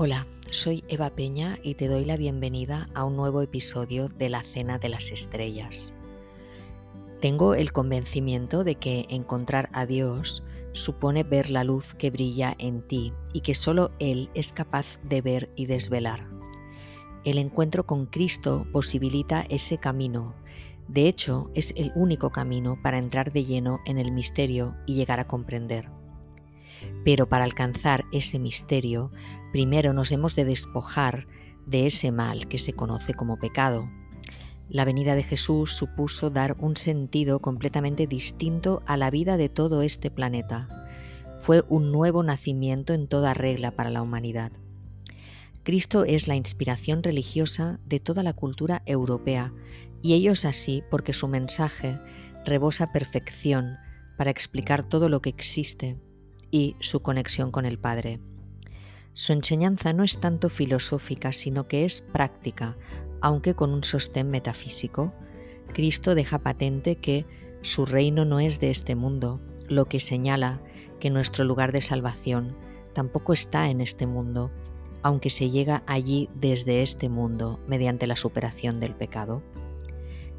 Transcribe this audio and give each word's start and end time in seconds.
Hola, 0.00 0.28
soy 0.52 0.84
Eva 0.86 1.10
Peña 1.10 1.58
y 1.64 1.74
te 1.74 1.88
doy 1.88 2.04
la 2.04 2.16
bienvenida 2.16 2.88
a 2.94 3.02
un 3.02 3.16
nuevo 3.16 3.42
episodio 3.42 4.06
de 4.06 4.28
La 4.28 4.42
Cena 4.42 4.78
de 4.78 4.88
las 4.88 5.10
Estrellas. 5.10 5.92
Tengo 7.20 7.56
el 7.56 7.72
convencimiento 7.72 8.62
de 8.62 8.76
que 8.76 9.06
encontrar 9.10 9.68
a 9.72 9.86
Dios 9.86 10.44
supone 10.70 11.24
ver 11.24 11.50
la 11.50 11.64
luz 11.64 11.96
que 11.96 12.12
brilla 12.12 12.54
en 12.60 12.86
ti 12.86 13.12
y 13.32 13.40
que 13.40 13.56
solo 13.56 13.90
Él 13.98 14.30
es 14.34 14.52
capaz 14.52 15.00
de 15.02 15.20
ver 15.20 15.50
y 15.56 15.66
desvelar. 15.66 16.28
El 17.24 17.36
encuentro 17.36 17.84
con 17.84 18.06
Cristo 18.06 18.68
posibilita 18.70 19.46
ese 19.48 19.78
camino. 19.78 20.32
De 20.86 21.08
hecho, 21.08 21.50
es 21.56 21.74
el 21.76 21.90
único 21.96 22.30
camino 22.30 22.78
para 22.84 22.98
entrar 22.98 23.32
de 23.32 23.44
lleno 23.44 23.80
en 23.84 23.98
el 23.98 24.12
misterio 24.12 24.76
y 24.86 24.94
llegar 24.94 25.18
a 25.18 25.26
comprender. 25.26 25.90
Pero 27.04 27.28
para 27.28 27.44
alcanzar 27.44 28.04
ese 28.12 28.38
misterio, 28.38 29.10
primero 29.52 29.92
nos 29.92 30.12
hemos 30.12 30.36
de 30.36 30.44
despojar 30.44 31.26
de 31.66 31.86
ese 31.86 32.12
mal 32.12 32.48
que 32.48 32.58
se 32.58 32.72
conoce 32.72 33.14
como 33.14 33.38
pecado. 33.38 33.88
La 34.68 34.84
venida 34.84 35.14
de 35.14 35.22
Jesús 35.22 35.72
supuso 35.72 36.30
dar 36.30 36.56
un 36.58 36.76
sentido 36.76 37.40
completamente 37.40 38.06
distinto 38.06 38.82
a 38.86 38.96
la 38.96 39.10
vida 39.10 39.36
de 39.36 39.48
todo 39.48 39.82
este 39.82 40.10
planeta. 40.10 40.68
Fue 41.40 41.64
un 41.68 41.90
nuevo 41.90 42.22
nacimiento 42.22 42.92
en 42.92 43.08
toda 43.08 43.32
regla 43.32 43.70
para 43.70 43.90
la 43.90 44.02
humanidad. 44.02 44.52
Cristo 45.62 46.04
es 46.04 46.28
la 46.28 46.36
inspiración 46.36 47.02
religiosa 47.02 47.78
de 47.86 48.00
toda 48.00 48.22
la 48.22 48.32
cultura 48.32 48.82
europea, 48.86 49.52
y 50.02 50.14
ello 50.14 50.32
es 50.32 50.44
así 50.44 50.82
porque 50.90 51.12
su 51.12 51.28
mensaje 51.28 51.98
rebosa 52.44 52.92
perfección 52.92 53.76
para 54.16 54.30
explicar 54.30 54.84
todo 54.84 55.08
lo 55.08 55.20
que 55.20 55.30
existe 55.30 55.98
y 56.50 56.76
su 56.80 57.00
conexión 57.00 57.50
con 57.50 57.66
el 57.66 57.78
Padre. 57.78 58.20
Su 59.18 59.32
enseñanza 59.32 59.92
no 59.92 60.04
es 60.04 60.18
tanto 60.18 60.48
filosófica, 60.48 61.32
sino 61.32 61.66
que 61.66 61.84
es 61.84 62.00
práctica, 62.00 62.76
aunque 63.20 63.54
con 63.54 63.72
un 63.72 63.82
sostén 63.82 64.30
metafísico. 64.30 65.12
Cristo 65.74 66.14
deja 66.14 66.38
patente 66.38 66.94
que 66.94 67.26
su 67.60 67.84
reino 67.84 68.24
no 68.24 68.38
es 68.38 68.60
de 68.60 68.70
este 68.70 68.94
mundo, 68.94 69.40
lo 69.66 69.86
que 69.86 69.98
señala 69.98 70.60
que 71.00 71.10
nuestro 71.10 71.44
lugar 71.44 71.72
de 71.72 71.82
salvación 71.82 72.56
tampoco 72.92 73.32
está 73.32 73.70
en 73.70 73.80
este 73.80 74.06
mundo, 74.06 74.52
aunque 75.02 75.30
se 75.30 75.50
llega 75.50 75.82
allí 75.88 76.30
desde 76.36 76.82
este 76.82 77.08
mundo 77.08 77.58
mediante 77.66 78.06
la 78.06 78.14
superación 78.14 78.78
del 78.78 78.94
pecado. 78.94 79.42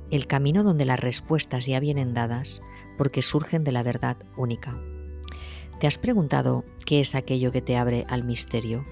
El 0.09 0.25
camino 0.25 0.64
donde 0.64 0.86
las 0.86 1.02
respuestas 1.02 1.66
ya 1.66 1.81
vienen 1.81 2.14
dadas 2.14 2.61
porque 2.97 3.23
surgen 3.23 3.66
de 3.66 3.73
la 3.73 3.83
verdad 3.83 4.16
única. 4.38 4.80
¿Te 5.80 5.88
has 5.88 5.97
preguntado 5.97 6.66
qué 6.85 6.99
es 6.99 7.16
aquello 7.16 7.53
que 7.53 7.61
te 7.61 7.77
abre 7.77 8.05
al 8.09 8.25
misterio? 8.25 8.85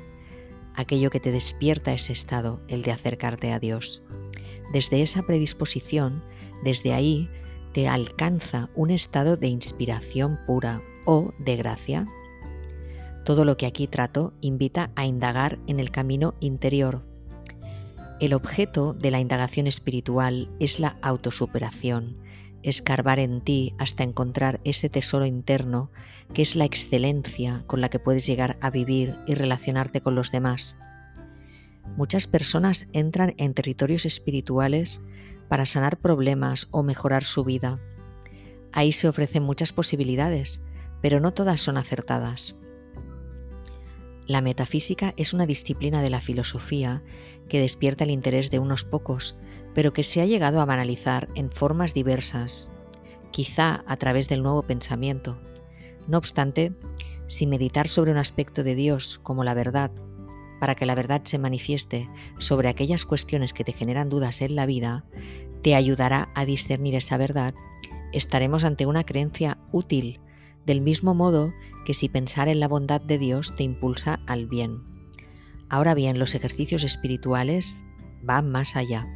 Aquello 0.73 1.09
que 1.09 1.19
te 1.19 1.33
despierta 1.33 1.91
ese 1.91 2.13
estado, 2.13 2.61
el 2.69 2.81
de 2.81 2.93
acercarte 2.93 3.51
a 3.51 3.59
Dios. 3.59 4.03
Desde 4.71 5.01
esa 5.01 5.23
predisposición, 5.23 6.23
desde 6.63 6.93
ahí, 6.93 7.29
te 7.73 7.89
alcanza 7.89 8.69
un 8.73 8.91
estado 8.91 9.35
de 9.35 9.47
inspiración 9.47 10.39
pura 10.47 10.81
o 11.05 11.33
de 11.39 11.57
gracia. 11.57 12.07
Todo 13.25 13.43
lo 13.43 13.57
que 13.57 13.65
aquí 13.65 13.87
trato 13.87 14.33
invita 14.39 14.91
a 14.95 15.05
indagar 15.05 15.59
en 15.67 15.81
el 15.81 15.91
camino 15.91 16.35
interior. 16.39 17.03
El 18.21 18.33
objeto 18.33 18.93
de 18.93 19.11
la 19.11 19.19
indagación 19.19 19.67
espiritual 19.67 20.49
es 20.61 20.79
la 20.79 20.95
autosuperación, 21.01 22.15
escarbar 22.63 23.19
en 23.19 23.41
ti 23.41 23.73
hasta 23.77 24.03
encontrar 24.03 24.59
ese 24.63 24.89
tesoro 24.89 25.25
interno 25.25 25.91
que 26.33 26.41
es 26.41 26.55
la 26.55 26.65
excelencia 26.65 27.63
con 27.67 27.81
la 27.81 27.89
que 27.89 27.99
puedes 27.99 28.25
llegar 28.25 28.57
a 28.61 28.69
vivir 28.69 29.15
y 29.27 29.35
relacionarte 29.35 30.01
con 30.01 30.15
los 30.15 30.31
demás. 30.31 30.77
Muchas 31.95 32.27
personas 32.27 32.87
entran 32.93 33.33
en 33.37 33.53
territorios 33.53 34.05
espirituales 34.05 35.01
para 35.47 35.65
sanar 35.65 35.97
problemas 35.97 36.67
o 36.71 36.83
mejorar 36.83 37.23
su 37.23 37.43
vida. 37.43 37.79
Ahí 38.71 38.91
se 38.91 39.07
ofrecen 39.07 39.43
muchas 39.43 39.71
posibilidades, 39.71 40.61
pero 41.01 41.19
no 41.19 41.33
todas 41.33 41.61
son 41.61 41.77
acertadas. 41.77 42.57
La 44.27 44.41
metafísica 44.41 45.13
es 45.15 45.33
una 45.33 45.45
disciplina 45.45 46.01
de 46.01 46.09
la 46.09 46.19
filosofía 46.19 47.01
que 47.47 47.61
despierta 47.61 48.03
el 48.03 48.11
interés 48.11 48.51
de 48.51 48.59
unos 48.59 48.83
pocos, 48.83 49.37
pero 49.77 49.93
que 49.93 50.03
se 50.03 50.21
ha 50.21 50.25
llegado 50.25 50.59
a 50.59 50.65
banalizar 50.65 51.27
en 51.35 51.51
formas 51.51 51.93
diversas, 51.93 52.67
quizá 53.29 53.83
a 53.85 53.97
través 53.97 54.27
del 54.27 54.41
nuevo 54.41 54.63
pensamiento. 54.63 55.37
No 56.07 56.17
obstante, 56.17 56.73
si 57.27 57.45
meditar 57.45 57.87
sobre 57.87 58.09
un 58.09 58.17
aspecto 58.17 58.63
de 58.63 58.73
Dios 58.73 59.19
como 59.21 59.43
la 59.43 59.53
verdad, 59.53 59.91
para 60.59 60.73
que 60.73 60.87
la 60.87 60.95
verdad 60.95 61.21
se 61.25 61.37
manifieste 61.37 62.09
sobre 62.39 62.69
aquellas 62.69 63.05
cuestiones 63.05 63.53
que 63.53 63.63
te 63.63 63.71
generan 63.71 64.09
dudas 64.09 64.41
en 64.41 64.55
la 64.55 64.65
vida, 64.65 65.05
te 65.61 65.75
ayudará 65.75 66.31
a 66.33 66.43
discernir 66.43 66.95
esa 66.95 67.17
verdad, 67.17 67.53
estaremos 68.13 68.63
ante 68.63 68.87
una 68.87 69.03
creencia 69.03 69.59
útil 69.71 70.19
del 70.65 70.81
mismo 70.81 71.13
modo 71.13 71.53
que 71.85 71.93
si 71.93 72.09
pensar 72.09 72.47
en 72.47 72.59
la 72.59 72.67
bondad 72.67 72.99
de 72.99 73.19
Dios 73.19 73.55
te 73.55 73.61
impulsa 73.61 74.21
al 74.25 74.47
bien. 74.47 74.81
Ahora 75.69 75.93
bien, 75.93 76.17
los 76.17 76.33
ejercicios 76.33 76.83
espirituales 76.83 77.85
van 78.23 78.49
más 78.49 78.75
allá. 78.75 79.07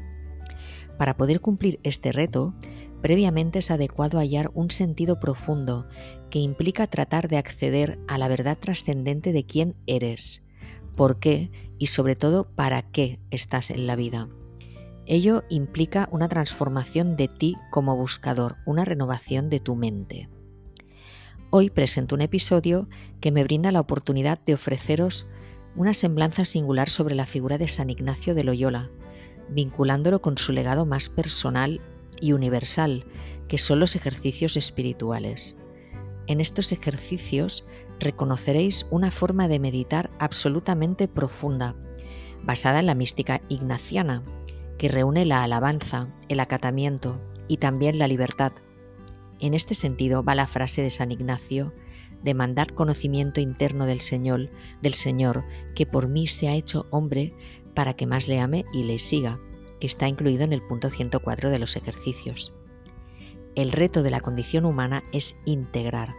Para 1.02 1.18
poder 1.18 1.42
cumplir 1.42 1.80
este 1.82 2.12
reto, 2.12 2.54
previamente 3.02 3.58
es 3.58 3.72
adecuado 3.72 4.20
hallar 4.20 4.52
un 4.54 4.70
sentido 4.70 5.20
profundo 5.20 5.88
que 6.30 6.38
implica 6.38 6.86
tratar 6.86 7.28
de 7.28 7.38
acceder 7.38 7.98
a 8.08 8.20
la 8.20 8.28
verdad 8.28 8.56
trascendente 8.56 9.34
de 9.34 9.44
quién 9.44 9.76
eres, 9.88 10.48
por 10.96 11.20
qué 11.20 11.50
y 11.80 11.88
sobre 11.88 12.16
todo 12.16 12.52
para 12.54 12.84
qué 12.84 13.20
estás 13.32 13.72
en 13.72 13.88
la 13.88 13.96
vida. 13.96 14.30
Ello 15.08 15.44
implica 15.50 16.08
una 16.12 16.30
transformación 16.30 17.18
de 17.18 17.30
ti 17.30 17.56
como 17.72 17.98
buscador, 17.98 18.58
una 18.68 18.86
renovación 18.86 19.50
de 19.50 19.60
tu 19.60 19.76
mente. 19.76 20.30
Hoy 21.50 21.72
presento 21.72 22.14
un 22.14 22.22
episodio 22.22 22.88
que 23.20 23.32
me 23.32 23.44
brinda 23.44 23.72
la 23.72 23.80
oportunidad 23.80 24.38
de 24.46 24.54
ofreceros 24.54 25.26
una 25.76 25.96
semblanza 25.96 26.46
singular 26.46 26.92
sobre 26.92 27.16
la 27.16 27.26
figura 27.26 27.58
de 27.58 27.70
San 27.70 27.90
Ignacio 27.90 28.36
de 28.36 28.44
Loyola, 28.44 28.92
vinculándolo 29.52 30.22
con 30.22 30.38
su 30.38 30.52
legado 30.52 30.86
más 30.86 31.10
personal 31.10 31.82
y 32.20 32.34
universal, 32.34 33.06
que 33.48 33.58
son 33.58 33.80
los 33.80 33.96
ejercicios 33.96 34.58
espirituales. 34.58 35.58
En 36.28 36.42
estos 36.42 36.72
ejercicios 36.72 37.68
reconoceréis 38.00 38.88
una 38.90 39.12
forma 39.12 39.48
de 39.48 39.60
meditar 39.60 40.10
absolutamente 40.20 41.08
profunda, 41.08 41.76
basada 42.44 42.80
en 42.80 42.88
la 42.88 42.96
mística 42.96 43.42
ignaciana, 43.50 44.24
que 44.78 44.88
reúne 44.88 45.26
la 45.26 45.44
alabanza, 45.44 46.08
el 46.30 46.40
acatamiento 46.40 47.22
y 47.48 47.58
también 47.58 48.00
la 48.00 48.08
libertad 48.08 48.54
en 49.42 49.56
este 49.56 49.74
sentido 49.74 50.24
va 50.24 50.36
la 50.36 50.48
frase 50.48 50.84
de 50.84 50.92
San 50.92 51.12
Ignacio 51.12 51.74
de 52.24 52.36
mandar 52.36 52.74
conocimiento 52.74 53.42
interno 53.42 53.88
del 53.88 54.00
Señor, 54.00 54.52
del 54.84 54.94
Señor, 54.94 55.44
que 55.74 55.88
por 55.88 56.08
mí 56.08 56.28
se 56.28 56.48
ha 56.48 56.54
hecho 56.54 56.86
hombre 56.92 57.34
para 57.72 57.94
que 57.94 58.08
más 58.08 58.28
le 58.28 58.40
ame 58.40 58.66
y 58.74 58.84
le 58.84 59.00
siga, 59.00 59.40
que 59.80 59.88
está 59.88 60.08
incluido 60.08 60.44
en 60.44 60.54
el 60.54 60.62
punto 60.62 60.90
104 60.90 61.50
de 61.50 61.60
los 61.60 61.76
ejercicios. 61.76 62.54
El 63.56 63.72
reto 63.72 64.04
de 64.04 64.12
la 64.12 64.22
condición 64.22 64.66
humana 64.66 65.04
es 65.12 65.36
integrar. 65.46 66.14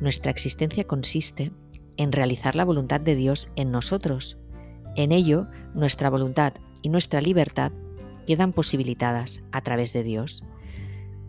Nuestra 0.00 0.30
existencia 0.30 0.84
consiste 0.84 1.52
en 1.96 2.12
realizar 2.12 2.56
la 2.56 2.64
voluntad 2.64 3.00
de 3.00 3.14
Dios 3.14 3.48
en 3.56 3.70
nosotros. 3.70 4.38
En 4.96 5.12
ello, 5.12 5.48
nuestra 5.74 6.10
voluntad 6.10 6.54
y 6.80 6.88
nuestra 6.88 7.20
libertad 7.20 7.72
quedan 8.26 8.52
posibilitadas 8.52 9.42
a 9.52 9.60
través 9.60 9.92
de 9.92 10.02
Dios. 10.02 10.44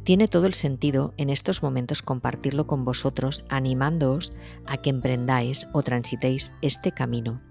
Tiene 0.03 0.28
todo 0.28 0.47
el 0.47 0.53
sentido 0.53 1.13
en 1.18 1.30
estos 1.30 1.63
momentos 1.63 2.01
compartirlo 2.01 2.68
con 2.68 2.84
vosotros, 2.84 3.45
animándoos 3.50 4.33
a 4.66 4.77
que 4.77 4.89
emprendáis 4.89 5.68
o 5.74 5.81
transitéis 5.81 6.54
este 6.62 6.92
camino. 6.92 7.42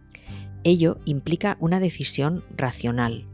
Ello 0.64 0.98
implica 1.04 1.56
una 1.60 1.80
decisión 1.80 2.44
racional 2.56 3.26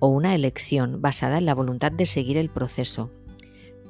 o 0.00 0.08
una 0.08 0.34
elección 0.34 1.00
basada 1.00 1.38
en 1.38 1.46
la 1.46 1.54
voluntad 1.54 1.92
de 1.92 2.06
seguir 2.06 2.36
el 2.36 2.50
proceso 2.50 3.10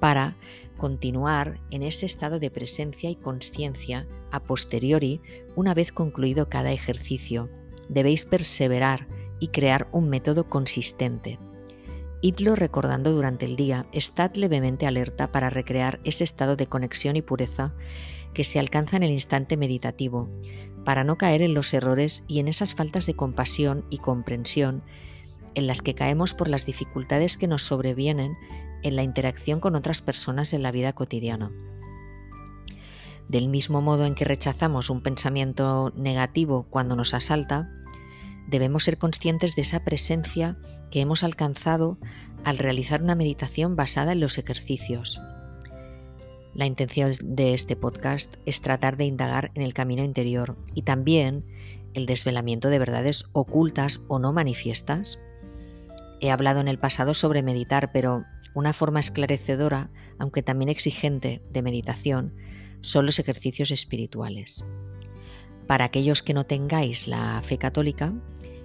para 0.00 0.36
continuar 0.76 1.60
en 1.70 1.82
ese 1.82 2.06
estado 2.06 2.38
de 2.38 2.50
presencia 2.50 3.10
y 3.10 3.16
conciencia 3.16 4.06
a 4.30 4.44
posteriori 4.44 5.20
una 5.56 5.74
vez 5.74 5.92
concluido 5.92 6.48
cada 6.48 6.70
ejercicio. 6.70 7.50
Debéis 7.88 8.24
perseverar 8.24 9.08
y 9.40 9.48
crear 9.48 9.88
un 9.92 10.08
método 10.08 10.48
consistente. 10.48 11.38
Idlo 12.20 12.56
recordando 12.56 13.12
durante 13.12 13.44
el 13.44 13.56
día, 13.56 13.86
estad 13.92 14.34
levemente 14.34 14.86
alerta 14.86 15.30
para 15.30 15.50
recrear 15.50 16.00
ese 16.04 16.24
estado 16.24 16.56
de 16.56 16.66
conexión 16.66 17.16
y 17.16 17.22
pureza 17.22 17.74
que 18.34 18.44
se 18.44 18.58
alcanza 18.58 18.96
en 18.96 19.04
el 19.04 19.10
instante 19.10 19.56
meditativo, 19.56 20.28
para 20.84 21.04
no 21.04 21.16
caer 21.16 21.42
en 21.42 21.54
los 21.54 21.72
errores 21.74 22.24
y 22.28 22.38
en 22.38 22.48
esas 22.48 22.74
faltas 22.74 23.06
de 23.06 23.14
compasión 23.14 23.84
y 23.90 23.98
comprensión 23.98 24.82
en 25.54 25.66
las 25.66 25.82
que 25.82 25.94
caemos 25.94 26.34
por 26.34 26.48
las 26.48 26.66
dificultades 26.66 27.36
que 27.36 27.48
nos 27.48 27.64
sobrevienen 27.64 28.36
en 28.82 28.96
la 28.96 29.02
interacción 29.02 29.60
con 29.60 29.74
otras 29.74 30.00
personas 30.00 30.52
en 30.52 30.62
la 30.62 30.70
vida 30.70 30.92
cotidiana. 30.92 31.50
Del 33.28 33.48
mismo 33.48 33.82
modo 33.82 34.06
en 34.06 34.14
que 34.14 34.24
rechazamos 34.24 34.88
un 34.88 35.02
pensamiento 35.02 35.92
negativo 35.96 36.66
cuando 36.70 36.96
nos 36.96 37.12
asalta, 37.12 37.70
debemos 38.46 38.84
ser 38.84 38.98
conscientes 38.98 39.54
de 39.54 39.62
esa 39.62 39.84
presencia 39.84 40.56
que 40.90 41.00
hemos 41.00 41.24
alcanzado 41.24 41.98
al 42.44 42.56
realizar 42.56 43.02
una 43.02 43.14
meditación 43.14 43.76
basada 43.76 44.12
en 44.12 44.20
los 44.20 44.38
ejercicios. 44.38 45.20
La 46.58 46.66
intención 46.66 47.12
de 47.22 47.54
este 47.54 47.76
podcast 47.76 48.34
es 48.44 48.60
tratar 48.60 48.96
de 48.96 49.04
indagar 49.04 49.52
en 49.54 49.62
el 49.62 49.74
camino 49.74 50.02
interior 50.02 50.56
y 50.74 50.82
también 50.82 51.44
el 51.94 52.04
desvelamiento 52.04 52.68
de 52.68 52.80
verdades 52.80 53.26
ocultas 53.32 54.00
o 54.08 54.18
no 54.18 54.32
manifiestas. 54.32 55.20
He 56.20 56.32
hablado 56.32 56.58
en 56.58 56.66
el 56.66 56.80
pasado 56.80 57.14
sobre 57.14 57.44
meditar, 57.44 57.92
pero 57.92 58.24
una 58.54 58.72
forma 58.72 58.98
esclarecedora, 58.98 59.92
aunque 60.18 60.42
también 60.42 60.68
exigente, 60.68 61.42
de 61.52 61.62
meditación 61.62 62.34
son 62.80 63.06
los 63.06 63.20
ejercicios 63.20 63.70
espirituales. 63.70 64.64
Para 65.68 65.84
aquellos 65.84 66.24
que 66.24 66.34
no 66.34 66.44
tengáis 66.44 67.06
la 67.06 67.40
fe 67.40 67.58
católica, 67.58 68.12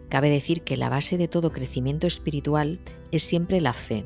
cabe 0.09 0.31
decir 0.31 0.63
que 0.63 0.77
la 0.77 0.89
base 0.89 1.19
de 1.19 1.27
todo 1.27 1.51
crecimiento 1.51 2.07
espiritual 2.07 2.79
es 3.11 3.21
siempre 3.21 3.61
la 3.61 3.73
fe 3.73 4.03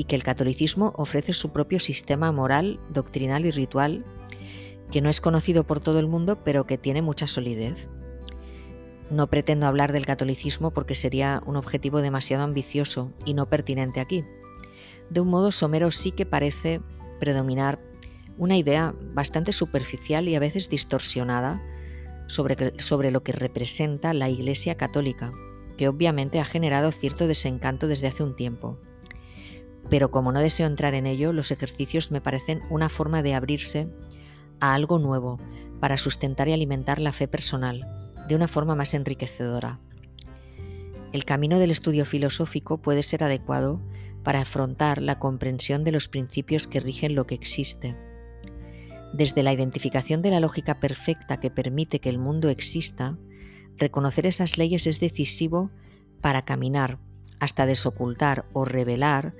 y 0.00 0.04
que 0.04 0.16
el 0.16 0.22
catolicismo 0.22 0.94
ofrece 0.96 1.34
su 1.34 1.52
propio 1.52 1.78
sistema 1.78 2.32
moral, 2.32 2.80
doctrinal 2.88 3.44
y 3.44 3.50
ritual 3.50 4.02
que 4.90 5.02
no 5.02 5.10
es 5.10 5.20
conocido 5.20 5.64
por 5.64 5.78
todo 5.78 6.00
el 6.00 6.08
mundo 6.08 6.42
pero 6.42 6.64
que 6.64 6.78
tiene 6.78 7.02
mucha 7.02 7.26
solidez. 7.26 7.90
No 9.10 9.26
pretendo 9.26 9.66
hablar 9.66 9.92
del 9.92 10.06
catolicismo 10.06 10.70
porque 10.70 10.94
sería 10.94 11.42
un 11.44 11.56
objetivo 11.56 12.00
demasiado 12.00 12.44
ambicioso 12.44 13.12
y 13.26 13.34
no 13.34 13.50
pertinente 13.50 14.00
aquí. 14.00 14.24
De 15.10 15.20
un 15.20 15.28
modo 15.28 15.52
somero 15.52 15.90
sí 15.90 16.12
que 16.12 16.24
parece 16.24 16.80
predominar 17.18 17.78
una 18.38 18.56
idea 18.56 18.94
bastante 19.12 19.52
superficial 19.52 20.28
y 20.28 20.34
a 20.34 20.40
veces 20.40 20.70
distorsionada 20.70 21.62
sobre, 22.26 22.72
sobre 22.80 23.10
lo 23.10 23.22
que 23.22 23.32
representa 23.32 24.14
la 24.14 24.30
Iglesia 24.30 24.76
Católica, 24.78 25.30
que 25.76 25.88
obviamente 25.88 26.40
ha 26.40 26.46
generado 26.46 26.90
cierto 26.90 27.26
desencanto 27.26 27.86
desde 27.86 28.06
hace 28.06 28.22
un 28.22 28.34
tiempo. 28.34 28.78
Pero 29.90 30.10
como 30.10 30.32
no 30.32 30.40
deseo 30.40 30.66
entrar 30.66 30.94
en 30.94 31.06
ello, 31.06 31.32
los 31.32 31.50
ejercicios 31.50 32.10
me 32.10 32.20
parecen 32.20 32.62
una 32.70 32.88
forma 32.88 33.22
de 33.22 33.34
abrirse 33.34 33.88
a 34.60 34.74
algo 34.74 34.98
nuevo 34.98 35.38
para 35.80 35.98
sustentar 35.98 36.48
y 36.48 36.52
alimentar 36.52 37.00
la 37.00 37.12
fe 37.12 37.28
personal 37.28 37.82
de 38.28 38.36
una 38.36 38.48
forma 38.48 38.74
más 38.74 38.94
enriquecedora. 38.94 39.80
El 41.12 41.24
camino 41.24 41.58
del 41.58 41.72
estudio 41.72 42.04
filosófico 42.04 42.78
puede 42.78 43.02
ser 43.02 43.24
adecuado 43.24 43.80
para 44.22 44.40
afrontar 44.40 45.02
la 45.02 45.18
comprensión 45.18 45.82
de 45.82 45.92
los 45.92 46.08
principios 46.08 46.66
que 46.66 46.80
rigen 46.80 47.14
lo 47.14 47.26
que 47.26 47.34
existe 47.34 47.96
desde 49.12 49.42
la 49.42 49.52
identificación 49.52 50.22
de 50.22 50.30
la 50.30 50.40
lógica 50.40 50.78
perfecta 50.78 51.38
que 51.38 51.50
permite 51.50 52.00
que 52.00 52.08
el 52.08 52.18
mundo 52.18 52.48
exista, 52.48 53.16
reconocer 53.76 54.26
esas 54.26 54.58
leyes 54.58 54.86
es 54.86 55.00
decisivo 55.00 55.70
para 56.20 56.44
caminar 56.44 56.98
hasta 57.38 57.66
desocultar 57.66 58.44
o 58.52 58.64
revelar. 58.64 59.34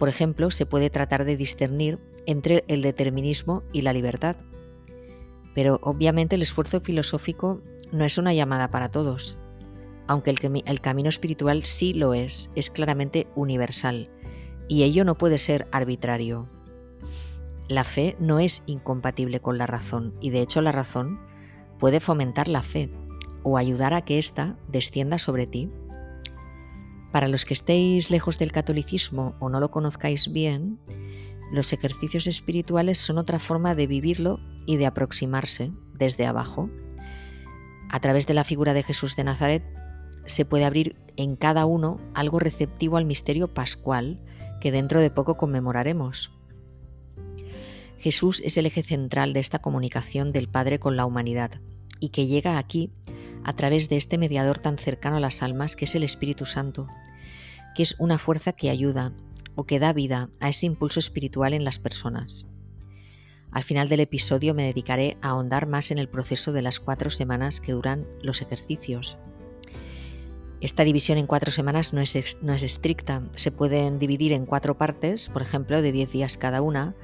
Por 0.00 0.08
ejemplo, 0.08 0.50
se 0.50 0.64
puede 0.64 0.88
tratar 0.88 1.26
de 1.26 1.36
discernir 1.36 1.98
entre 2.24 2.64
el 2.68 2.80
determinismo 2.80 3.62
y 3.70 3.82
la 3.82 3.92
libertad. 3.92 4.34
Pero 5.54 5.78
obviamente 5.82 6.36
el 6.36 6.42
esfuerzo 6.42 6.80
filosófico 6.80 7.60
no 7.92 8.06
es 8.06 8.16
una 8.16 8.32
llamada 8.32 8.70
para 8.70 8.88
todos, 8.88 9.36
aunque 10.06 10.30
el, 10.30 10.80
camino 10.80 11.10
espiritual 11.10 11.64
sí 11.64 11.92
lo 11.92 12.14
es, 12.14 12.50
es 12.54 12.70
claramente 12.70 13.26
universal, 13.34 14.08
y 14.68 14.84
ello 14.84 15.04
no 15.04 15.18
puede 15.18 15.36
ser 15.36 15.68
arbitrario. 15.70 16.48
La 17.68 17.84
fe 17.84 18.16
no 18.18 18.38
es 18.38 18.62
incompatible 18.66 19.40
con 19.40 19.58
la 19.58 19.66
razón 19.66 20.14
y 20.22 20.30
de 20.30 20.40
hecho 20.40 20.62
la 20.62 20.72
razón 20.72 21.20
puede 21.78 22.00
fomentar 22.00 22.48
la 22.48 22.62
fe 22.62 22.90
o 23.42 23.58
ayudar 23.58 23.92
a 23.92 24.00
que 24.00 24.18
ésta 24.18 24.56
descienda 24.66 25.18
sobre 25.18 25.46
ti. 25.46 25.70
Para 27.12 27.28
los 27.28 27.44
que 27.44 27.54
estéis 27.54 28.10
lejos 28.10 28.38
del 28.38 28.52
catolicismo 28.52 29.34
o 29.40 29.48
no 29.48 29.60
lo 29.60 29.70
conozcáis 29.70 30.32
bien, 30.32 30.78
los 31.52 31.72
ejercicios 31.72 32.26
espirituales 32.26 32.98
son 32.98 33.18
otra 33.18 33.40
forma 33.40 33.74
de 33.74 33.88
vivirlo 33.88 34.38
y 34.66 34.76
de 34.76 34.86
aproximarse 34.86 35.72
desde 35.94 36.26
abajo. 36.26 36.70
A 37.88 37.98
través 37.98 38.26
de 38.26 38.34
la 38.34 38.44
figura 38.44 38.74
de 38.74 38.84
Jesús 38.84 39.16
de 39.16 39.24
Nazaret 39.24 39.64
se 40.26 40.44
puede 40.44 40.64
abrir 40.64 40.96
en 41.16 41.34
cada 41.34 41.66
uno 41.66 42.00
algo 42.14 42.38
receptivo 42.38 42.96
al 42.96 43.04
misterio 43.04 43.52
pascual 43.52 44.20
que 44.60 44.70
dentro 44.70 45.00
de 45.00 45.10
poco 45.10 45.36
conmemoraremos. 45.36 46.30
Jesús 47.98 48.40
es 48.44 48.56
el 48.56 48.66
eje 48.66 48.82
central 48.82 49.32
de 49.32 49.40
esta 49.40 49.58
comunicación 49.58 50.32
del 50.32 50.48
Padre 50.48 50.78
con 50.78 50.96
la 50.96 51.04
humanidad 51.04 51.60
y 51.98 52.10
que 52.10 52.26
llega 52.26 52.58
aquí 52.58 52.92
a 53.44 53.54
través 53.54 53.88
de 53.88 53.96
este 53.96 54.18
mediador 54.18 54.58
tan 54.58 54.78
cercano 54.78 55.16
a 55.16 55.20
las 55.20 55.42
almas 55.42 55.76
que 55.76 55.84
es 55.84 55.94
el 55.94 56.02
Espíritu 56.02 56.46
Santo, 56.46 56.86
que 57.74 57.82
es 57.82 57.96
una 57.98 58.18
fuerza 58.18 58.52
que 58.52 58.70
ayuda 58.70 59.12
o 59.54 59.64
que 59.64 59.78
da 59.78 59.92
vida 59.92 60.28
a 60.40 60.48
ese 60.48 60.66
impulso 60.66 61.00
espiritual 61.00 61.54
en 61.54 61.64
las 61.64 61.78
personas. 61.78 62.46
Al 63.50 63.64
final 63.64 63.88
del 63.88 64.00
episodio 64.00 64.54
me 64.54 64.64
dedicaré 64.64 65.16
a 65.22 65.30
ahondar 65.30 65.66
más 65.66 65.90
en 65.90 65.98
el 65.98 66.08
proceso 66.08 66.52
de 66.52 66.62
las 66.62 66.80
cuatro 66.80 67.10
semanas 67.10 67.60
que 67.60 67.72
duran 67.72 68.06
los 68.22 68.42
ejercicios 68.42 69.18
esta 70.60 70.84
división 70.84 71.16
en 71.16 71.26
cuatro 71.26 71.50
semanas 71.50 71.94
no 71.94 72.02
es, 72.02 72.36
no 72.42 72.52
es, 72.52 72.62
estricta, 72.62 73.22
se 73.34 73.50
pueden 73.50 73.98
dividir 73.98 74.32
en 74.32 74.44
cuatro 74.44 74.76
partes, 74.76 75.30
por 75.30 75.40
ejemplo, 75.40 75.80
de 75.80 75.90
diez 75.90 76.12
días 76.12 76.36
cada 76.36 76.60
una, 76.60 76.94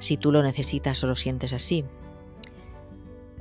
si 0.00 0.18
tú 0.18 0.32
lo 0.32 0.42
necesitas 0.42 1.02
o 1.02 1.06
lo 1.06 1.16
sientes 1.16 1.54
así. 1.54 1.84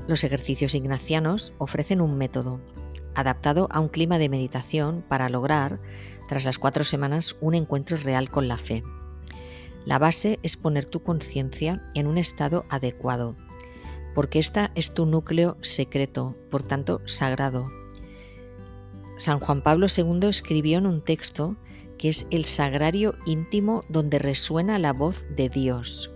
Los 0.07 0.23
ejercicios 0.23 0.75
ignacianos 0.75 1.53
ofrecen 1.57 2.01
un 2.01 2.17
método 2.17 2.59
adaptado 3.15 3.67
a 3.71 3.79
un 3.79 3.87
clima 3.87 4.17
de 4.17 4.27
meditación 4.27 5.03
para 5.07 5.29
lograr, 5.29 5.79
tras 6.27 6.43
las 6.43 6.59
cuatro 6.59 6.83
semanas, 6.83 7.37
un 7.39 7.55
encuentro 7.55 7.95
real 7.95 8.29
con 8.29 8.49
la 8.49 8.57
fe. 8.57 8.83
La 9.85 9.99
base 9.99 10.37
es 10.43 10.57
poner 10.57 10.85
tu 10.85 11.01
conciencia 11.01 11.81
en 11.93 12.07
un 12.07 12.17
estado 12.17 12.65
adecuado, 12.69 13.37
porque 14.13 14.39
esta 14.39 14.71
es 14.75 14.93
tu 14.93 15.05
núcleo 15.05 15.57
secreto, 15.61 16.35
por 16.51 16.63
tanto 16.63 16.99
sagrado, 17.05 17.69
San 19.17 19.39
Juan 19.39 19.61
Pablo 19.61 19.87
II 19.95 20.27
escribió 20.27 20.77
en 20.77 20.87
un 20.87 21.01
texto 21.01 21.55
que 21.97 22.09
es 22.09 22.27
el 22.31 22.43
sagrario 22.43 23.15
íntimo 23.25 23.81
donde 23.87 24.19
resuena 24.19 24.77
la 24.77 24.91
voz 24.91 25.25
de 25.35 25.47
Dios. 25.47 26.11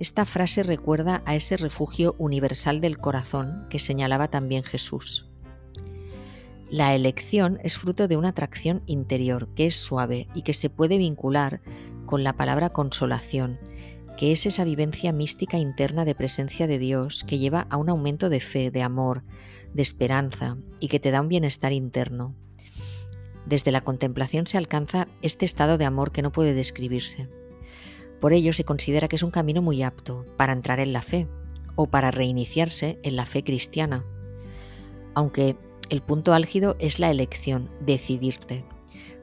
Esta 0.00 0.24
frase 0.24 0.62
recuerda 0.62 1.22
a 1.26 1.34
ese 1.34 1.58
refugio 1.58 2.14
universal 2.16 2.80
del 2.80 2.96
corazón 2.96 3.66
que 3.68 3.78
señalaba 3.78 4.28
también 4.28 4.62
Jesús. 4.62 5.28
La 6.70 6.94
elección 6.94 7.58
es 7.64 7.76
fruto 7.76 8.08
de 8.08 8.16
una 8.16 8.30
atracción 8.30 8.82
interior 8.86 9.48
que 9.54 9.66
es 9.66 9.76
suave 9.76 10.26
y 10.34 10.40
que 10.40 10.54
se 10.54 10.70
puede 10.70 10.96
vincular 10.96 11.60
con 12.06 12.24
la 12.24 12.32
palabra 12.32 12.70
consolación, 12.70 13.60
que 14.16 14.32
es 14.32 14.46
esa 14.46 14.64
vivencia 14.64 15.12
mística 15.12 15.58
interna 15.58 16.06
de 16.06 16.14
presencia 16.14 16.66
de 16.66 16.78
Dios 16.78 17.22
que 17.26 17.36
lleva 17.36 17.66
a 17.68 17.76
un 17.76 17.90
aumento 17.90 18.30
de 18.30 18.40
fe, 18.40 18.70
de 18.70 18.80
amor, 18.80 19.22
de 19.74 19.82
esperanza 19.82 20.56
y 20.80 20.88
que 20.88 20.98
te 20.98 21.10
da 21.10 21.20
un 21.20 21.28
bienestar 21.28 21.74
interno. 21.74 22.34
Desde 23.44 23.70
la 23.70 23.82
contemplación 23.82 24.46
se 24.46 24.56
alcanza 24.56 25.08
este 25.20 25.44
estado 25.44 25.76
de 25.76 25.84
amor 25.84 26.10
que 26.10 26.22
no 26.22 26.32
puede 26.32 26.54
describirse. 26.54 27.28
Por 28.20 28.32
ello 28.32 28.52
se 28.52 28.64
considera 28.64 29.08
que 29.08 29.16
es 29.16 29.22
un 29.22 29.30
camino 29.30 29.62
muy 29.62 29.82
apto 29.82 30.26
para 30.36 30.52
entrar 30.52 30.80
en 30.80 30.92
la 30.92 31.02
fe 31.02 31.26
o 31.74 31.86
para 31.86 32.10
reiniciarse 32.10 32.98
en 33.02 33.16
la 33.16 33.26
fe 33.26 33.42
cristiana. 33.42 34.04
Aunque 35.14 35.56
el 35.88 36.02
punto 36.02 36.34
álgido 36.34 36.76
es 36.78 36.98
la 36.98 37.10
elección, 37.10 37.70
decidirte, 37.80 38.62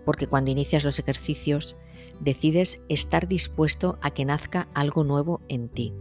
porque 0.06 0.27
cuando 0.27 0.51
inicias 0.51 0.84
los 0.84 1.00
ejercicios 1.00 1.77
decides 2.20 2.82
estar 2.89 3.27
dispuesto 3.27 4.00
a 4.01 4.12
que 4.12 4.25
nazca 4.25 4.68
algo 4.74 5.04
nuevo 5.04 5.42
en 5.50 5.70
ti. 5.70 5.94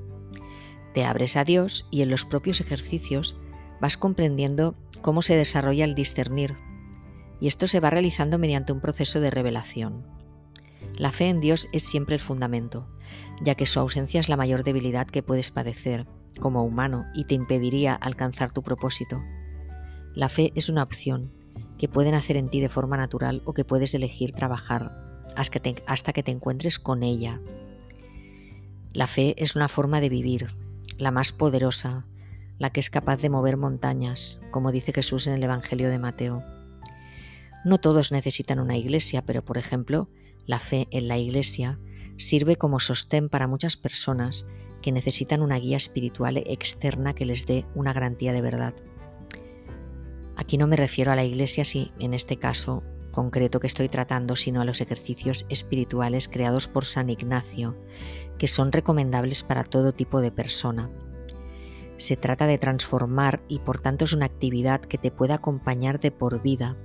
Te 0.95 1.05
abres 1.05 1.37
a 1.37 1.45
Dios 1.45 1.87
y 1.91 2.03
en 2.03 2.11
los 2.11 2.25
propios 2.25 2.61
ejercicios 2.61 3.37
vas 3.81 3.99
comprendiendo 3.99 4.75
cómo 5.03 5.21
se 5.21 5.37
desarrolla 5.37 5.85
el 5.85 5.95
discernir, 5.95 6.57
y 7.39 7.49
esto 7.49 7.67
se 7.67 7.81
va 7.81 7.91
realizando 7.91 8.39
mediante 8.39 8.73
un 8.73 8.81
proceso 8.81 9.21
de 9.21 9.31
revelación. 9.31 10.16
La 10.97 11.13
fe 11.13 11.29
en 11.29 11.41
Dios 11.41 11.69
es 11.73 11.83
siempre 11.83 12.15
el 12.15 12.21
fundamento, 12.21 12.89
ya 13.43 13.55
que 13.55 13.67
su 13.67 13.81
ausencia 13.81 14.21
es 14.21 14.29
la 14.29 14.37
mayor 14.37 14.65
debilidad 14.65 15.07
que 15.07 15.23
puedes 15.23 15.51
padecer 15.51 16.07
como 16.41 16.65
humano 16.65 17.07
y 17.15 17.25
te 17.25 17.35
impediría 17.35 17.95
alcanzar 17.95 18.53
tu 18.53 18.63
propósito. 18.63 19.23
La 20.15 20.29
fe 20.29 20.53
es 20.55 20.69
una 20.69 20.83
opción 20.83 21.33
que 21.79 21.89
puede 21.89 22.11
nacer 22.11 22.37
en 22.37 22.49
ti 22.49 22.61
de 22.61 22.69
forma 22.69 22.97
natural 22.97 23.43
o 23.45 23.53
que 23.53 23.65
puedes 23.65 23.95
elegir 23.95 24.33
trabajar 24.33 25.23
hasta 25.37 26.13
que 26.13 26.23
te 26.23 26.31
encuentres 26.31 26.79
con 26.79 27.03
ella. 27.03 27.41
La 28.95 29.07
fe 29.07 29.35
es 29.37 29.57
una 29.57 29.69
forma 29.69 30.01
de 30.01 30.09
vivir, 30.09 30.47
la 30.97 31.11
más 31.11 31.33
poderosa, 31.33 32.07
la 32.59 32.71
que 32.71 32.81
es 32.81 32.89
capaz 32.89 33.21
de 33.21 33.29
mover 33.29 33.59
montañas, 33.59 34.41
como 34.51 34.73
dice 34.73 34.95
Jesús 34.95 35.27
en 35.27 35.35
el 35.35 35.43
Evangelio 35.43 35.91
de 35.91 35.99
Mateo. 35.99 36.43
No 37.67 37.79
todos 37.79 38.13
necesitan 38.13 38.59
una 38.59 38.77
iglesia, 38.77 39.23
pero 39.27 39.45
por 39.45 39.59
ejemplo, 39.59 40.09
la 40.47 40.61
fe 40.61 40.89
en 40.91 41.09
la 41.09 41.19
iglesia 41.19 41.79
sirve 42.19 42.57
como 42.57 42.81
sostén 42.81 43.29
para 43.29 43.47
muchas 43.47 43.77
personas 43.77 44.47
que 44.81 44.93
necesitan 44.93 45.43
una 45.43 45.59
guía 45.59 45.77
espiritual 45.77 46.37
externa 46.39 47.15
que 47.15 47.27
les 47.27 47.47
dé 47.47 47.67
una 47.75 47.93
garantía 47.93 48.33
de 48.33 48.43
verdad. 48.43 48.75
Aquí 50.37 50.59
no 50.59 50.67
me 50.67 50.77
refiero 50.77 51.13
a 51.13 51.17
la 51.17 51.25
iglesia, 51.25 51.65
si 51.65 51.93
en 51.99 52.15
este 52.15 52.37
caso 52.37 52.83
concreto 53.11 53.61
que 53.61 53.67
estoy 53.67 53.89
tratando, 53.89 54.37
sino 54.37 54.61
a 54.61 54.65
los 54.65 54.81
ejercicios 54.81 55.47
espirituales 55.49 56.29
creados 56.29 56.69
por 56.69 56.85
San 56.85 57.09
Ignacio, 57.09 57.77
que 58.39 58.47
son 58.47 58.71
recomendables 58.71 59.43
para 59.43 59.65
todo 59.65 59.93
tipo 59.93 60.21
de 60.21 60.31
persona. 60.31 60.91
Se 61.97 62.17
trata 62.17 62.47
de 62.47 62.59
transformar 62.59 63.43
y 63.49 63.61
por 63.61 63.81
tanto 63.81 64.05
es 64.05 64.13
una 64.13 64.27
actividad 64.27 64.83
que 64.83 64.99
te 64.99 65.11
puede 65.11 65.33
acompañar 65.33 65.99
de 65.99 66.13
por 66.13 66.43
vida, 66.43 66.77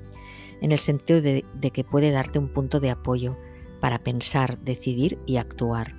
en 0.62 0.72
el 0.72 0.80
sentido 0.80 1.22
de 1.22 1.72
que 1.72 1.84
puede 1.84 2.12
darte 2.12 2.40
un 2.40 2.48
punto 2.48 2.80
de 2.80 2.92
apoyo 2.92 3.38
para 3.82 4.00
pensar, 4.00 4.60
decidir 4.60 5.20
y 5.26 5.38
actuar. 5.38 5.96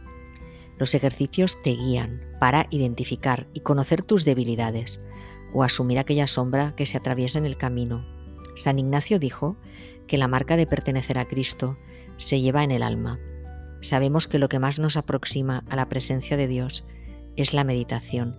Los 0.79 0.95
ejercicios 0.95 1.63
te 1.63 1.73
guían 1.73 2.23
para 2.41 2.67
identificar 2.71 3.47
y 3.53 3.61
conocer 3.61 4.05
tus 4.05 4.25
debilidades 4.25 5.05
o 5.53 5.63
asumir 5.63 5.99
aquella 5.99 6.27
sombra 6.27 6.75
que 6.75 6.87
se 6.87 6.97
atraviesa 6.97 7.39
en 7.39 7.47
el 7.47 7.59
camino. 7.59 8.07
San 8.57 8.79
Ignacio 8.79 9.19
dijo 9.19 9.57
que 10.07 10.19
la 10.19 10.29
marca 10.29 10.57
de 10.57 10.67
pertenecer 10.67 11.19
a 11.19 11.27
Cristo 11.27 11.77
se 12.17 12.41
lleva 12.41 12.65
en 12.65 12.71
el 12.71 12.83
alma. 12.83 13.21
Sabemos 13.81 14.29
que 14.29 14.39
lo 14.39 14.49
que 14.49 14.59
más 14.59 14.79
nos 14.79 14.97
aproxima 14.97 15.65
a 15.69 15.77
la 15.77 15.89
presencia 15.89 16.37
de 16.37 16.47
Dios 16.47 16.85
es 17.37 17.53
la 17.53 17.65
meditación, 17.65 18.39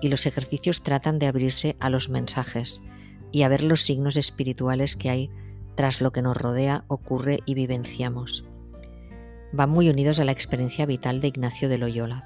y 0.00 0.08
los 0.08 0.26
ejercicios 0.26 0.82
tratan 0.82 1.18
de 1.18 1.26
abrirse 1.26 1.76
a 1.80 1.90
los 1.90 2.08
mensajes 2.08 2.82
y 3.32 3.42
a 3.42 3.48
ver 3.48 3.62
los 3.62 3.82
signos 3.82 4.16
espirituales 4.16 4.96
que 4.96 5.10
hay 5.10 5.30
tras 5.76 6.00
lo 6.00 6.10
que 6.10 6.22
nos 6.22 6.36
rodea, 6.36 6.84
ocurre 6.88 7.40
y 7.44 7.54
vivenciamos. 7.54 8.44
Van 9.52 9.70
muy 9.70 9.88
unidos 9.88 10.20
a 10.20 10.24
la 10.24 10.32
experiencia 10.32 10.86
vital 10.86 11.20
de 11.20 11.28
Ignacio 11.28 11.68
de 11.68 11.78
Loyola. 11.78 12.24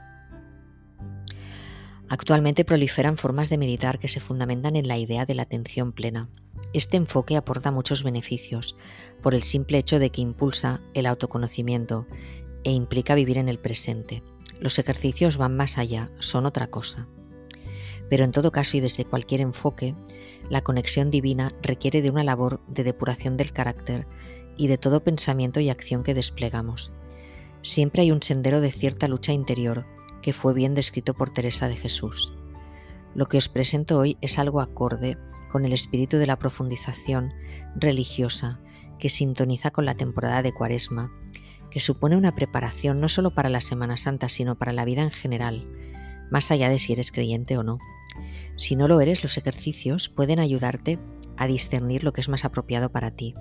Actualmente 2.09 2.65
proliferan 2.65 3.17
formas 3.17 3.50
de 3.50 3.59
meditar 3.59 3.99
que 3.99 4.09
se 4.09 4.21
fundamentan 4.21 4.75
en 4.77 4.89
la 4.89 4.99
idea 4.99 5.27
de 5.27 5.35
la 5.35 5.43
atención 5.43 5.93
plena, 5.93 6.29
este 6.73 6.97
enfoque 6.97 7.37
aporta 7.37 7.73
muchos 7.73 8.05
beneficios 8.05 8.77
por 9.23 9.35
el 9.35 9.43
simple 9.43 9.79
hecho 9.79 9.99
de 9.99 10.11
que 10.11 10.21
impulsa 10.21 10.81
el 10.95 11.07
autoconocimiento 11.07 12.07
e 12.62 12.71
implica 12.71 13.15
vivir 13.15 13.39
en 13.39 13.49
el 13.49 13.59
presente. 13.59 14.23
Los 14.61 14.79
ejercicios 14.79 15.37
van 15.37 15.57
más 15.57 15.79
allá, 15.79 16.11
son 16.21 16.47
otra 16.47 16.69
cosa. 16.69 17.09
Pero 18.09 18.25
en 18.25 18.33
todo 18.33 18.53
caso 18.53 18.77
y 18.77 18.81
desde 18.81 19.05
cualquier 19.05 19.41
enfoque, 19.41 19.97
la 20.49 20.61
conexión 20.61 21.11
divina 21.11 21.53
requiere 21.62 22.03
de 22.03 22.11
una 22.11 22.25
labor 22.25 22.61
de 22.69 22.85
depuración 22.85 23.37
del 23.37 23.53
carácter 23.53 24.07
y 24.57 24.69
de 24.69 24.79
todo 24.79 25.03
pensamiento 25.03 25.59
y 25.59 25.71
acción 25.71 26.05
que 26.05 26.15
desplegamos. 26.15 26.93
Siempre 27.62 28.02
hay 28.02 28.11
un 28.11 28.23
sendero 28.23 28.61
de 28.61 28.71
cierta 28.71 29.09
lucha 29.09 29.33
interior 29.33 29.87
que 30.23 30.33
fue 30.33 30.55
bien 30.55 30.75
descrito 30.75 31.14
por 31.14 31.31
Teresa 31.31 31.69
de 31.69 31.76
Jesús. 31.76 32.33
Lo 33.14 33.26
que 33.26 33.38
os 33.38 33.49
presento 33.49 33.99
hoy 33.99 34.17
es 34.21 34.38
algo 34.38 34.61
acorde 34.61 35.19
con 35.50 35.64
el 35.64 35.73
espíritu 35.73 36.17
de 36.17 36.26
la 36.26 36.38
profundización 36.38 37.33
religiosa 37.75 38.61
que 38.99 39.09
sintoniza 39.09 39.71
con 39.71 39.85
la 39.85 39.95
temporada 39.95 40.43
de 40.43 40.52
Cuaresma, 40.52 41.12
que 41.71 41.81
supone 41.81 42.17
una 42.17 42.35
preparación 42.35 43.00
no 43.00 43.09
solo 43.09 43.35
para 43.35 43.49
la 43.49 43.61
Semana 43.61 43.97
Santa, 43.97 44.29
sino 44.29 44.57
para 44.57 44.73
la 44.73 44.85
vida 44.85 45.02
en 45.02 45.11
general, 45.11 45.67
más 46.31 46.50
allá 46.50 46.69
de 46.69 46.79
si 46.79 46.93
eres 46.93 47.12
creyente 47.12 47.59
o 47.59 47.62
no. 47.62 47.79
Si 48.57 48.76
no 48.76 48.88
lo 48.88 49.00
eres, 49.00 49.23
los 49.23 49.37
ejercicios 49.37 50.09
pueden 50.09 50.38
ayudarte 50.38 50.99
a 51.37 51.47
discernir 51.47 52.05
lo 52.05 52.12
que 52.12 52.21
es 52.21 52.29
más 52.29 52.45
apropiado 52.45 52.93
para 52.93 53.11
ti. 53.11 53.35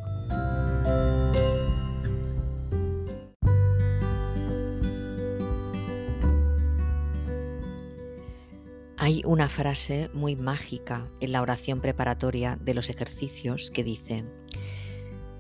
Hay 9.10 9.24
una 9.26 9.50
frase 9.50 10.12
muy 10.14 10.36
mágica 10.36 11.10
en 11.20 11.32
la 11.32 11.42
oración 11.42 11.82
preparatoria 11.82 12.60
de 12.62 12.76
los 12.76 12.92
ejercicios 12.92 13.72
que 13.72 13.84
dice, 13.84 14.24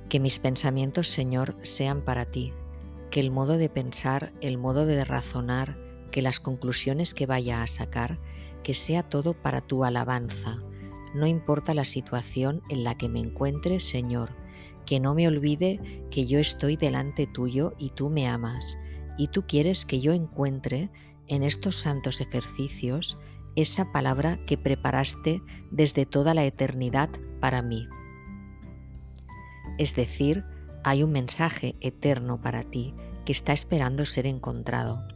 que 0.09 0.19
mis 0.19 0.39
pensamientos, 0.39 1.07
Señor, 1.07 1.55
sean 1.61 2.01
para 2.03 2.25
ti, 2.25 2.51
que 3.11 3.19
el 3.19 3.29
modo 3.29 3.59
de 3.59 3.69
pensar, 3.69 4.33
el 4.41 4.57
modo 4.57 4.87
de 4.87 5.05
razonar, 5.05 5.77
que 6.09 6.23
las 6.23 6.39
conclusiones 6.39 7.13
que 7.13 7.27
vaya 7.27 7.61
a 7.61 7.67
sacar, 7.67 8.17
que 8.63 8.73
sea 8.73 9.03
todo 9.03 9.35
para 9.35 9.61
tu 9.61 9.83
alabanza. 9.83 10.57
No 11.13 11.27
importa 11.27 11.75
la 11.75 11.85
situación 11.85 12.63
en 12.69 12.83
la 12.83 12.97
que 12.97 13.07
me 13.07 13.19
encuentre, 13.19 13.79
Señor, 13.79 14.31
que 14.87 14.99
no 14.99 15.13
me 15.13 15.27
olvide 15.27 15.79
que 16.09 16.25
yo 16.25 16.39
estoy 16.39 16.75
delante 16.75 17.27
tuyo 17.27 17.75
y 17.77 17.91
tú 17.91 18.09
me 18.09 18.27
amas, 18.27 18.79
y 19.19 19.27
tú 19.27 19.45
quieres 19.45 19.85
que 19.85 20.01
yo 20.01 20.13
encuentre 20.13 20.89
en 21.27 21.43
estos 21.43 21.75
santos 21.75 22.19
ejercicios 22.19 23.19
esa 23.55 23.91
palabra 23.91 24.39
que 24.45 24.57
preparaste 24.57 25.41
desde 25.71 26.05
toda 26.05 26.33
la 26.33 26.45
eternidad 26.45 27.09
para 27.39 27.61
mí. 27.61 27.87
Es 29.77 29.95
decir, 29.95 30.43
hay 30.83 31.03
un 31.03 31.11
mensaje 31.11 31.75
eterno 31.81 32.41
para 32.41 32.63
ti 32.63 32.93
que 33.25 33.31
está 33.31 33.53
esperando 33.53 34.05
ser 34.05 34.25
encontrado. 34.25 35.07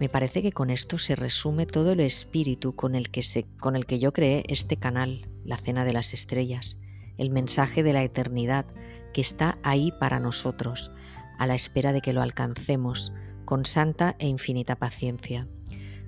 Me 0.00 0.08
parece 0.08 0.42
que 0.42 0.52
con 0.52 0.70
esto 0.70 0.98
se 0.98 1.14
resume 1.14 1.66
todo 1.66 1.92
el 1.92 2.00
espíritu 2.00 2.74
con 2.74 2.94
el 2.94 3.10
que, 3.10 3.22
con 3.60 3.76
el 3.76 3.86
que 3.86 3.98
yo 3.98 4.12
creé 4.12 4.44
este 4.48 4.76
canal, 4.76 5.28
la 5.44 5.56
Cena 5.56 5.84
de 5.84 5.92
las 5.92 6.12
Estrellas, 6.12 6.78
el 7.18 7.30
mensaje 7.30 7.82
de 7.82 7.92
la 7.92 8.02
eternidad 8.02 8.66
que 9.12 9.20
está 9.20 9.58
ahí 9.62 9.92
para 10.00 10.18
nosotros, 10.18 10.90
a 11.38 11.46
la 11.46 11.54
espera 11.54 11.92
de 11.92 12.00
que 12.00 12.12
lo 12.12 12.22
alcancemos 12.22 13.12
con 13.44 13.64
santa 13.64 14.16
e 14.18 14.26
infinita 14.28 14.76
paciencia 14.76 15.46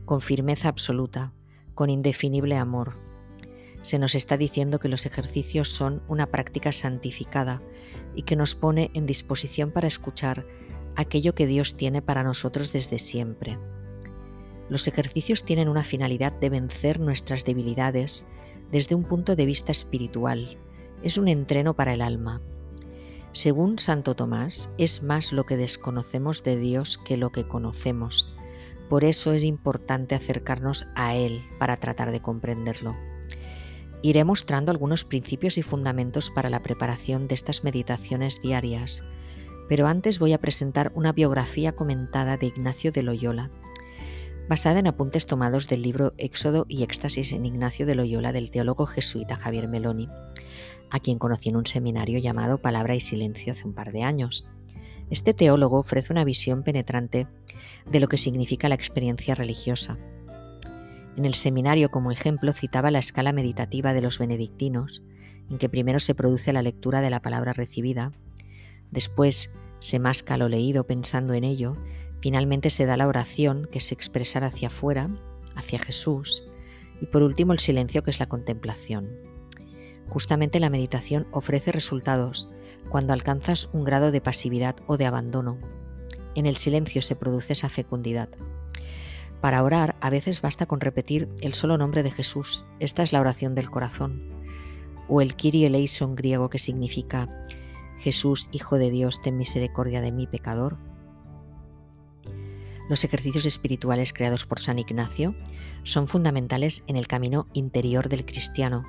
con 0.05 0.21
firmeza 0.21 0.69
absoluta, 0.69 1.33
con 1.75 1.91
indefinible 1.91 2.57
amor. 2.57 2.95
Se 3.83 3.99
nos 3.99 4.15
está 4.15 4.37
diciendo 4.37 4.79
que 4.79 4.89
los 4.89 5.07
ejercicios 5.07 5.69
son 5.69 6.03
una 6.09 6.27
práctica 6.27 6.73
santificada 6.73 7.63
y 8.15 8.23
que 8.23 8.37
nos 8.37 8.55
pone 8.55 8.91
en 8.95 9.07
disposición 9.07 9.71
para 9.71 9.89
escuchar 9.89 10.47
aquello 10.97 11.35
que 11.35 11.47
Dios 11.47 11.77
tiene 11.77 12.01
para 12.01 12.23
nosotros 12.23 12.73
desde 12.73 12.99
siempre. 12.99 13.59
Los 14.71 14.89
ejercicios 14.89 15.45
tienen 15.45 15.69
una 15.69 15.85
finalidad 15.85 16.33
de 16.33 16.49
vencer 16.49 16.99
nuestras 16.99 17.45
debilidades 17.45 18.27
desde 18.73 18.95
un 18.95 19.05
punto 19.05 19.37
de 19.37 19.45
vista 19.45 19.73
espiritual. 19.73 20.57
Es 21.03 21.19
un 21.19 21.29
entreno 21.29 21.75
para 21.75 21.93
el 21.93 22.01
alma. 22.01 22.41
Según 23.33 23.79
Santo 23.79 24.15
Tomás, 24.15 24.71
es 24.79 25.03
más 25.03 25.33
lo 25.33 25.45
que 25.45 25.57
desconocemos 25.57 26.43
de 26.43 26.57
Dios 26.57 26.97
que 26.97 27.17
lo 27.17 27.31
que 27.31 27.47
conocemos 27.47 28.35
por 28.89 29.05
eso 29.05 29.33
es 29.33 29.45
importante 29.45 30.15
acercarnos 30.15 30.87
a 30.95 31.15
Él 31.15 31.43
para 31.59 31.77
tratar 31.77 32.13
de 32.13 32.21
comprenderlo. 32.21 32.97
Iré 34.03 34.25
mostrando 34.25 34.71
algunos 34.71 35.05
principios 35.05 35.57
y 35.57 35.63
fundamentos 35.63 36.31
para 36.31 36.51
la 36.51 36.63
preparación 36.63 37.27
de 37.27 37.35
estas 37.35 37.65
meditaciones 37.65 38.43
diarias, 38.43 39.03
pero 39.69 39.87
antes 39.87 40.19
voy 40.19 40.35
a 40.35 40.39
presentar 40.39 40.93
una 40.95 41.13
biografía 41.13 41.73
comentada 41.73 42.37
de 42.37 42.47
Ignacio 42.47 42.93
de 42.93 43.03
Loyola, 43.03 43.51
basada 44.49 44.79
en 44.79 44.87
apuntes 44.87 45.27
tomados 45.27 45.69
del 45.69 45.83
libro 45.83 46.13
Éxodo 46.19 46.67
y 46.69 46.83
Éxtasis 46.83 47.33
en 47.33 47.47
Ignacio 47.47 47.87
de 47.87 47.95
Loyola 47.95 48.33
del 48.33 48.51
teólogo 48.51 48.85
jesuita 48.85 49.37
Javier 49.37 49.69
Meloni, 49.69 50.09
a 50.91 51.01
quien 51.01 51.19
conocí 51.19 51.49
en 51.49 51.57
un 51.57 51.67
seminario 51.67 52.19
llamado 52.19 52.59
Palabra 52.59 52.95
y 52.95 53.01
Silencio 53.01 53.53
hace 53.53 53.67
un 53.67 53.75
par 53.75 53.93
de 53.93 54.03
años. 54.03 54.47
Este 55.15 55.33
teólogo 55.33 55.79
ofrece 55.79 56.13
una 56.13 56.25
visión 56.25 56.65
penetrante 56.65 57.29
de 57.89 58.01
lo 58.01 58.09
que 58.09 58.19
significa 58.19 58.69
la 58.69 58.75
experiencia 58.75 59.37
religiosa. 59.37 59.97
En 61.17 61.25
el 61.25 61.35
seminario 61.35 61.93
como 61.93 62.11
ejemplo 62.11 62.53
citaba 62.53 62.91
la 62.91 62.99
escala 62.99 63.33
meditativa 63.33 63.93
de 63.93 64.03
los 64.03 64.19
benedictinos, 64.19 65.05
en 65.49 65.59
que 65.59 65.69
primero 65.69 66.01
se 66.01 66.17
produce 66.17 66.53
la 66.53 66.63
lectura 66.63 67.01
de 67.01 67.11
la 67.11 67.23
palabra 67.23 67.53
recibida, 67.53 68.11
después 68.91 69.55
se 69.79 70.01
masca 70.01 70.37
lo 70.37 70.49
leído 70.49 70.85
pensando 70.85 71.35
en 71.35 71.45
ello, 71.45 71.77
finalmente 72.21 72.69
se 72.69 72.85
da 72.85 72.97
la 72.97 73.07
oración 73.07 73.69
que 73.71 73.79
se 73.79 73.95
expresará 73.95 74.49
hacia 74.49 74.67
afuera, 74.67 75.11
hacia 75.55 75.79
Jesús, 75.79 76.43
y 77.01 77.07
por 77.07 77.23
último 77.23 77.53
el 77.53 77.61
silencio 77.61 78.03
que 78.03 78.11
es 78.11 78.19
la 78.19 78.27
contemplación. 78.27 79.11
Justamente 80.09 80.59
la 80.59 80.71
meditación 80.71 81.29
ofrece 81.31 81.71
resultados 81.71 82.49
cuando 82.89 83.13
alcanzas 83.13 83.69
un 83.73 83.85
grado 83.85 84.11
de 84.11 84.21
pasividad 84.21 84.77
o 84.87 84.97
de 84.97 85.07
abandono. 85.07 85.59
En 86.35 86.47
el 86.47 86.57
silencio 86.57 87.03
se 87.03 87.17
produce 87.17 87.53
esa 87.53 87.69
fecundidad. 87.69 88.29
Para 89.41 89.63
orar 89.63 89.97
a 90.01 90.11
veces 90.11 90.41
basta 90.41 90.67
con 90.67 90.81
repetir 90.81 91.29
el 91.43 91.55
solo 91.55 91.77
nombre 91.77 92.03
de 92.03 92.11
Jesús. 92.11 92.65
Esta 92.81 93.03
es 93.03 93.13
la 93.13 93.21
oración 93.21 93.55
del 93.55 93.71
corazón. 93.71 94.23
O 95.09 95.21
el 95.21 95.37
Kyrie 95.37 95.67
eleison 95.67 96.15
griego 96.17 96.49
que 96.49 96.59
significa 96.59 97.29
Jesús, 97.99 98.49
Hijo 98.53 98.79
de 98.79 98.91
Dios, 98.91 99.21
ten 99.23 99.37
misericordia 99.37 100.01
de 100.01 100.13
mí, 100.13 100.27
pecador. 100.27 100.79
Los 102.89 103.05
ejercicios 103.05 103.47
espirituales 103.47 104.13
creados 104.13 104.47
por 104.47 104.61
San 104.61 104.79
Ignacio 104.79 105.35
son 105.85 106.07
fundamentales 106.09 106.85
en 106.87 106.97
el 106.97 107.07
camino 107.07 107.47
interior 107.53 108.09
del 108.09 108.25
cristiano. 108.25 108.85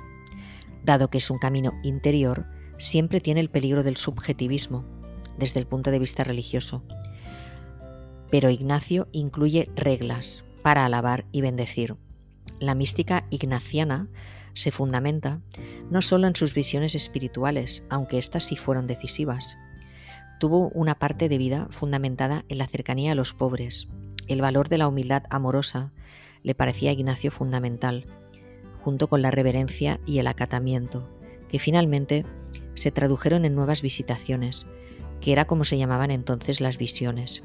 Dado 0.84 1.08
que 1.08 1.18
es 1.18 1.30
un 1.30 1.38
camino 1.38 1.72
interior, 1.82 2.46
siempre 2.78 3.20
tiene 3.20 3.40
el 3.40 3.50
peligro 3.50 3.82
del 3.82 3.96
subjetivismo 3.96 4.84
desde 5.38 5.60
el 5.60 5.66
punto 5.66 5.90
de 5.90 5.98
vista 5.98 6.24
religioso. 6.24 6.82
Pero 8.30 8.50
Ignacio 8.50 9.08
incluye 9.12 9.70
reglas 9.76 10.44
para 10.62 10.84
alabar 10.84 11.26
y 11.32 11.42
bendecir. 11.42 11.96
La 12.58 12.74
mística 12.74 13.26
ignaciana 13.30 14.08
se 14.54 14.72
fundamenta 14.72 15.40
no 15.90 16.00
solo 16.00 16.26
en 16.26 16.34
sus 16.34 16.54
visiones 16.54 16.94
espirituales, 16.94 17.86
aunque 17.90 18.18
éstas 18.18 18.44
sí 18.44 18.56
fueron 18.56 18.86
decisivas. 18.86 19.58
Tuvo 20.40 20.70
una 20.70 20.94
parte 20.94 21.28
de 21.28 21.38
vida 21.38 21.68
fundamentada 21.70 22.44
en 22.48 22.58
la 22.58 22.66
cercanía 22.66 23.12
a 23.12 23.14
los 23.14 23.34
pobres. 23.34 23.88
El 24.26 24.40
valor 24.40 24.68
de 24.68 24.78
la 24.78 24.88
humildad 24.88 25.24
amorosa 25.30 25.92
le 26.42 26.54
parecía 26.54 26.90
a 26.90 26.94
Ignacio 26.94 27.30
fundamental, 27.30 28.06
junto 28.80 29.08
con 29.08 29.22
la 29.22 29.30
reverencia 29.30 30.00
y 30.06 30.18
el 30.18 30.26
acatamiento, 30.26 31.08
que 31.50 31.58
finalmente 31.58 32.24
se 32.76 32.92
tradujeron 32.92 33.44
en 33.44 33.56
nuevas 33.56 33.82
visitaciones, 33.82 34.68
que 35.20 35.32
era 35.32 35.46
como 35.46 35.64
se 35.64 35.76
llamaban 35.76 36.12
entonces 36.12 36.60
las 36.60 36.78
visiones. 36.78 37.42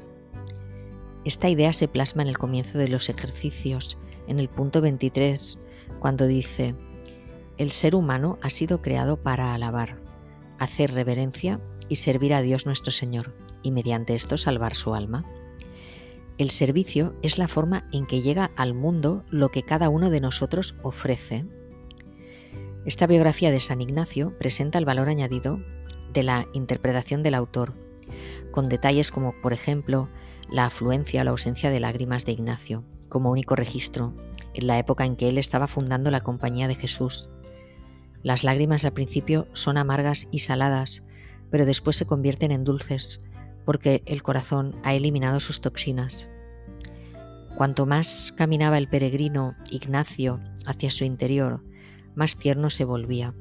Esta 1.24 1.48
idea 1.48 1.72
se 1.72 1.88
plasma 1.88 2.22
en 2.22 2.28
el 2.28 2.38
comienzo 2.38 2.78
de 2.78 2.88
los 2.88 3.08
ejercicios, 3.08 3.98
en 4.28 4.38
el 4.38 4.48
punto 4.48 4.80
23, 4.80 5.58
cuando 5.98 6.26
dice, 6.26 6.76
el 7.58 7.72
ser 7.72 7.94
humano 7.94 8.38
ha 8.42 8.50
sido 8.50 8.82
creado 8.82 9.22
para 9.22 9.54
alabar, 9.54 10.00
hacer 10.58 10.92
reverencia 10.92 11.60
y 11.88 11.96
servir 11.96 12.34
a 12.34 12.42
Dios 12.42 12.66
nuestro 12.66 12.92
Señor, 12.92 13.34
y 13.62 13.70
mediante 13.70 14.14
esto 14.14 14.36
salvar 14.36 14.74
su 14.74 14.94
alma. 14.94 15.24
El 16.38 16.50
servicio 16.50 17.14
es 17.22 17.38
la 17.38 17.46
forma 17.46 17.88
en 17.92 18.06
que 18.06 18.22
llega 18.22 18.50
al 18.56 18.74
mundo 18.74 19.24
lo 19.30 19.50
que 19.50 19.62
cada 19.62 19.88
uno 19.88 20.10
de 20.10 20.20
nosotros 20.20 20.74
ofrece. 20.82 21.44
Esta 22.84 23.06
biografía 23.06 23.52
de 23.52 23.60
San 23.60 23.80
Ignacio 23.80 24.36
presenta 24.38 24.76
el 24.76 24.84
valor 24.84 25.08
añadido 25.08 25.60
de 26.12 26.24
la 26.24 26.48
interpretación 26.52 27.22
del 27.22 27.34
autor, 27.34 27.74
con 28.50 28.68
detalles 28.68 29.12
como, 29.12 29.40
por 29.40 29.52
ejemplo, 29.52 30.08
la 30.50 30.66
afluencia 30.66 31.20
o 31.20 31.24
la 31.24 31.30
ausencia 31.30 31.70
de 31.70 31.78
lágrimas 31.78 32.26
de 32.26 32.32
Ignacio, 32.32 32.82
como 33.08 33.30
único 33.30 33.54
registro, 33.54 34.14
en 34.52 34.66
la 34.66 34.80
época 34.80 35.04
en 35.04 35.14
que 35.14 35.28
él 35.28 35.38
estaba 35.38 35.68
fundando 35.68 36.10
la 36.10 36.22
Compañía 36.22 36.66
de 36.66 36.74
Jesús. 36.74 37.28
Las 38.24 38.42
lágrimas 38.42 38.84
al 38.84 38.92
principio 38.92 39.46
son 39.54 39.76
amargas 39.76 40.26
y 40.32 40.40
saladas, 40.40 41.04
pero 41.52 41.64
después 41.64 41.94
se 41.94 42.06
convierten 42.06 42.50
en 42.50 42.64
dulces, 42.64 43.22
porque 43.64 44.02
el 44.06 44.24
corazón 44.24 44.74
ha 44.82 44.92
eliminado 44.94 45.38
sus 45.38 45.60
toxinas. 45.60 46.30
Cuanto 47.56 47.86
más 47.86 48.34
caminaba 48.36 48.76
el 48.76 48.88
peregrino 48.88 49.54
Ignacio 49.70 50.40
hacia 50.66 50.90
su 50.90 51.04
interior, 51.04 51.62
más 52.14 52.36
tierno 52.36 52.70
se 52.70 52.84
volvía. 52.84 53.34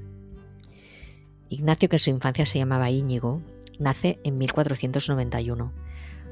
Ignacio, 1.49 1.89
que 1.89 1.95
en 1.95 1.99
su 1.99 2.09
infancia 2.09 2.45
se 2.45 2.59
llamaba 2.59 2.89
Íñigo, 2.89 3.41
nace 3.79 4.19
en 4.23 4.37
1491 4.37 5.73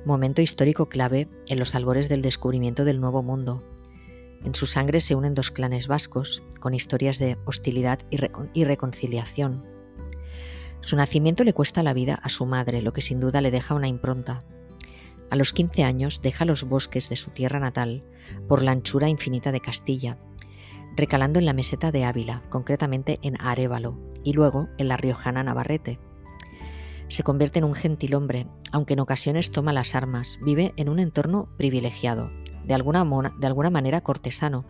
momento 0.06 0.42
histórico 0.42 0.88
clave 0.88 1.28
en 1.48 1.60
los 1.60 1.76
albores 1.76 2.10
del 2.10 2.22
descubrimiento 2.22 2.86
del 2.86 3.00
Nuevo 3.00 3.24
Mundo. 3.24 3.64
En 4.44 4.56
su 4.56 4.66
sangre 4.66 5.02
se 5.02 5.16
unen 5.16 5.34
dos 5.34 5.52
clanes 5.52 5.88
vascos, 5.88 6.42
con 6.60 6.74
historias 6.74 7.20
de 7.20 7.38
hostilidad 7.46 8.00
y, 8.54 8.64
reconciliación. 8.64 9.66
Su 10.82 10.96
nacimiento 10.96 11.44
le 11.44 11.54
cuesta 11.54 11.84
la 11.84 11.94
vida 11.94 12.16
a 12.16 12.30
su 12.30 12.46
madre, 12.46 12.82
lo 12.82 12.94
que 12.94 13.02
sin 13.02 13.20
duda 13.20 13.42
le 13.42 13.52
deja 13.52 13.76
una 13.76 13.90
impronta. 13.90 14.44
A 15.30 15.36
los 15.36 15.52
15 15.52 15.84
años 15.84 16.22
deja 16.22 16.46
los 16.46 16.64
bosques 16.64 17.10
de 17.10 17.18
su 17.18 17.32
tierra 17.32 17.60
natal 17.60 18.04
por 18.48 18.64
la 18.64 18.72
anchura 18.72 19.10
infinita 19.10 19.52
de 19.52 19.60
Castilla, 19.60 20.18
recalando 21.00 21.40
en 21.40 21.46
la 21.46 21.54
meseta 21.54 21.92
de 21.94 22.04
Ávila, 22.04 22.44
concretamente 22.50 23.20
en 23.22 23.40
Arévalo, 23.42 23.98
y 24.24 24.34
luego 24.34 24.68
en 24.78 24.90
la 24.90 24.98
riojana 24.98 25.44
Navarrete, 25.44 25.98
se 27.08 27.24
convierte 27.24 27.60
en 27.60 27.66
un 27.66 27.74
gentil 27.74 28.16
hombre, 28.16 28.48
aunque 28.72 28.94
en 28.94 29.00
ocasiones 29.00 29.52
toma 29.52 29.72
las 29.72 29.96
armas, 29.96 30.40
vive 30.44 30.74
en 30.76 30.90
un 30.90 31.00
entorno 31.00 31.48
privilegiado, 31.58 32.30
de 32.66 32.74
alguna, 32.74 33.06
de 33.40 33.48
alguna 33.48 33.70
manera 33.70 34.02
cortesano, 34.02 34.66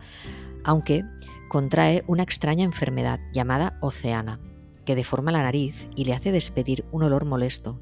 aunque 0.64 1.04
contrae 1.48 2.04
una 2.06 2.22
extraña 2.22 2.64
enfermedad 2.64 3.18
llamada 3.32 3.76
oceana, 3.80 4.40
que 4.84 4.94
deforma 4.94 5.32
la 5.32 5.42
nariz 5.42 5.88
y 5.96 6.04
le 6.04 6.14
hace 6.14 6.30
despedir 6.30 6.84
un 6.92 7.02
olor 7.02 7.24
molesto. 7.24 7.80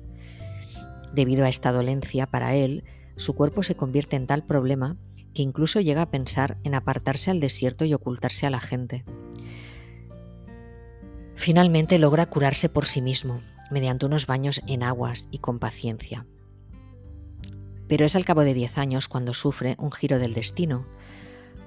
Debido 1.12 1.44
a 1.44 1.50
esta 1.50 1.70
dolencia, 1.70 2.26
para 2.26 2.54
él, 2.54 2.82
su 3.16 3.34
cuerpo 3.34 3.62
se 3.62 3.76
convierte 3.76 4.16
en 4.16 4.26
tal 4.26 4.42
problema 4.42 4.96
que 5.34 5.42
incluso 5.42 5.80
llega 5.80 6.02
a 6.02 6.10
pensar 6.10 6.58
en 6.64 6.74
apartarse 6.74 7.30
al 7.30 7.40
desierto 7.40 7.84
y 7.84 7.94
ocultarse 7.94 8.46
a 8.46 8.50
la 8.50 8.60
gente. 8.60 9.04
Finalmente 11.34 11.98
logra 11.98 12.26
curarse 12.26 12.68
por 12.68 12.84
sí 12.84 13.00
mismo, 13.00 13.40
mediante 13.70 14.06
unos 14.06 14.26
baños 14.26 14.60
en 14.66 14.82
aguas 14.82 15.28
y 15.30 15.38
con 15.38 15.58
paciencia. 15.58 16.26
Pero 17.86 18.04
es 18.04 18.16
al 18.16 18.24
cabo 18.24 18.42
de 18.42 18.54
diez 18.54 18.76
años 18.76 19.08
cuando 19.08 19.32
sufre 19.34 19.76
un 19.78 19.92
giro 19.92 20.18
del 20.18 20.34
destino. 20.34 20.86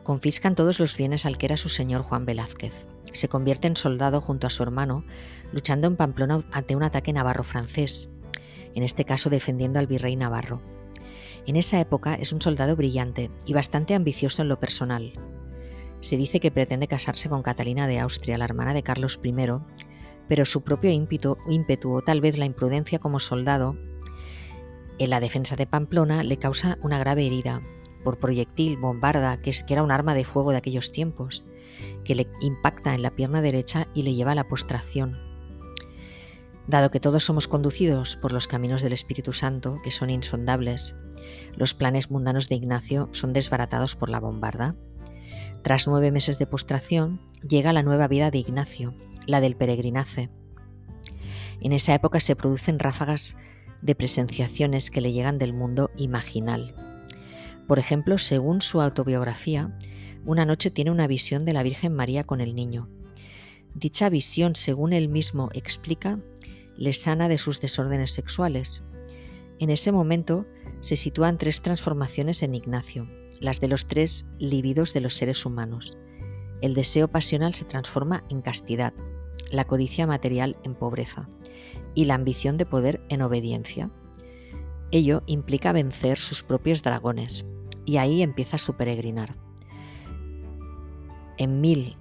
Confiscan 0.04 0.56
todos 0.56 0.80
los 0.80 0.97
bienes 0.97 1.26
al 1.26 1.38
que 1.38 1.47
era 1.47 1.58
su 1.58 1.69
señor 1.69 2.04
Juan 2.04 2.26
Velázquez. 2.26 2.86
Se 3.13 3.28
convierte 3.28 3.67
en 3.67 3.76
soldado 3.76 4.21
junto 4.21 4.45
a 4.45 4.50
su 4.50 4.62
hermano, 4.62 5.04
luchando 5.52 5.88
en 5.88 5.95
Pamplona 5.95 6.43
ante 6.52 6.76
un 6.76 6.84
ataque 6.84 7.13
navarro 7.13 7.43
francés, 7.43 8.10
en 8.76 8.84
este 8.84 9.06
caso 9.06 9.30
defendiendo 9.30 9.80
al 9.80 9.88
virrey 9.88 10.15
navarro. 10.15 10.62
En 11.47 11.56
esa 11.56 11.80
época 11.80 12.15
es 12.15 12.34
un 12.34 12.41
soldado 12.41 12.75
brillante 12.75 13.32
y 13.45 13.54
bastante 13.54 13.95
ambicioso 13.95 14.41
en 14.41 14.49
lo 14.49 14.60
personal. 14.60 15.13
Se 15.99 16.17
dice 16.17 16.39
que 16.39 16.51
pretende 16.51 16.88
casarse 16.88 17.30
con 17.30 17.43
Catalina 17.43 17.88
de 17.88 17.99
Austria, 17.99 18.38
la 18.38 18.45
hermana 18.45 18.73
de 18.73 18.84
Carlos 18.84 19.19
I, 19.23 19.34
pero 20.27 20.45
su 20.45 20.63
propio 20.63 20.91
ímpetu, 20.91 21.93
o 21.93 22.01
tal 22.01 22.21
vez 22.21 22.38
la 22.38 22.45
imprudencia 22.45 22.99
como 22.99 23.19
soldado 23.19 23.75
en 24.97 25.10
la 25.10 25.19
defensa 25.19 25.56
de 25.56 25.65
Pamplona 25.65 26.23
le 26.23 26.38
causa 26.38 26.77
una 26.82 26.99
grave 26.99 27.25
herida 27.25 27.62
por 28.04 28.19
proyectil, 28.19 28.77
bombarda, 28.77 29.41
que, 29.41 29.51
que 29.51 29.73
era 29.73 29.84
un 29.84 29.91
arma 29.91 30.13
de 30.13 30.25
fuego 30.25 30.51
de 30.51 30.58
aquellos 30.58 30.91
tiempos, 30.91 31.43
que 32.06 32.15
le 32.15 32.27
impacta 32.41 32.93
en 32.93 33.01
la 33.01 33.12
pierna 33.12 33.41
derecha 33.41 33.88
y 33.93 34.04
le 34.04 34.13
lleva 34.13 34.34
a 34.34 34.36
la 34.36 34.47
postración. 34.47 35.17
Dado 36.67 36.91
que 36.91 36.99
todos 36.99 37.23
somos 37.23 37.47
conducidos 37.47 38.15
por 38.15 38.32
los 38.32 38.47
caminos 38.47 38.82
del 38.82 38.93
Espíritu 38.93 39.34
Santo, 39.34 39.80
que 39.84 39.91
son 39.91 40.10
insondables, 40.10 40.95
los 41.56 41.74
planes 41.74 42.12
mundanos 42.12 42.50
de 42.50 42.56
Ignacio 42.56 43.10
son 43.12 43.34
desbaratados 43.34 43.96
por 43.96 44.10
la 44.10 44.20
bombarda. 44.20 44.76
Tras 45.64 45.88
nueve 45.88 46.12
meses 46.12 46.40
de 46.40 46.48
postración, 46.48 47.20
llega 47.48 47.74
la 47.74 47.84
nueva 47.84 48.08
vida 48.08 48.32
de 48.32 48.40
Ignacio, 48.40 48.94
la 49.28 49.42
del 49.42 49.56
peregrinaje. 49.56 50.30
En 51.60 51.74
esa 51.74 51.94
época 51.94 52.20
se 52.20 52.36
producen 52.36 52.80
ráfagas 52.80 53.38
de 53.82 53.96
presenciaciones 53.96 54.90
que 54.90 55.02
le 55.02 55.14
llegan 55.14 55.38
del 55.38 55.54
mundo 55.54 55.92
imaginal. 55.98 56.76
Por 57.68 57.80
ejemplo, 57.80 58.18
según 58.18 58.62
su 58.62 58.82
autobiografía, 58.82 59.78
una 60.26 60.46
noche 60.46 60.72
tiene 60.72 60.92
una 60.92 61.08
visión 61.08 61.46
de 61.46 61.54
la 61.54 61.64
Virgen 61.64 61.94
María 61.94 62.24
con 62.24 62.42
el 62.42 62.56
niño. 62.56 62.90
Dicha 63.74 64.10
visión, 64.10 64.56
según 64.56 64.94
él 64.94 65.10
mismo 65.10 65.50
explica, 65.54 66.20
le 66.76 66.94
sana 66.94 67.30
de 67.30 67.38
sus 67.38 67.62
desórdenes 67.62 68.12
sexuales. 68.12 68.84
En 69.60 69.70
ese 69.70 69.92
momento 69.92 70.46
se 70.82 70.96
sitúan 70.96 71.38
tres 71.38 71.62
transformaciones 71.62 72.44
en 72.44 72.56
Ignacio, 72.56 73.08
las 73.39 73.60
de 73.60 73.67
los 73.67 73.88
tres 73.88 74.30
líbidos 74.39 74.94
de 74.94 75.02
los 75.02 75.15
seres 75.15 75.46
humanos. 75.46 75.98
El 76.62 76.74
deseo 76.74 77.08
pasional 77.08 77.54
se 77.54 77.65
transforma 77.65 78.24
en 78.30 78.41
castidad, 78.41 78.94
la 79.52 79.65
codicia 79.65 80.06
material 80.06 80.58
en 80.63 80.76
pobreza 80.76 81.28
y 81.96 82.06
la 82.06 82.15
ambición 82.15 82.58
de 82.58 82.65
poder 82.65 83.02
en 83.10 83.22
obediencia. 83.22 83.89
Ello 84.91 85.24
implica 85.26 85.72
vencer 85.72 86.20
sus 86.20 86.44
propios 86.44 86.84
dragones 86.84 87.46
y 87.86 87.98
ahí 87.98 88.22
empieza 88.22 88.58
su 88.58 88.76
peregrinar. 88.76 89.36
En, 91.38 91.62
mil, 91.62 91.98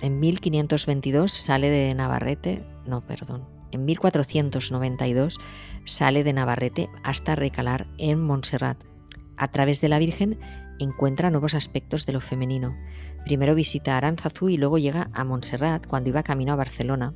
en 0.00 0.20
1522 0.20 1.32
sale 1.32 1.70
de 1.70 1.94
Navarrete, 1.94 2.64
no, 2.86 3.00
perdón, 3.04 3.53
en 3.74 3.84
1492 3.84 5.38
sale 5.84 6.24
de 6.24 6.32
Navarrete 6.32 6.88
hasta 7.02 7.34
recalar 7.34 7.86
en 7.98 8.20
Montserrat. 8.20 8.82
A 9.36 9.50
través 9.50 9.80
de 9.80 9.88
la 9.88 9.98
Virgen 9.98 10.38
encuentra 10.78 11.30
nuevos 11.30 11.54
aspectos 11.54 12.06
de 12.06 12.12
lo 12.12 12.20
femenino. 12.20 12.76
Primero 13.24 13.54
visita 13.54 13.96
Aránzazu 13.96 14.48
y 14.48 14.56
luego 14.56 14.78
llega 14.78 15.10
a 15.12 15.24
Montserrat 15.24 15.86
cuando 15.86 16.10
iba 16.10 16.22
camino 16.22 16.52
a 16.52 16.56
Barcelona 16.56 17.14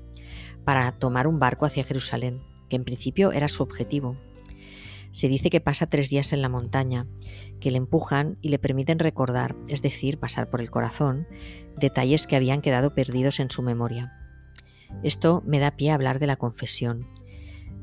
para 0.65 0.93
tomar 0.93 1.27
un 1.27 1.39
barco 1.39 1.65
hacia 1.65 1.85
Jerusalén, 1.85 2.41
que 2.69 2.77
en 2.77 2.85
principio 2.85 3.33
era 3.33 3.49
su 3.49 3.63
objetivo. 3.63 4.17
Se 5.11 5.29
dice 5.29 5.49
que 5.49 5.61
pasa 5.61 5.89
tres 5.89 6.11
días 6.11 6.33
en 6.33 6.43
la 6.43 6.49
montaña, 6.49 7.07
que 7.61 7.71
le 7.71 7.79
empujan 7.79 8.37
y 8.43 8.51
le 8.51 8.59
permiten 8.59 8.99
recordar, 8.99 9.57
es 9.69 9.81
decir, 9.81 10.19
pasar 10.19 10.51
por 10.51 10.61
el 10.61 10.71
corazón, 10.71 11.27
detalles 11.77 12.27
que 12.27 12.37
habían 12.37 12.61
quedado 12.61 12.95
perdidos 12.95 13.41
en 13.41 13.51
su 13.51 13.63
memoria. 13.63 14.28
Esto 15.03 15.43
me 15.47 15.59
da 15.59 15.73
pie 15.73 15.91
a 15.91 15.95
hablar 15.95 16.19
de 16.19 16.27
la 16.27 16.37
confesión. 16.37 17.07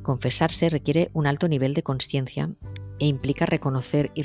Confesarse 0.01 0.69
requiere 0.69 1.09
un 1.13 1.27
alto 1.27 1.47
nivel 1.47 1.73
de 1.73 1.83
conciencia 1.83 2.51
e 2.99 3.07
implica 3.07 3.45
reconocer 3.45 4.11
y 4.13 4.23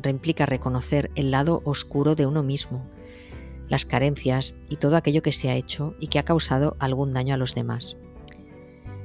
reimplica 0.00 0.46
reconocer 0.46 1.10
el 1.14 1.30
lado 1.30 1.62
oscuro 1.64 2.14
de 2.14 2.26
uno 2.26 2.42
mismo, 2.42 2.86
las 3.68 3.84
carencias 3.84 4.54
y 4.68 4.76
todo 4.76 4.96
aquello 4.96 5.22
que 5.22 5.32
se 5.32 5.50
ha 5.50 5.54
hecho 5.54 5.94
y 5.98 6.08
que 6.08 6.18
ha 6.18 6.24
causado 6.24 6.76
algún 6.78 7.12
daño 7.12 7.34
a 7.34 7.38
los 7.38 7.54
demás. 7.54 7.98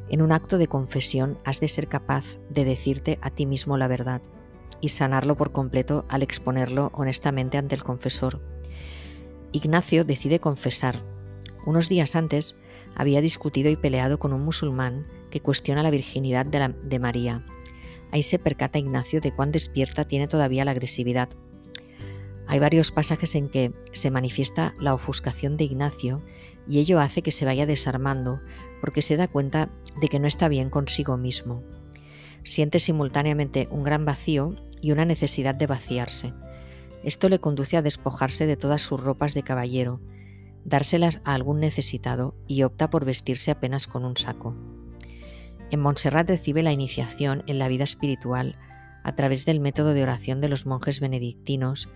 En 0.10 0.22
un 0.22 0.32
acto 0.32 0.58
de 0.58 0.68
confesión 0.68 1.40
has 1.44 1.60
de 1.60 1.68
ser 1.68 1.88
capaz 1.88 2.38
de 2.50 2.66
decirte 2.66 3.18
a 3.22 3.30
ti 3.30 3.46
mismo 3.46 3.78
la 3.78 3.88
verdad 3.88 4.22
y 4.80 4.90
sanarlo 4.90 5.36
por 5.36 5.52
completo 5.52 6.06
al 6.10 6.22
exponerlo 6.22 6.92
honestamente 6.94 7.58
ante 7.58 7.76
el 7.76 7.84
confesor. 7.84 8.42
Ignacio 9.54 10.04
decide 10.04 10.40
confesar. 10.40 11.00
Unos 11.66 11.88
días 11.88 12.16
antes 12.16 12.60
había 12.96 13.22
discutido 13.22 13.70
y 13.70 13.76
peleado 13.76 14.20
con 14.20 14.34
un 14.34 14.44
musulmán 14.44 15.08
que 15.32 15.42
cuestiona 15.42 15.84
la 15.84 15.92
virginidad 15.92 16.46
de, 16.46 17.00
María. 17.00 17.46
Ahí 18.12 18.24
se 18.24 18.40
percata 18.40 18.80
Ignacio 18.80 19.22
de 19.22 19.34
cuán 19.34 19.52
despierta 19.52 20.06
tiene 20.06 20.28
todavía 20.28 20.66
la 20.66 20.72
agresividad. 20.72 21.30
Hay 22.48 22.60
varios 22.60 22.92
pasajes 22.92 23.36
en 23.36 23.50
que 23.50 23.74
se 23.94 24.12
manifiesta 24.12 24.74
la 24.80 24.94
ofuscación 24.94 25.58
de 25.58 25.64
Ignacio 25.64 26.22
y 26.68 26.80
ello 26.80 27.00
hace 27.00 27.22
que 27.22 27.32
se 27.32 27.46
vaya 27.46 27.66
desarmando 27.66 28.42
porque 28.82 29.02
se 29.02 29.18
da 29.18 29.28
cuenta 29.28 29.70
de 30.00 30.08
que 30.08 30.20
no 30.20 30.28
está 30.28 30.50
bien 30.50 30.70
consigo 30.70 31.18
mismo. 31.18 31.64
Siente 32.44 32.80
simultáneamente 32.80 33.68
un 33.72 33.84
gran 33.84 34.06
vacío 34.06 34.56
y 34.82 34.92
una 34.92 35.06
necesidad 35.06 35.56
de 35.56 35.68
vaciarse. 35.68 36.34
Esto 37.04 37.30
le 37.30 37.40
conduce 37.40 37.78
a 37.78 37.82
despojarse 37.82 38.46
de 38.46 38.58
todas 38.58 38.82
sus 38.82 39.00
ropas 39.00 39.34
de 39.34 39.44
caballero, 39.44 40.00
dárselas 40.66 41.22
a 41.26 41.34
algún 41.34 41.60
necesitado 41.60 42.36
y 42.48 42.64
opta 42.64 42.90
por 42.90 43.06
vestirse 43.06 43.52
apenas 43.52 43.88
con 43.88 44.06
un 44.06 44.18
saco. 44.18 44.56
En 45.72 45.80
Montserrat 45.80 46.30
recibe 46.30 46.64
la 46.64 46.72
iniciación 46.72 47.44
en 47.48 47.60
la 47.60 47.68
vida 47.68 47.84
espiritual 47.84 48.58
a 49.04 49.16
través 49.16 49.46
del 49.46 49.60
método 49.60 49.94
de 49.94 50.04
oración 50.04 50.40
de 50.40 50.50
los 50.50 50.66
monjes 50.66 51.00
benedictinos, 51.00 51.90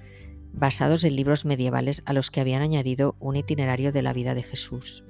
basados 0.52 1.04
en 1.04 1.16
libros 1.16 1.46
medievales 1.46 2.02
a 2.06 2.14
los 2.14 2.32
que 2.32 2.42
habían 2.42 2.62
añadido 2.62 3.16
un 3.20 3.36
itinerario 3.36 3.92
de 3.92 4.02
la 4.02 4.14
vida 4.14 4.34
de 4.34 4.44
Jesús. 4.44 5.04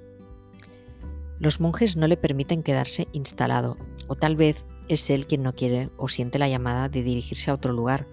Los 1.40 1.60
monjes 1.60 1.98
no 1.98 2.08
le 2.08 2.18
permiten 2.18 2.64
quedarse 2.64 3.08
instalado, 3.14 3.78
o 4.08 4.16
tal 4.16 4.36
vez 4.36 4.66
es 4.88 5.10
él 5.10 5.28
quien 5.28 5.44
no 5.44 5.54
quiere 5.54 5.90
o 5.98 6.08
siente 6.08 6.40
la 6.40 6.50
llamada 6.50 6.90
de 6.90 7.04
dirigirse 7.04 7.52
a 7.52 7.54
otro 7.54 7.74
lugar, 7.74 8.08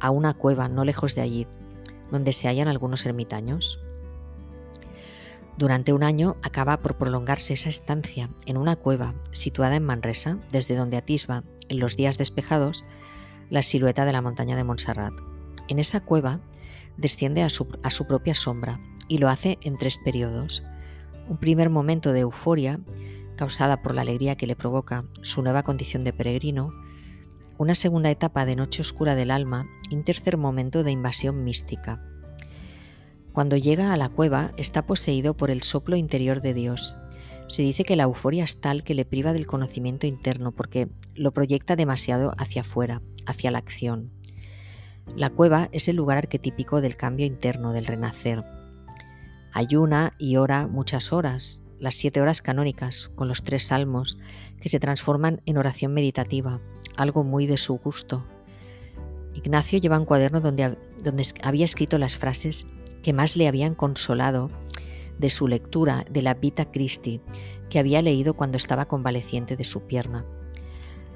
a 0.00 0.10
una 0.10 0.34
cueva 0.34 0.68
no 0.68 0.84
lejos 0.84 1.14
de 1.14 1.20
allí, 1.20 1.46
donde 2.10 2.32
se 2.32 2.48
hallan 2.48 2.68
algunos 2.68 3.06
ermitaños. 3.06 3.80
Durante 5.56 5.92
un 5.92 6.02
año 6.02 6.36
acaba 6.42 6.78
por 6.78 6.96
prolongarse 6.96 7.54
esa 7.54 7.68
estancia 7.68 8.30
en 8.46 8.56
una 8.56 8.76
cueva 8.76 9.14
situada 9.32 9.76
en 9.76 9.84
Manresa, 9.84 10.38
desde 10.50 10.76
donde 10.76 10.96
atisba, 10.96 11.44
en 11.68 11.78
los 11.78 11.96
días 11.96 12.18
despejados, 12.18 12.84
la 13.50 13.62
silueta 13.62 14.04
de 14.04 14.12
la 14.12 14.22
montaña 14.22 14.56
de 14.56 14.64
Montserrat. 14.64 15.12
En 15.68 15.78
esa 15.78 16.00
cueva 16.00 16.40
desciende 16.96 17.42
a 17.42 17.48
su, 17.48 17.68
a 17.82 17.90
su 17.90 18.06
propia 18.06 18.34
sombra 18.34 18.80
y 19.08 19.18
lo 19.18 19.28
hace 19.28 19.58
en 19.62 19.76
tres 19.76 19.98
periodos, 19.98 20.62
un 21.28 21.36
primer 21.36 21.70
momento 21.70 22.12
de 22.12 22.20
euforia 22.20 22.80
causada 23.36 23.82
por 23.82 23.94
la 23.94 24.02
alegría 24.02 24.36
que 24.36 24.46
le 24.46 24.56
provoca 24.56 25.04
su 25.22 25.42
nueva 25.42 25.62
condición 25.62 26.04
de 26.04 26.12
peregrino, 26.12 26.70
una 27.58 27.74
segunda 27.74 28.10
etapa 28.10 28.46
de 28.46 28.56
noche 28.56 28.82
oscura 28.82 29.14
del 29.14 29.30
alma 29.30 29.66
y 29.90 29.96
un 29.96 30.04
tercer 30.04 30.36
momento 30.36 30.82
de 30.82 30.92
invasión 30.92 31.44
mística. 31.44 32.02
Cuando 33.32 33.56
llega 33.56 33.92
a 33.92 33.96
la 33.96 34.08
cueva 34.08 34.52
está 34.56 34.86
poseído 34.86 35.34
por 35.34 35.50
el 35.50 35.62
soplo 35.62 35.96
interior 35.96 36.40
de 36.42 36.54
Dios. 36.54 36.96
Se 37.48 37.62
dice 37.62 37.84
que 37.84 37.96
la 37.96 38.04
euforia 38.04 38.44
es 38.44 38.60
tal 38.60 38.84
que 38.84 38.94
le 38.94 39.04
priva 39.04 39.32
del 39.32 39.46
conocimiento 39.46 40.06
interno 40.06 40.52
porque 40.52 40.88
lo 41.14 41.32
proyecta 41.32 41.76
demasiado 41.76 42.34
hacia 42.38 42.62
afuera, 42.62 43.02
hacia 43.26 43.50
la 43.50 43.58
acción. 43.58 44.10
La 45.16 45.30
cueva 45.30 45.68
es 45.72 45.88
el 45.88 45.96
lugar 45.96 46.18
arquetípico 46.18 46.80
del 46.80 46.96
cambio 46.96 47.26
interno, 47.26 47.72
del 47.72 47.86
renacer, 47.86 48.42
Ayuna 49.54 50.14
y 50.18 50.36
ora 50.36 50.66
muchas 50.66 51.12
horas, 51.12 51.60
las 51.78 51.94
siete 51.94 52.22
horas 52.22 52.40
canónicas, 52.40 53.10
con 53.14 53.28
los 53.28 53.42
tres 53.42 53.64
salmos, 53.64 54.18
que 54.62 54.70
se 54.70 54.80
transforman 54.80 55.42
en 55.44 55.58
oración 55.58 55.92
meditativa, 55.92 56.58
algo 56.96 57.22
muy 57.22 57.44
de 57.46 57.58
su 57.58 57.74
gusto. 57.76 58.24
Ignacio 59.34 59.78
lleva 59.78 59.98
un 59.98 60.06
cuaderno 60.06 60.40
donde, 60.40 60.78
donde 61.04 61.26
había 61.42 61.66
escrito 61.66 61.98
las 61.98 62.16
frases 62.16 62.66
que 63.02 63.12
más 63.12 63.36
le 63.36 63.48
habían 63.48 63.74
consolado 63.74 64.50
de 65.18 65.30
su 65.30 65.48
lectura 65.48 66.04
de 66.10 66.22
la 66.22 66.34
Vita 66.34 66.70
Christi, 66.70 67.20
que 67.68 67.78
había 67.78 68.02
leído 68.02 68.34
cuando 68.34 68.56
estaba 68.56 68.86
convaleciente 68.86 69.56
de 69.56 69.64
su 69.64 69.82
pierna. 69.82 70.24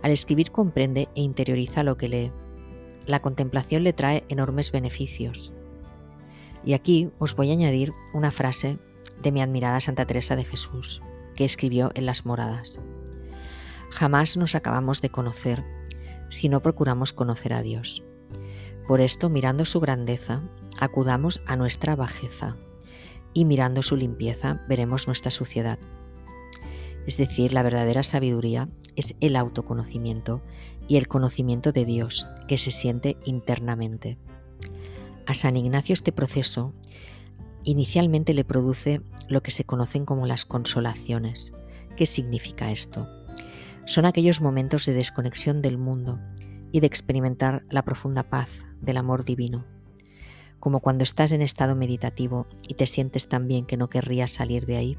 Al 0.02 0.10
escribir 0.10 0.50
comprende 0.50 1.08
e 1.14 1.22
interioriza 1.22 1.82
lo 1.82 1.96
que 1.96 2.08
lee. 2.08 2.32
La 3.06 3.20
contemplación 3.20 3.84
le 3.84 3.92
trae 3.92 4.24
enormes 4.28 4.72
beneficios. 4.72 5.52
Y 6.64 6.74
aquí 6.74 7.10
os 7.18 7.36
voy 7.36 7.50
a 7.50 7.54
añadir 7.54 7.92
una 8.12 8.30
frase 8.30 8.78
de 9.22 9.32
mi 9.32 9.40
admirada 9.40 9.80
Santa 9.80 10.06
Teresa 10.06 10.36
de 10.36 10.44
Jesús, 10.44 11.02
que 11.34 11.44
escribió 11.44 11.90
en 11.94 12.06
las 12.06 12.26
moradas. 12.26 12.80
Jamás 13.90 14.36
nos 14.36 14.54
acabamos 14.54 15.00
de 15.00 15.10
conocer 15.10 15.64
si 16.28 16.48
no 16.48 16.60
procuramos 16.60 17.12
conocer 17.12 17.52
a 17.52 17.62
Dios. 17.62 18.04
Por 18.88 19.00
esto, 19.00 19.30
mirando 19.30 19.64
su 19.64 19.80
grandeza, 19.80 20.42
acudamos 20.78 21.42
a 21.46 21.56
nuestra 21.56 21.96
bajeza, 21.96 22.56
y 23.32 23.44
mirando 23.44 23.82
su 23.82 23.96
limpieza, 23.96 24.64
veremos 24.68 25.06
nuestra 25.06 25.30
suciedad. 25.30 25.78
Es 27.06 27.18
decir, 27.18 27.52
la 27.52 27.62
verdadera 27.62 28.02
sabiduría 28.02 28.68
es 28.96 29.16
el 29.20 29.36
autoconocimiento 29.36 30.42
y 30.88 30.96
el 30.96 31.06
conocimiento 31.06 31.72
de 31.72 31.84
Dios 31.84 32.26
que 32.48 32.58
se 32.58 32.70
siente 32.70 33.16
internamente. 33.24 34.18
A 35.26 35.34
San 35.34 35.56
Ignacio 35.56 35.92
este 35.92 36.12
proceso 36.12 36.72
inicialmente 37.62 38.32
le 38.32 38.44
produce 38.44 39.02
lo 39.28 39.42
que 39.42 39.50
se 39.50 39.64
conocen 39.64 40.06
como 40.06 40.26
las 40.26 40.46
consolaciones. 40.46 41.52
¿Qué 41.96 42.06
significa 42.06 42.70
esto? 42.70 43.06
Son 43.86 44.06
aquellos 44.06 44.40
momentos 44.40 44.86
de 44.86 44.94
desconexión 44.94 45.62
del 45.62 45.76
mundo 45.76 46.18
y 46.72 46.80
de 46.80 46.86
experimentar 46.86 47.64
la 47.70 47.84
profunda 47.84 48.24
paz 48.24 48.64
del 48.80 48.96
amor 48.96 49.24
divino, 49.24 49.64
como 50.66 50.80
cuando 50.80 51.04
estás 51.04 51.30
en 51.30 51.42
estado 51.42 51.76
meditativo 51.76 52.48
y 52.66 52.74
te 52.74 52.88
sientes 52.88 53.28
tan 53.28 53.46
bien 53.46 53.66
que 53.66 53.76
no 53.76 53.88
querrías 53.88 54.32
salir 54.32 54.66
de 54.66 54.76
ahí. 54.76 54.98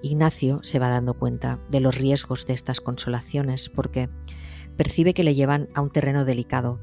Ignacio 0.00 0.60
se 0.62 0.78
va 0.78 0.88
dando 0.88 1.12
cuenta 1.12 1.60
de 1.68 1.80
los 1.80 1.96
riesgos 1.96 2.46
de 2.46 2.54
estas 2.54 2.80
consolaciones 2.80 3.68
porque 3.68 4.08
percibe 4.78 5.12
que 5.12 5.22
le 5.22 5.34
llevan 5.34 5.68
a 5.74 5.82
un 5.82 5.90
terreno 5.90 6.24
delicado 6.24 6.80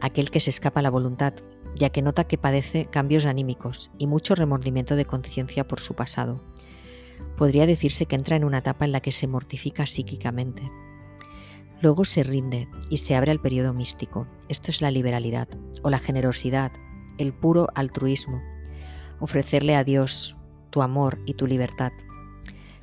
aquel 0.00 0.32
que 0.32 0.40
se 0.40 0.50
escapa 0.50 0.80
a 0.80 0.82
la 0.82 0.90
voluntad, 0.90 1.34
ya 1.76 1.90
que 1.90 2.02
nota 2.02 2.24
que 2.24 2.36
padece 2.36 2.86
cambios 2.86 3.26
anímicos 3.26 3.92
y 3.96 4.08
mucho 4.08 4.34
remordimiento 4.34 4.96
de 4.96 5.04
conciencia 5.04 5.68
por 5.68 5.78
su 5.78 5.94
pasado. 5.94 6.40
Podría 7.36 7.64
decirse 7.64 8.06
que 8.06 8.16
entra 8.16 8.34
en 8.34 8.42
una 8.42 8.58
etapa 8.58 8.86
en 8.86 8.90
la 8.90 8.98
que 8.98 9.12
se 9.12 9.28
mortifica 9.28 9.86
psíquicamente. 9.86 10.64
Luego 11.82 12.04
se 12.04 12.22
rinde 12.22 12.68
y 12.90 12.98
se 12.98 13.16
abre 13.16 13.32
al 13.32 13.40
periodo 13.40 13.74
místico. 13.74 14.28
Esto 14.48 14.70
es 14.70 14.80
la 14.80 14.92
liberalidad 14.92 15.48
o 15.82 15.90
la 15.90 15.98
generosidad, 15.98 16.70
el 17.18 17.32
puro 17.32 17.66
altruismo. 17.74 18.40
Ofrecerle 19.18 19.74
a 19.74 19.82
Dios 19.82 20.36
tu 20.70 20.82
amor 20.82 21.18
y 21.26 21.34
tu 21.34 21.48
libertad, 21.48 21.90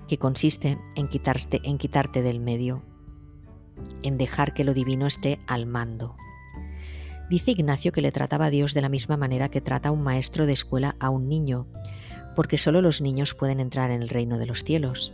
que 0.10 0.18
consiste 0.18 0.78
en 0.96 1.08
quitarte, 1.08 1.62
en 1.64 1.78
quitarte 1.78 2.22
del 2.22 2.42
medio, 2.42 2.84
en 4.04 4.18
dejar 4.18 4.54
que 4.54 4.66
lo 4.66 4.74
divino 4.74 5.08
esté 5.08 5.40
al 5.48 5.66
mando. 5.66 6.18
Dice 7.30 7.52
Ignacio 7.52 7.94
que 7.94 8.02
le 8.02 8.12
trataba 8.12 8.48
a 8.48 8.50
Dios 8.50 8.74
de 8.74 8.82
la 8.82 8.90
misma 8.90 9.16
manera 9.16 9.48
que 9.50 9.62
trata 9.62 9.92
un 9.92 10.04
maestro 10.04 10.46
de 10.46 10.54
escuela 10.54 10.98
a 11.00 11.10
un 11.10 11.30
niño, 11.30 11.68
porque 12.36 12.58
solo 12.58 12.82
los 12.82 13.00
niños 13.00 13.34
pueden 13.34 13.62
entrar 13.62 13.92
en 13.92 14.02
el 14.02 14.10
reino 14.10 14.38
de 14.38 14.46
los 14.46 14.66
cielos. 14.66 15.14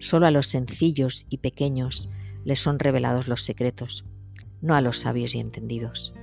Solo 0.00 0.26
a 0.26 0.30
los 0.30 0.48
sencillos 0.48 1.26
y 1.30 1.38
pequeños 1.38 2.10
les 2.44 2.60
son 2.60 2.78
revelados 2.78 3.28
los 3.28 3.42
secretos, 3.42 4.04
no 4.60 4.74
a 4.74 4.80
los 4.80 5.00
sabios 5.00 5.34
y 5.34 5.40
entendidos. 5.40 6.14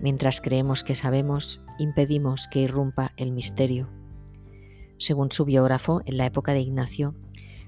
Mientras 0.00 0.40
creemos 0.40 0.84
que 0.84 0.94
sabemos, 0.94 1.62
impedimos 1.78 2.48
que 2.48 2.60
irrumpa 2.60 3.12
el 3.16 3.32
misterio. 3.32 3.90
Según 4.98 5.32
su 5.32 5.44
biógrafo, 5.44 6.02
en 6.06 6.18
la 6.18 6.26
época 6.26 6.52
de 6.52 6.60
Ignacio, 6.60 7.14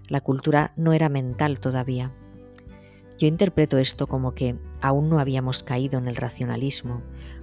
la 0.08 0.20
cultura 0.20 0.72
no 0.76 0.92
era 0.92 1.08
mental 1.08 1.60
todavía, 1.60 2.12
yo 3.18 3.26
interpreto 3.26 3.78
esto 3.78 4.06
como 4.06 4.34
que 4.34 4.58
aún 4.82 5.08
no 5.08 5.18
habíamos 5.18 5.62
caído 5.62 5.98
en 5.98 6.06
el 6.06 6.16
racionalismo, 6.16 7.02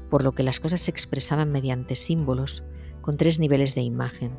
por 0.10 0.24
lo 0.24 0.34
que 0.34 0.44
las 0.44 0.60
cosas 0.60 0.82
se 0.82 0.92
expresaban 0.92 1.52
mediante 1.52 1.96
símbolos 1.96 2.64
con 3.02 3.18
tres 3.18 3.40
niveles 3.40 3.74
de 3.74 3.82
imagen. 3.82 4.32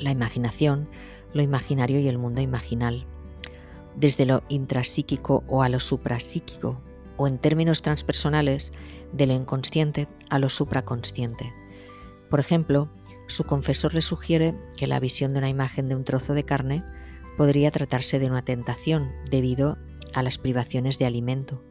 La 0.00 0.10
imaginación, 0.10 0.88
lo 1.34 1.42
imaginario 1.42 2.00
y 2.00 2.08
el 2.08 2.16
mundo 2.16 2.40
imaginal. 2.40 3.06
Desde 3.96 4.26
lo 4.26 4.42
intrasíquico 4.48 5.44
o 5.48 5.62
a 5.62 5.68
lo 5.68 5.80
suprasíquico, 5.80 6.80
o 7.16 7.26
en 7.26 7.38
términos 7.38 7.82
transpersonales, 7.82 8.72
de 9.12 9.26
lo 9.26 9.34
inconsciente 9.34 10.08
a 10.30 10.38
lo 10.38 10.48
supraconsciente. 10.48 11.52
Por 12.30 12.40
ejemplo, 12.40 12.88
su 13.26 13.44
confesor 13.44 13.94
le 13.94 14.02
sugiere 14.02 14.54
que 14.76 14.86
la 14.86 15.00
visión 15.00 15.32
de 15.32 15.38
una 15.38 15.48
imagen 15.48 15.88
de 15.88 15.96
un 15.96 16.04
trozo 16.04 16.34
de 16.34 16.44
carne 16.44 16.82
podría 17.36 17.70
tratarse 17.70 18.18
de 18.18 18.26
una 18.26 18.42
tentación 18.42 19.12
debido 19.30 19.78
a 20.14 20.22
las 20.22 20.38
privaciones 20.38 20.98
de 20.98 21.06
alimento. 21.06 21.62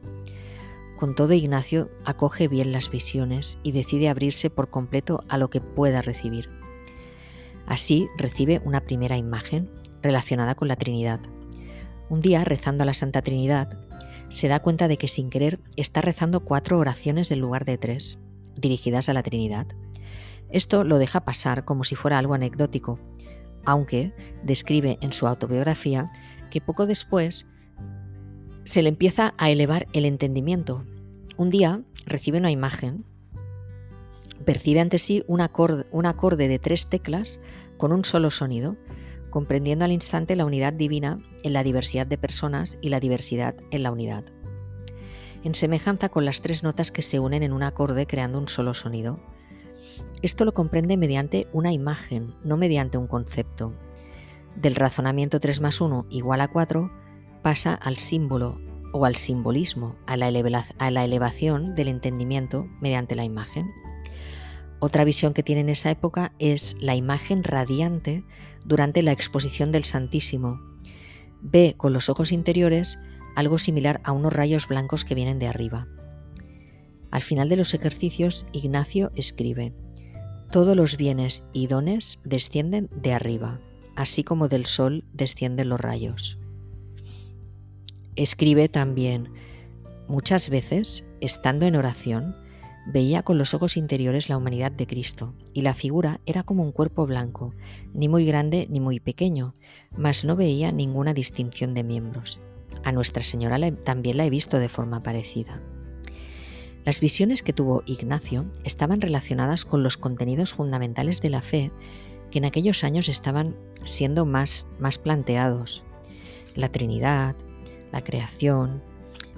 Con 0.97 1.15
todo, 1.15 1.33
Ignacio 1.33 1.89
acoge 2.05 2.47
bien 2.47 2.71
las 2.71 2.91
visiones 2.91 3.59
y 3.63 3.71
decide 3.71 4.09
abrirse 4.09 4.51
por 4.51 4.69
completo 4.69 5.23
a 5.29 5.37
lo 5.37 5.49
que 5.49 5.61
pueda 5.61 6.01
recibir. 6.01 6.49
Así 7.65 8.07
recibe 8.17 8.61
una 8.65 8.81
primera 8.81 9.17
imagen 9.17 9.71
relacionada 10.01 10.55
con 10.55 10.67
la 10.67 10.75
Trinidad. 10.75 11.19
Un 12.11 12.19
día, 12.19 12.43
rezando 12.43 12.83
a 12.83 12.85
la 12.85 12.93
Santa 12.93 13.21
Trinidad, 13.21 13.69
se 14.27 14.49
da 14.49 14.59
cuenta 14.59 14.89
de 14.89 14.97
que 14.97 15.07
sin 15.07 15.29
querer 15.29 15.61
está 15.77 16.01
rezando 16.01 16.41
cuatro 16.41 16.77
oraciones 16.77 17.31
en 17.31 17.39
lugar 17.39 17.63
de 17.63 17.77
tres, 17.77 18.19
dirigidas 18.57 19.07
a 19.07 19.13
la 19.13 19.23
Trinidad. 19.23 19.65
Esto 20.49 20.83
lo 20.83 20.97
deja 20.97 21.21
pasar 21.21 21.63
como 21.63 21.85
si 21.85 21.95
fuera 21.95 22.17
algo 22.17 22.33
anecdótico, 22.33 22.99
aunque 23.63 24.13
describe 24.43 24.97
en 24.99 25.13
su 25.13 25.25
autobiografía 25.25 26.11
que 26.49 26.59
poco 26.59 26.85
después 26.85 27.47
se 28.65 28.81
le 28.81 28.89
empieza 28.89 29.33
a 29.37 29.49
elevar 29.49 29.87
el 29.93 30.03
entendimiento. 30.03 30.85
Un 31.37 31.49
día 31.49 31.81
recibe 32.05 32.39
una 32.39 32.51
imagen, 32.51 33.05
percibe 34.43 34.81
ante 34.81 34.99
sí 34.99 35.23
un 35.27 35.39
acorde, 35.39 35.85
un 35.91 36.05
acorde 36.05 36.49
de 36.49 36.59
tres 36.59 36.87
teclas 36.87 37.39
con 37.77 37.93
un 37.93 38.03
solo 38.03 38.31
sonido, 38.31 38.75
comprendiendo 39.31 39.85
al 39.85 39.91
instante 39.91 40.35
la 40.35 40.45
unidad 40.45 40.73
divina 40.73 41.19
en 41.43 41.53
la 41.53 41.63
diversidad 41.63 42.05
de 42.05 42.19
personas 42.19 42.77
y 42.81 42.89
la 42.89 42.99
diversidad 42.99 43.55
en 43.71 43.81
la 43.81 43.91
unidad. 43.91 44.25
En 45.43 45.55
semejanza 45.55 46.09
con 46.09 46.25
las 46.25 46.41
tres 46.41 46.61
notas 46.61 46.91
que 46.91 47.01
se 47.01 47.19
unen 47.19 47.41
en 47.41 47.53
un 47.53 47.63
acorde 47.63 48.05
creando 48.05 48.37
un 48.37 48.47
solo 48.47 48.75
sonido. 48.75 49.17
Esto 50.21 50.45
lo 50.45 50.53
comprende 50.53 50.97
mediante 50.97 51.47
una 51.51 51.73
imagen, 51.73 52.35
no 52.43 52.57
mediante 52.57 52.99
un 52.99 53.07
concepto. 53.07 53.73
Del 54.55 54.75
razonamiento 54.75 55.39
3 55.39 55.61
más 55.61 55.81
1 55.81 56.05
igual 56.11 56.41
a 56.41 56.47
4 56.49 56.91
pasa 57.41 57.73
al 57.73 57.97
símbolo 57.97 58.59
o 58.93 59.05
al 59.05 59.15
simbolismo, 59.15 59.95
a 60.05 60.17
la, 60.17 60.27
elevación 60.27 61.75
del 61.75 61.87
entendimiento 61.87 62.67
mediante 62.81 63.15
la 63.15 63.23
imagen. 63.23 63.71
Otra 64.83 65.03
visión 65.03 65.35
que 65.35 65.43
tiene 65.43 65.61
en 65.61 65.69
esa 65.69 65.91
época 65.91 66.33
es 66.39 66.75
la 66.79 66.95
imagen 66.95 67.43
radiante 67.43 68.23
durante 68.65 69.03
la 69.03 69.11
exposición 69.11 69.71
del 69.71 69.83
Santísimo. 69.83 70.59
Ve 71.39 71.75
con 71.77 71.93
los 71.93 72.09
ojos 72.09 72.31
interiores 72.31 72.97
algo 73.35 73.59
similar 73.59 74.01
a 74.03 74.11
unos 74.11 74.33
rayos 74.33 74.67
blancos 74.67 75.05
que 75.05 75.13
vienen 75.13 75.37
de 75.37 75.47
arriba. 75.47 75.87
Al 77.11 77.21
final 77.21 77.47
de 77.47 77.57
los 77.57 77.75
ejercicios, 77.75 78.47
Ignacio 78.53 79.11
escribe, 79.15 79.71
Todos 80.49 80.75
los 80.75 80.97
bienes 80.97 81.43
y 81.53 81.67
dones 81.67 82.19
descienden 82.23 82.89
de 82.91 83.13
arriba, 83.13 83.59
así 83.95 84.23
como 84.23 84.47
del 84.47 84.65
sol 84.65 85.03
descienden 85.13 85.69
los 85.69 85.79
rayos. 85.79 86.39
Escribe 88.15 88.67
también, 88.67 89.31
muchas 90.07 90.49
veces, 90.49 91.05
estando 91.19 91.67
en 91.67 91.75
oración, 91.75 92.35
veía 92.85 93.23
con 93.23 93.37
los 93.37 93.53
ojos 93.53 93.77
interiores 93.77 94.29
la 94.29 94.37
humanidad 94.37 94.71
de 94.71 94.87
Cristo, 94.87 95.33
y 95.53 95.61
la 95.61 95.73
figura 95.73 96.19
era 96.25 96.43
como 96.43 96.63
un 96.63 96.71
cuerpo 96.71 97.05
blanco, 97.05 97.53
ni 97.93 98.07
muy 98.07 98.25
grande 98.25 98.67
ni 98.69 98.79
muy 98.79 98.99
pequeño, 98.99 99.55
mas 99.95 100.25
no 100.25 100.35
veía 100.35 100.71
ninguna 100.71 101.13
distinción 101.13 101.73
de 101.73 101.83
miembros. 101.83 102.39
A 102.83 102.91
Nuestra 102.91 103.23
Señora 103.23 103.59
también 103.71 104.17
la 104.17 104.25
he 104.25 104.29
visto 104.29 104.57
de 104.57 104.69
forma 104.69 105.03
parecida. 105.03 105.61
Las 106.83 106.99
visiones 106.99 107.43
que 107.43 107.53
tuvo 107.53 107.83
Ignacio 107.85 108.45
estaban 108.63 109.01
relacionadas 109.01 109.65
con 109.65 109.83
los 109.83 109.97
contenidos 109.97 110.53
fundamentales 110.53 111.21
de 111.21 111.29
la 111.29 111.41
fe 111.41 111.71
que 112.31 112.39
en 112.39 112.45
aquellos 112.45 112.83
años 112.83 113.07
estaban 113.09 113.55
siendo 113.85 114.25
más, 114.25 114.67
más 114.79 114.97
planteados. 114.97 115.83
La 116.55 116.69
Trinidad, 116.69 117.35
la 117.91 118.03
creación, 118.03 118.81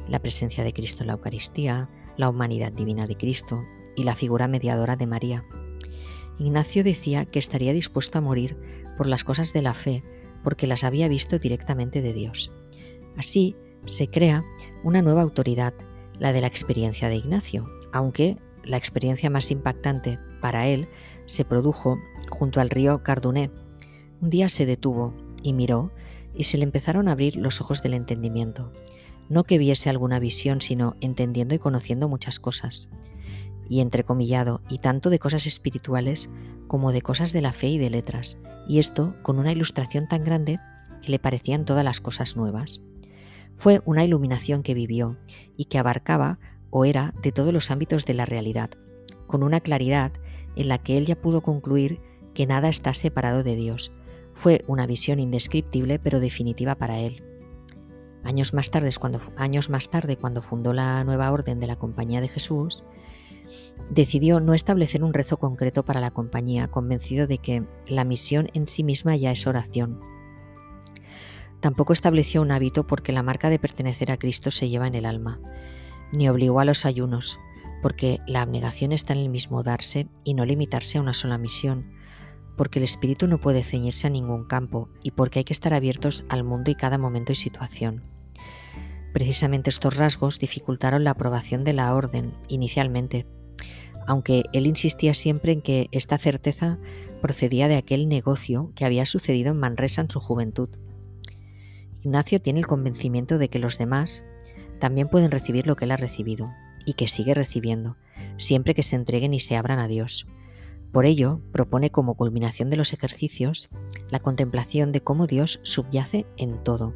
la 0.08 0.20
presencia 0.20 0.64
de 0.64 0.74
Cristo 0.74 1.04
en 1.04 1.08
la 1.08 1.14
Eucaristía, 1.14 1.90
la 2.18 2.30
humanidad 2.30 2.72
divina 2.72 3.08
de 3.08 3.18
Cristo 3.18 3.64
y 3.96 4.04
la 4.04 4.16
figura 4.16 4.48
mediadora 4.48 4.96
de 4.96 5.08
María. 5.08 5.46
Ignacio 6.40 6.84
decía 6.84 7.26
que 7.26 7.40
estaría 7.40 7.74
dispuesto 7.74 8.18
a 8.18 8.22
morir 8.22 8.58
por 8.98 9.08
las 9.08 9.24
cosas 9.24 9.54
de 9.54 9.62
la 9.62 9.74
fe 9.74 10.04
porque 10.44 10.68
las 10.68 10.84
había 10.84 11.08
visto 11.08 11.40
directamente 11.40 12.02
de 12.02 12.14
Dios. 12.14 12.52
Así 13.18 13.56
se 13.86 14.10
crea 14.10 14.44
una 14.84 15.02
nueva 15.02 15.22
autoridad, 15.22 15.74
la 16.20 16.34
de 16.34 16.42
la 16.42 16.48
experiencia 16.48 17.10
de 17.10 17.16
Ignacio, 17.18 17.70
aunque 17.92 18.38
la 18.64 18.78
experiencia 18.78 19.30
más 19.30 19.52
impactante 19.52 20.20
para 20.42 20.68
él 20.68 20.88
se 21.26 21.46
produjo 21.46 21.98
junto 22.30 22.60
al 22.60 22.70
río 22.70 23.04
Carduné. 23.04 23.52
Un 24.22 24.30
día 24.30 24.50
se 24.50 24.66
detuvo 24.66 25.14
y 25.42 25.54
miró 25.54 25.92
y 26.36 26.46
se 26.46 26.58
le 26.58 26.64
empezaron 26.64 27.08
a 27.08 27.12
abrir 27.14 27.36
los 27.36 27.62
ojos 27.62 27.84
del 27.84 27.94
entendimiento. 27.94 28.72
No 29.34 29.46
que 29.46 29.58
viese 29.58 29.90
alguna 29.90 30.20
visión, 30.20 30.62
sino 30.62 30.96
entendiendo 31.02 31.56
y 31.56 31.58
conociendo 31.58 32.08
muchas 32.08 32.40
cosas. 32.40 32.88
Y 33.68 33.82
entrecomillado, 33.82 34.62
y 34.70 34.78
tanto 34.78 35.10
de 35.10 35.18
cosas 35.18 35.48
espirituales 35.48 36.30
como 36.68 36.92
de 36.92 37.02
cosas 37.02 37.34
de 37.34 37.42
la 37.42 37.52
fe 37.52 37.70
y 37.70 37.80
de 37.80 37.90
letras, 37.90 38.38
y 38.68 38.78
esto 38.78 39.16
con 39.24 39.40
una 39.40 39.52
ilustración 39.52 40.08
tan 40.08 40.24
grande 40.24 40.60
que 41.02 41.10
le 41.10 41.18
parecían 41.18 41.66
todas 41.66 41.84
las 41.84 42.00
cosas 42.00 42.38
nuevas. 42.38 42.82
Fue 43.56 43.82
una 43.86 44.04
iluminación 44.04 44.62
que 44.62 44.76
vivió 44.76 45.18
y 45.58 45.66
que 45.66 45.80
abarcaba 45.80 46.38
o 46.70 46.86
era 46.86 47.16
de 47.24 47.32
todos 47.32 47.52
los 47.52 47.72
ámbitos 47.72 48.06
de 48.06 48.14
la 48.14 48.28
realidad, 48.28 48.70
con 49.26 49.42
una 49.42 49.62
claridad 49.62 50.12
en 50.56 50.68
la 50.68 50.78
que 50.78 50.96
él 50.96 51.08
ya 51.08 51.20
pudo 51.20 51.42
concluir 51.42 51.98
que 52.36 52.46
nada 52.46 52.70
está 52.70 52.94
separado 52.94 53.42
de 53.42 53.56
Dios, 53.56 53.92
fue 54.36 54.64
una 54.68 54.86
visión 54.86 55.20
indescriptible 55.20 55.98
pero 55.98 56.20
definitiva 56.20 56.76
para 56.76 57.00
él. 57.00 57.33
Años 58.24 58.54
más, 58.54 58.70
tarde, 58.72 58.90
cuando, 60.18 60.42
fundó 60.42 60.74
la 60.74 61.04
nueva 61.04 61.32
orden 61.32 61.60
de 61.60 61.68
la 61.68 61.76
Compañía 61.76 62.22
de 62.22 62.30
Jesús, 62.30 62.84
decidió 63.90 64.40
no 64.40 64.54
establecer 64.54 65.04
un 65.04 65.14
rezo 65.14 65.38
concreto 65.38 65.84
para 65.84 66.00
la 66.00 66.12
compañía, 66.12 66.70
convencido 66.70 67.28
de 67.28 67.38
que 67.38 67.64
la 67.86 68.06
misión 68.06 68.50
en 68.54 68.68
sí 68.68 68.84
misma 68.84 69.16
ya 69.18 69.32
es 69.32 69.46
oración. 69.46 70.00
Tampoco 71.60 71.94
estableció 71.94 72.42
un 72.42 72.52
hábito 72.52 72.88
porque 72.88 73.12
la 73.12 73.24
marca 73.24 73.50
de 73.50 73.60
pertenecer 73.60 74.12
a 74.12 74.18
Cristo 74.18 74.52
se 74.52 74.70
lleva 74.70 74.88
en 74.88 74.96
el 74.96 75.06
alma, 75.06 75.40
ni 76.12 76.30
obligó 76.30 76.60
a 76.60 76.66
los 76.66 76.86
ayunos, 76.86 77.40
porque 77.82 78.20
la 78.26 78.42
abnegación 78.42 78.94
está 78.94 79.14
en 79.14 79.20
el 79.20 79.30
mismo 79.30 79.64
darse 79.64 80.08
y 80.24 80.34
no 80.34 80.46
limitarse 80.46 80.98
a 80.98 81.02
una 81.02 81.14
sola 81.14 81.38
misión, 81.38 81.92
porque 82.56 82.80
el 82.80 82.86
espíritu 82.86 83.28
no 83.28 83.40
puede 83.40 83.64
ceñirse 83.64 84.08
a 84.08 84.12
ningún 84.12 84.46
campo 84.46 84.90
y 85.04 85.12
porque 85.12 85.40
hay 85.40 85.46
que 85.46 85.54
estar 85.54 85.74
abiertos 85.74 86.24
al 86.30 86.44
mundo 86.44 86.72
y 86.72 86.76
cada 86.76 86.98
momento 86.98 87.32
y 87.34 87.36
situación. 87.36 88.13
Precisamente 89.14 89.70
estos 89.70 89.96
rasgos 89.96 90.40
dificultaron 90.40 91.04
la 91.04 91.12
aprobación 91.12 91.64
de 91.64 91.74
la 91.74 91.94
orden 91.96 92.34
inicialmente, 92.48 93.26
aunque 94.08 94.44
él 94.52 94.68
insistía 94.68 95.14
siempre 95.14 95.54
en 95.54 95.62
que 95.62 95.88
esta 95.92 96.18
certeza 96.18 96.80
procedía 97.22 97.68
de 97.68 97.78
aquel 97.78 98.10
negocio 98.10 98.72
que 98.76 98.86
había 98.86 99.06
sucedido 99.06 99.52
en 99.52 99.60
Manresa 99.60 100.02
en 100.02 100.10
su 100.10 100.20
juventud. 100.20 100.70
Ignacio 102.02 102.42
tiene 102.42 102.60
el 102.60 102.68
convencimiento 102.68 103.38
de 103.38 103.50
que 103.50 103.60
los 103.60 103.78
demás 103.78 104.26
también 104.80 105.08
pueden 105.08 105.32
recibir 105.32 105.68
lo 105.68 105.78
que 105.78 105.86
él 105.86 105.92
ha 105.92 105.98
recibido 105.98 106.52
y 106.86 106.96
que 106.96 107.08
sigue 107.08 107.34
recibiendo, 107.34 107.96
siempre 108.36 108.76
que 108.76 108.84
se 108.84 108.98
entreguen 108.98 109.34
y 109.34 109.40
se 109.40 109.56
abran 109.56 109.80
a 109.80 109.88
Dios 109.88 110.28
por 110.94 111.08
ello, 111.08 111.42
propone 111.52 111.90
como 111.90 112.14
culminación 112.14 112.70
de 112.70 112.78
los 112.78 112.94
ejercicios 112.94 113.68
la 114.12 114.20
contemplación 114.20 114.92
de 114.92 115.02
cómo 115.02 115.26
Dios 115.26 115.60
subyace 115.64 116.28
en 116.38 116.64
todo. 116.64 116.94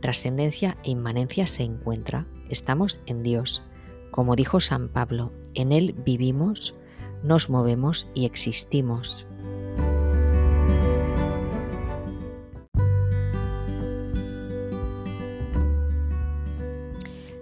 Trascendencia 0.00 0.78
e 0.82 0.90
inmanencia 0.90 1.46
se 1.46 1.62
encuentra. 1.62 2.26
Estamos 2.48 3.00
en 3.06 3.22
Dios. 3.22 3.62
Como 4.10 4.34
dijo 4.34 4.60
San 4.60 4.88
Pablo, 4.88 5.32
en 5.54 5.72
Él 5.72 5.94
vivimos, 6.04 6.74
nos 7.22 7.50
movemos 7.50 8.08
y 8.14 8.24
existimos. 8.24 9.26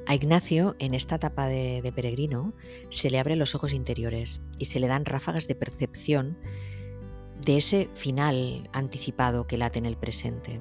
A 0.06 0.14
Ignacio, 0.14 0.74
en 0.78 0.94
esta 0.94 1.16
etapa 1.16 1.48
de, 1.48 1.92
peregrino, 1.94 2.54
se 2.88 3.10
le 3.10 3.18
abren 3.18 3.38
los 3.38 3.54
ojos 3.54 3.74
interiores 3.74 4.42
y 4.58 4.64
se 4.64 4.80
le 4.80 4.88
dan 4.88 5.04
ráfagas 5.04 5.46
de 5.46 5.54
percepción 5.54 6.38
de 7.44 7.58
ese 7.58 7.88
final 7.94 8.68
anticipado 8.72 9.46
que 9.46 9.58
late 9.58 9.78
en 9.78 9.86
el 9.86 9.98
presente. 9.98 10.60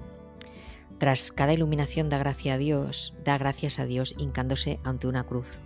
Tras 0.98 1.32
cada 1.32 1.54
iluminación 1.54 2.10
da 2.10 2.18
gracia 2.18 2.56
a 2.56 2.58
Dios, 2.58 3.14
da 3.24 3.38
gracias 3.38 3.80
a 3.80 3.86
Dios 3.86 4.16
hincándose 4.18 4.80
ante 4.84 5.08
una 5.08 5.24
cruz. 5.26 5.60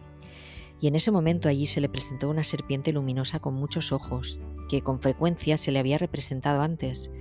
Y 0.81 0.87
en 0.87 0.95
ese 0.95 1.11
momento 1.11 1.47
allí 1.47 1.67
se 1.67 1.79
le 1.79 1.89
presentó 1.89 2.29
una 2.29 2.43
serpiente 2.43 2.91
luminosa 2.91 3.39
con 3.39 3.53
muchos 3.53 3.91
ojos, 3.91 4.39
que 4.67 4.81
con 4.81 4.99
frecuencia 4.99 5.55
se 5.57 5.71
le 5.71 5.79
había 5.79 5.97
representado 5.97 6.61
antes. 6.61 7.11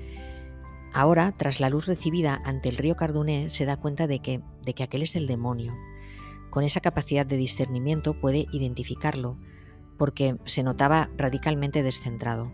Ahora, 0.92 1.32
tras 1.36 1.60
la 1.60 1.70
luz 1.70 1.86
recibida 1.86 2.40
ante 2.44 2.68
el 2.68 2.78
río 2.78 2.96
Carduné, 2.96 3.48
se 3.48 3.64
da 3.64 3.76
cuenta 3.76 4.08
de 4.08 4.18
que, 4.20 4.40
de 4.64 4.74
que 4.74 4.82
aquel 4.82 5.02
es 5.02 5.14
el 5.14 5.28
demonio, 5.28 5.76
con 6.50 6.64
esa 6.64 6.80
capacidad 6.80 7.24
de 7.24 7.36
discernimiento 7.36 8.20
puede 8.20 8.46
identificarlo, 8.50 9.38
porque 9.98 10.36
se 10.46 10.64
notaba 10.64 11.10
radicalmente 11.16 11.84
descentrado. 11.84 12.50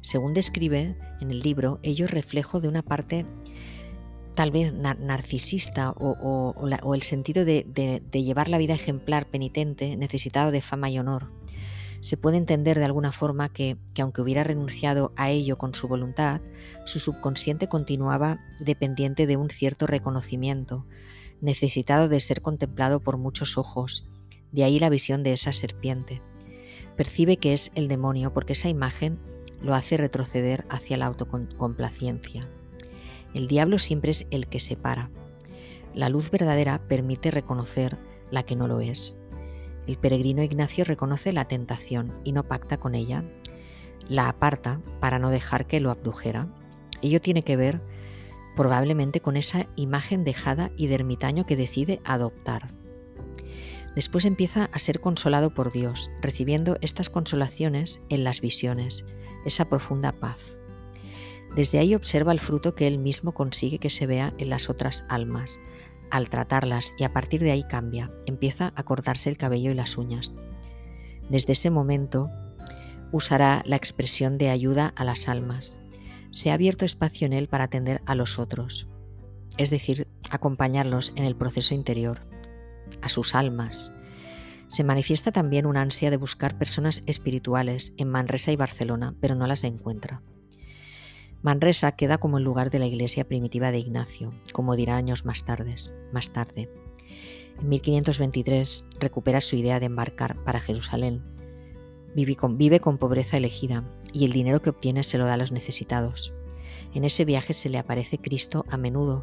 Según 0.00 0.34
describe 0.34 0.96
en 1.20 1.30
el 1.30 1.40
libro, 1.40 1.80
ello 1.82 2.04
es 2.04 2.10
reflejo 2.10 2.60
de 2.60 2.68
una 2.68 2.82
parte 2.82 3.24
tal 4.38 4.52
vez 4.52 4.72
narcisista 4.72 5.90
o, 5.90 6.94
el 6.94 7.02
sentido 7.02 7.44
de, 7.44 8.00
llevar 8.12 8.48
la 8.48 8.58
vida 8.58 8.72
ejemplar 8.72 9.26
penitente, 9.26 9.96
necesitado 9.96 10.52
de 10.52 10.62
fama 10.62 10.88
y 10.90 10.98
honor. 11.00 11.32
Se 12.02 12.16
puede 12.16 12.36
entender 12.36 12.78
de 12.78 12.84
alguna 12.84 13.10
forma 13.10 13.48
que, 13.48 13.76
que, 13.94 14.02
aunque 14.02 14.22
hubiera 14.22 14.44
renunciado 14.44 15.12
a 15.16 15.28
ello 15.30 15.58
con 15.58 15.74
su 15.74 15.88
voluntad, 15.88 16.40
su 16.86 17.00
subconsciente 17.00 17.66
continuaba 17.66 18.38
dependiente 18.60 19.26
de 19.26 19.36
un 19.36 19.50
cierto 19.50 19.88
reconocimiento, 19.88 20.86
necesitado 21.40 22.08
de 22.08 22.20
ser 22.20 22.40
contemplado 22.40 23.00
por 23.00 23.16
muchos 23.16 23.58
ojos, 23.58 24.06
de 24.52 24.62
ahí 24.62 24.78
la 24.78 24.88
visión 24.88 25.24
de 25.24 25.32
esa 25.32 25.52
serpiente. 25.52 26.22
Percibe 26.96 27.38
que 27.38 27.54
es 27.54 27.72
el 27.74 27.88
demonio 27.88 28.32
porque 28.32 28.52
esa 28.52 28.68
imagen 28.68 29.18
lo 29.60 29.74
hace 29.74 29.96
retroceder 29.96 30.64
hacia 30.70 30.96
la 30.96 31.06
autocomplacencia. 31.06 32.48
El 33.34 33.48
diablo 33.48 33.78
siempre 33.78 34.10
es 34.10 34.26
el 34.30 34.48
que 34.48 34.60
separa. 34.60 35.10
La 35.94 36.08
luz 36.08 36.30
verdadera 36.30 36.80
permite 36.88 37.30
reconocer 37.30 37.98
la 38.30 38.42
que 38.42 38.56
no 38.56 38.68
lo 38.68 38.80
es. 38.80 39.20
El 39.86 39.96
peregrino 39.96 40.42
Ignacio 40.42 40.84
reconoce 40.84 41.32
la 41.32 41.46
tentación 41.46 42.20
y 42.24 42.32
no 42.32 42.44
pacta 42.44 42.76
con 42.78 42.94
ella. 42.94 43.24
La 44.08 44.28
aparta 44.28 44.80
para 45.00 45.18
no 45.18 45.30
dejar 45.30 45.66
que 45.66 45.80
lo 45.80 45.90
abdujera. 45.90 46.48
Ello 47.02 47.20
tiene 47.20 47.42
que 47.42 47.56
ver 47.56 47.80
probablemente 48.56 49.20
con 49.20 49.36
esa 49.36 49.68
imagen 49.76 50.24
dejada 50.24 50.72
y 50.76 50.88
de 50.88 50.96
ermitaño 50.96 51.46
que 51.46 51.56
decide 51.56 52.00
adoptar. 52.04 52.68
Después 53.94 54.24
empieza 54.24 54.68
a 54.72 54.78
ser 54.78 55.00
consolado 55.00 55.54
por 55.54 55.72
Dios, 55.72 56.10
recibiendo 56.20 56.76
estas 56.80 57.08
consolaciones 57.08 58.00
en 58.08 58.24
las 58.24 58.40
visiones, 58.40 59.04
esa 59.44 59.68
profunda 59.68 60.12
paz. 60.12 60.58
Desde 61.58 61.80
ahí 61.80 61.96
observa 61.96 62.30
el 62.30 62.38
fruto 62.38 62.76
que 62.76 62.86
él 62.86 62.98
mismo 62.98 63.34
consigue 63.34 63.80
que 63.80 63.90
se 63.90 64.06
vea 64.06 64.32
en 64.38 64.48
las 64.48 64.70
otras 64.70 65.04
almas, 65.08 65.58
al 66.08 66.30
tratarlas 66.30 66.94
y 66.96 67.02
a 67.02 67.12
partir 67.12 67.40
de 67.40 67.50
ahí 67.50 67.64
cambia, 67.64 68.12
empieza 68.26 68.72
a 68.76 68.84
cortarse 68.84 69.28
el 69.28 69.38
cabello 69.38 69.72
y 69.72 69.74
las 69.74 69.98
uñas. 69.98 70.36
Desde 71.28 71.54
ese 71.54 71.70
momento 71.70 72.30
usará 73.10 73.64
la 73.66 73.74
expresión 73.74 74.38
de 74.38 74.50
ayuda 74.50 74.92
a 74.94 75.02
las 75.02 75.28
almas. 75.28 75.80
Se 76.30 76.52
ha 76.52 76.54
abierto 76.54 76.84
espacio 76.84 77.26
en 77.26 77.32
él 77.32 77.48
para 77.48 77.64
atender 77.64 78.02
a 78.06 78.14
los 78.14 78.38
otros, 78.38 78.86
es 79.56 79.70
decir, 79.70 80.06
acompañarlos 80.30 81.12
en 81.16 81.24
el 81.24 81.34
proceso 81.34 81.74
interior 81.74 82.20
a 83.02 83.08
sus 83.08 83.34
almas. 83.34 83.92
Se 84.68 84.84
manifiesta 84.84 85.32
también 85.32 85.66
una 85.66 85.80
ansia 85.80 86.12
de 86.12 86.18
buscar 86.18 86.56
personas 86.56 87.02
espirituales 87.06 87.94
en 87.96 88.10
Manresa 88.10 88.52
y 88.52 88.56
Barcelona, 88.56 89.16
pero 89.20 89.34
no 89.34 89.48
las 89.48 89.64
encuentra. 89.64 90.22
Manresa 91.40 91.92
queda 91.92 92.18
como 92.18 92.38
el 92.38 92.44
lugar 92.44 92.70
de 92.70 92.80
la 92.80 92.86
iglesia 92.86 93.24
primitiva 93.24 93.70
de 93.70 93.78
Ignacio, 93.78 94.34
como 94.52 94.74
dirá 94.74 94.96
años 94.96 95.24
más 95.24 95.44
tarde. 95.44 95.76
Más 96.12 96.30
tarde. 96.30 96.68
En 97.60 97.68
1523 97.68 98.86
recupera 98.98 99.40
su 99.40 99.54
idea 99.54 99.78
de 99.78 99.86
embarcar 99.86 100.42
para 100.42 100.58
Jerusalén. 100.58 101.22
Vive 102.14 102.34
con, 102.34 102.58
vive 102.58 102.80
con 102.80 102.98
pobreza 102.98 103.36
elegida 103.36 103.84
y 104.12 104.24
el 104.24 104.32
dinero 104.32 104.62
que 104.62 104.70
obtiene 104.70 105.04
se 105.04 105.16
lo 105.16 105.26
da 105.26 105.34
a 105.34 105.36
los 105.36 105.52
necesitados. 105.52 106.32
En 106.92 107.04
ese 107.04 107.24
viaje 107.24 107.54
se 107.54 107.68
le 107.68 107.78
aparece 107.78 108.18
Cristo 108.18 108.64
a 108.68 108.76
menudo, 108.76 109.22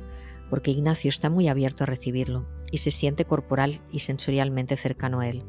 porque 0.50 0.72
Ignacio 0.72 1.10
está 1.10 1.30
muy 1.30 1.50
abierto 1.50 1.84
a 1.84 1.88
recibirlo 1.88 2.46
y 2.72 2.78
se 2.78 2.92
siente 2.92 3.26
corporal 3.26 3.82
y 3.92 4.00
sensorialmente 4.00 4.78
cercano 4.78 5.20
a 5.20 5.28
él, 5.28 5.44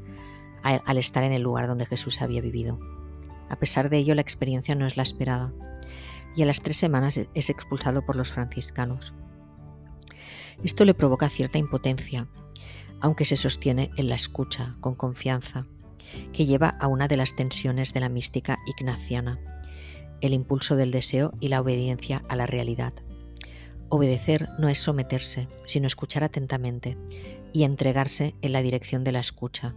al 0.62 0.98
estar 0.98 1.22
en 1.22 1.32
el 1.32 1.42
lugar 1.42 1.68
donde 1.68 1.86
Jesús 1.86 2.22
había 2.22 2.40
vivido. 2.40 2.80
A 3.48 3.56
pesar 3.56 3.88
de 3.88 3.98
ello, 3.98 4.16
la 4.16 4.22
experiencia 4.22 4.74
no 4.74 4.86
es 4.86 4.96
la 4.96 5.04
esperada, 5.04 5.52
y 6.36 6.42
a 6.42 6.46
las 6.46 6.60
tres 6.60 6.76
semanas 6.76 7.16
e-, 7.16 7.28
es 7.34 7.50
expulsado 7.50 8.04
por 8.04 8.14
los 8.14 8.32
franciscanos. 8.32 9.14
Esto 10.62 10.84
le 10.84 10.94
provoca 10.94 11.28
cierta 11.28 11.58
impotencia, 11.58 12.28
aunque 13.00 13.24
se 13.24 13.36
sostiene 13.36 13.90
en 13.96 14.08
la 14.08 14.14
escucha, 14.14 14.76
con 14.80 14.94
confianza, 14.94 15.66
que 16.32 16.46
lleva 16.46 16.68
a 16.68 16.86
una 16.86 17.08
de 17.08 17.16
las 17.16 17.34
tensiones 17.34 17.92
de 17.92 18.00
la 18.00 18.08
mística 18.08 18.58
ignaciana, 18.66 19.38
el 20.20 20.32
impulso 20.32 20.76
del 20.76 20.90
deseo 20.90 21.32
y 21.40 21.48
la 21.48 21.60
obediencia 21.60 22.22
a 22.28 22.36
la 22.36 22.46
realidad. 22.46 22.92
Obedecer 23.88 24.48
no 24.58 24.68
es 24.68 24.78
someterse, 24.78 25.46
sino 25.64 25.86
escuchar 25.86 26.24
atentamente 26.24 26.96
y 27.52 27.64
entregarse 27.64 28.34
en 28.42 28.52
la 28.52 28.62
dirección 28.62 29.04
de 29.04 29.12
la 29.12 29.20
escucha. 29.20 29.74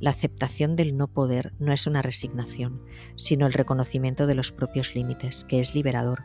La 0.00 0.10
aceptación 0.10 0.76
del 0.76 0.96
no 0.96 1.08
poder 1.08 1.52
no 1.58 1.72
es 1.72 1.86
una 1.86 2.02
resignación, 2.02 2.82
sino 3.16 3.46
el 3.46 3.52
reconocimiento 3.52 4.26
de 4.26 4.34
los 4.34 4.50
propios 4.50 4.94
límites, 4.94 5.44
que 5.44 5.60
es 5.60 5.74
liberador. 5.74 6.24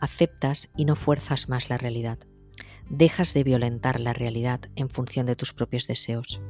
Aceptas 0.00 0.70
y 0.76 0.84
no 0.84 0.96
fuerzas 0.96 1.48
más 1.48 1.70
la 1.70 1.78
realidad. 1.78 2.18
Dejas 2.90 3.34
de 3.34 3.44
violentar 3.44 4.00
la 4.00 4.12
realidad 4.12 4.60
en 4.74 4.90
función 4.90 5.26
de 5.26 5.36
tus 5.36 5.52
propios 5.52 5.86
deseos. 5.86 6.40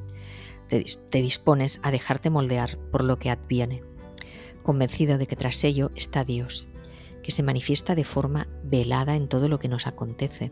Te, 0.68 0.82
dispones 1.22 1.80
a 1.82 1.90
dejarte 1.90 2.30
moldear 2.30 2.78
por 2.90 3.04
lo 3.04 3.18
que 3.18 3.30
adviene, 3.30 3.82
convencido 4.62 5.18
de 5.18 5.26
que 5.26 5.36
tras 5.36 5.62
ello 5.64 5.90
está 5.94 6.24
Dios 6.24 6.68
que 7.28 7.32
se 7.32 7.42
manifiesta 7.42 7.94
de 7.94 8.04
forma 8.04 8.48
velada 8.64 9.14
en 9.14 9.28
todo 9.28 9.50
lo 9.50 9.58
que 9.58 9.68
nos 9.68 9.86
acontece, 9.86 10.50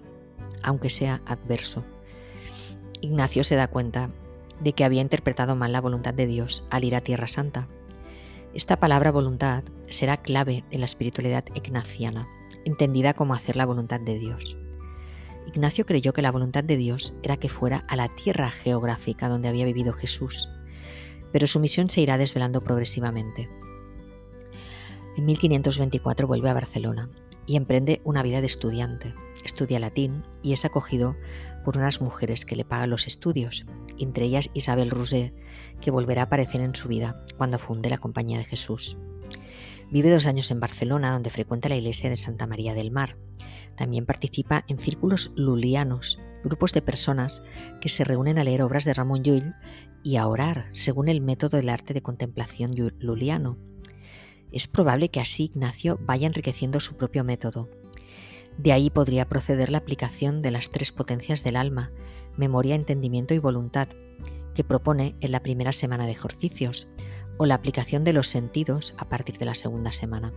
aunque 0.62 0.90
sea 0.90 1.22
adverso. 1.24 1.82
Ignacio 3.00 3.44
se 3.44 3.56
da 3.56 3.68
cuenta 3.68 4.10
de 4.60 4.72
que 4.72 4.84
había 4.84 5.02
interpretado 5.02 5.56
mal 5.56 5.72
la 5.72 5.80
voluntad 5.80 6.14
de 6.14 6.26
Dios 6.26 6.64
al 6.70 6.84
ir 6.84 6.96
a 6.96 7.00
Tierra 7.00 7.28
Santa. 7.28 7.68
Esta 8.54 8.78
palabra 8.78 9.10
voluntad 9.12 9.64
será 9.88 10.16
clave 10.16 10.64
en 10.70 10.80
la 10.80 10.86
espiritualidad 10.86 11.44
ignaciana, 11.54 12.26
entendida 12.64 13.14
como 13.14 13.34
hacer 13.34 13.56
la 13.56 13.66
voluntad 13.66 14.00
de 14.00 14.18
Dios. 14.18 14.56
Ignacio 15.46 15.86
creyó 15.86 16.12
que 16.12 16.22
la 16.22 16.32
voluntad 16.32 16.64
de 16.64 16.76
Dios 16.76 17.14
era 17.22 17.36
que 17.36 17.48
fuera 17.48 17.84
a 17.88 17.96
la 17.96 18.14
tierra 18.14 18.50
geográfica 18.50 19.28
donde 19.28 19.48
había 19.48 19.64
vivido 19.64 19.92
Jesús, 19.92 20.48
pero 21.32 21.46
su 21.46 21.60
misión 21.60 21.88
se 21.88 22.00
irá 22.00 22.18
desvelando 22.18 22.62
progresivamente. 22.62 23.48
En 25.16 25.24
1524 25.24 26.26
vuelve 26.26 26.50
a 26.50 26.54
Barcelona 26.54 27.10
y 27.46 27.56
emprende 27.56 28.00
una 28.04 28.22
vida 28.22 28.40
de 28.40 28.46
estudiante. 28.46 29.14
Estudia 29.44 29.78
latín 29.78 30.24
y 30.42 30.52
es 30.52 30.64
acogido 30.64 31.16
por 31.66 31.78
unas 31.78 32.00
mujeres 32.00 32.44
que 32.44 32.54
le 32.54 32.64
pagan 32.64 32.90
los 32.90 33.08
estudios, 33.08 33.66
entre 33.98 34.24
ellas 34.24 34.50
Isabel 34.54 34.88
Rousset, 34.88 35.34
que 35.80 35.90
volverá 35.90 36.22
a 36.22 36.24
aparecer 36.26 36.60
en 36.60 36.76
su 36.76 36.86
vida 36.86 37.24
cuando 37.36 37.58
funde 37.58 37.90
la 37.90 37.98
Compañía 37.98 38.38
de 38.38 38.44
Jesús. 38.44 38.96
Vive 39.90 40.12
dos 40.12 40.26
años 40.26 40.52
en 40.52 40.60
Barcelona, 40.60 41.10
donde 41.10 41.30
frecuenta 41.30 41.68
la 41.68 41.74
iglesia 41.74 42.08
de 42.08 42.16
Santa 42.16 42.46
María 42.46 42.72
del 42.74 42.92
Mar. 42.92 43.16
También 43.74 44.06
participa 44.06 44.64
en 44.68 44.78
círculos 44.78 45.32
lulianos, 45.34 46.20
grupos 46.44 46.72
de 46.72 46.82
personas 46.82 47.42
que 47.80 47.88
se 47.88 48.04
reúnen 48.04 48.38
a 48.38 48.44
leer 48.44 48.62
obras 48.62 48.84
de 48.84 48.94
Ramón 48.94 49.24
Llull 49.24 49.56
y 50.04 50.18
a 50.18 50.28
orar 50.28 50.68
según 50.70 51.08
el 51.08 51.20
método 51.20 51.56
del 51.56 51.68
arte 51.68 51.94
de 51.94 52.02
contemplación 52.02 52.76
luliano, 53.00 53.58
es 54.52 54.68
probable 54.68 55.08
que 55.10 55.20
así 55.20 55.44
Ignacio 55.44 55.98
vaya 56.00 56.26
enriqueciendo 56.26 56.80
su 56.80 56.96
propio 56.96 57.24
método. 57.24 57.68
De 58.58 58.72
ahí 58.72 58.90
podría 58.90 59.28
proceder 59.28 59.70
la 59.70 59.78
aplicación 59.78 60.42
de 60.42 60.50
las 60.50 60.70
tres 60.70 60.92
potencias 60.92 61.44
del 61.44 61.56
alma, 61.56 61.92
memoria, 62.36 62.74
entendimiento 62.74 63.34
y 63.34 63.38
voluntad, 63.38 63.88
que 64.54 64.64
propone 64.64 65.14
en 65.20 65.32
la 65.32 65.42
primera 65.42 65.72
semana 65.72 66.06
de 66.06 66.12
ejercicios, 66.12 66.88
o 67.36 67.46
la 67.46 67.54
aplicación 67.54 68.04
de 68.04 68.12
los 68.12 68.28
sentidos 68.28 68.94
a 68.96 69.08
partir 69.08 69.38
de 69.38 69.44
la 69.44 69.54
segunda 69.54 69.92
semana. 69.92 70.32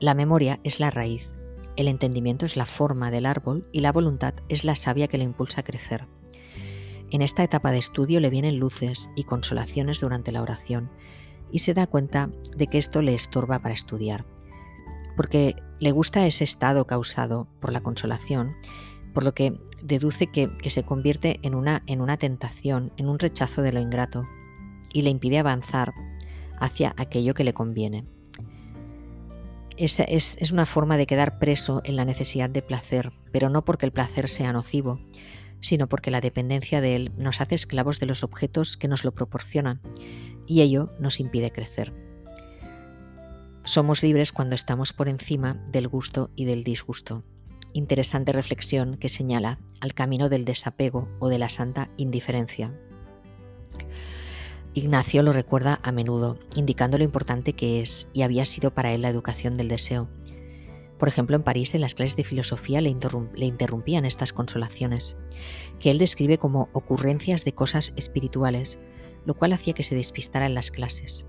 La, 0.00 0.14
memoria 0.14 0.60
es 0.62 0.80
la 0.80 0.90
raíz, 0.90 1.34
el 1.76 1.88
entendimiento 1.88 2.46
es 2.46 2.56
la 2.56 2.66
forma 2.66 3.10
del 3.10 3.26
árbol 3.26 3.66
y 3.72 3.80
la 3.80 3.92
voluntad 3.92 4.34
es 4.48 4.64
la 4.64 4.76
savia 4.76 5.08
que 5.08 5.18
lo 5.18 5.24
impulsa 5.24 5.60
a 5.60 5.64
crecer. 5.64 6.06
En 7.10 7.22
esta 7.22 7.42
etapa 7.42 7.70
de 7.70 7.78
estudio 7.78 8.20
le 8.20 8.30
vienen 8.30 8.58
luces 8.58 9.10
y 9.16 9.24
consolaciones 9.24 10.00
durante 10.00 10.32
la 10.32 10.42
oración, 10.42 10.90
y 11.50 11.60
se 11.60 11.74
da 11.74 11.86
cuenta 11.86 12.30
de 12.56 12.66
que 12.66 12.78
esto 12.78 13.02
le 13.02 13.14
estorba 13.14 13.60
para 13.60 13.74
estudiar, 13.74 14.24
porque 15.16 15.56
le 15.84 15.92
gusta 15.92 16.26
ese 16.26 16.44
estado 16.44 16.86
causado 16.86 17.46
por 17.60 17.70
la 17.70 17.82
consolación, 17.82 18.56
por 19.12 19.22
lo 19.22 19.34
que 19.34 19.60
deduce 19.82 20.28
que, 20.28 20.48
se 20.70 20.82
convierte 20.82 21.40
en 21.42 21.54
una, 21.54 21.82
en 21.86 22.00
una 22.00 22.16
tentación, 22.16 22.90
en 22.96 23.06
un 23.06 23.18
rechazo 23.18 23.60
de 23.60 23.70
lo 23.70 23.80
ingrato, 23.80 24.26
y 24.94 25.02
le 25.02 25.10
impide 25.10 25.38
avanzar 25.38 25.92
hacia 26.58 26.94
aquello 26.96 27.34
que 27.34 27.44
le 27.44 27.52
conviene. 27.52 28.06
Es, 29.76 30.00
es, 30.00 30.38
es, 30.40 30.52
una 30.52 30.64
forma 30.64 30.96
de 30.96 31.06
quedar 31.06 31.38
preso 31.38 31.82
en 31.84 31.96
la 31.96 32.06
necesidad 32.06 32.48
de 32.48 32.62
placer, 32.62 33.12
pero 33.30 33.50
no 33.50 33.66
porque 33.66 33.84
el 33.84 33.92
placer 33.92 34.30
sea 34.30 34.54
nocivo, 34.54 35.00
sino 35.60 35.86
porque 35.86 36.10
la 36.10 36.22
dependencia 36.22 36.80
de 36.80 36.96
él 36.96 37.12
nos 37.18 37.42
hace 37.42 37.56
esclavos 37.56 38.00
de 38.00 38.06
los 38.06 38.22
objetos 38.22 38.78
que 38.78 38.88
nos 38.88 39.04
lo 39.04 39.12
proporcionan 39.12 39.82
y 40.46 40.62
ello 40.62 40.88
nos 40.98 41.20
impide 41.20 41.52
crecer. 41.52 41.92
Somos 43.64 44.02
libres 44.02 44.30
cuando 44.30 44.54
estamos 44.54 44.92
por 44.92 45.08
encima 45.08 45.54
del 45.72 45.88
gusto 45.88 46.30
y 46.36 46.44
del 46.44 46.64
disgusto. 46.64 47.24
Interesante 47.72 48.30
reflexión 48.30 48.98
que 48.98 49.08
señala 49.08 49.58
al 49.80 49.94
camino 49.94 50.28
del 50.28 50.44
desapego 50.44 51.08
o 51.18 51.30
de 51.30 51.38
la 51.38 51.48
santa 51.48 51.88
indiferencia. 51.96 52.78
Ignacio 54.74 55.22
lo 55.22 55.32
recuerda 55.32 55.80
a 55.82 55.92
menudo, 55.92 56.38
indicando 56.54 56.98
lo 56.98 57.04
importante 57.04 57.54
que 57.54 57.80
es 57.80 58.08
y 58.12 58.20
había 58.20 58.44
sido 58.44 58.74
para 58.74 58.92
él 58.92 59.00
la 59.00 59.08
educación 59.08 59.54
del 59.54 59.68
deseo. 59.68 60.10
Por 60.98 61.08
ejemplo, 61.08 61.34
en 61.34 61.42
París, 61.42 61.74
en 61.74 61.80
las 61.80 61.94
clases 61.94 62.16
de 62.16 62.24
filosofía 62.24 62.82
le, 62.82 62.90
interrumpían 62.90 64.04
estas 64.04 64.34
consolaciones, 64.34 65.16
que 65.80 65.90
él 65.90 65.96
describe 65.96 66.36
como 66.36 66.68
ocurrencias 66.74 67.46
de 67.46 67.54
cosas 67.54 67.94
espirituales, 67.96 68.78
lo 69.24 69.34
cual 69.34 69.54
hacía 69.54 69.72
que 69.72 69.84
se 69.84 69.94
despistara 69.94 70.44
en 70.44 70.54
las 70.54 70.70
clases. 70.70 71.26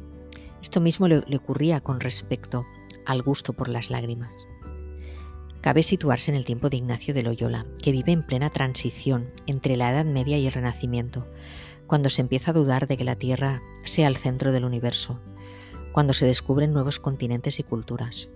Esto 0.65 0.81
mismo 0.81 1.07
le, 1.07 1.19
ocurría 1.37 1.79
con 1.79 1.99
respecto 1.99 2.65
al 3.05 3.21
gusto 3.21 3.53
por 3.53 3.69
las 3.69 3.91
lágrimas. 3.91 4.47
Cabe 5.61 5.83
situarse 5.83 6.31
en 6.31 6.37
el 6.37 6.43
tiempo 6.43 6.71
de 6.71 6.77
Ignacio 6.77 7.13
de 7.13 7.21
Loyola, 7.21 7.67
que 7.83 7.91
vive 7.91 8.13
en 8.13 8.23
plena 8.23 8.49
transición 8.49 9.29
entre 9.45 9.77
la 9.77 9.91
Edad 9.91 10.05
Media 10.05 10.39
y 10.39 10.47
el 10.47 10.53
Renacimiento, 10.53 11.23
cuando 11.85 12.09
se 12.09 12.23
empieza 12.23 12.49
a 12.49 12.55
dudar 12.55 12.87
de 12.87 12.97
que 12.97 13.03
la 13.03 13.15
Tierra 13.15 13.61
sea 13.83 14.07
el 14.07 14.17
centro 14.17 14.51
del 14.51 14.65
universo, 14.65 15.19
cuando 15.91 16.13
se 16.13 16.25
descubren 16.25 16.73
nuevos 16.73 16.99
continentes 16.99 17.59
y 17.59 17.63
culturas. 17.63 18.31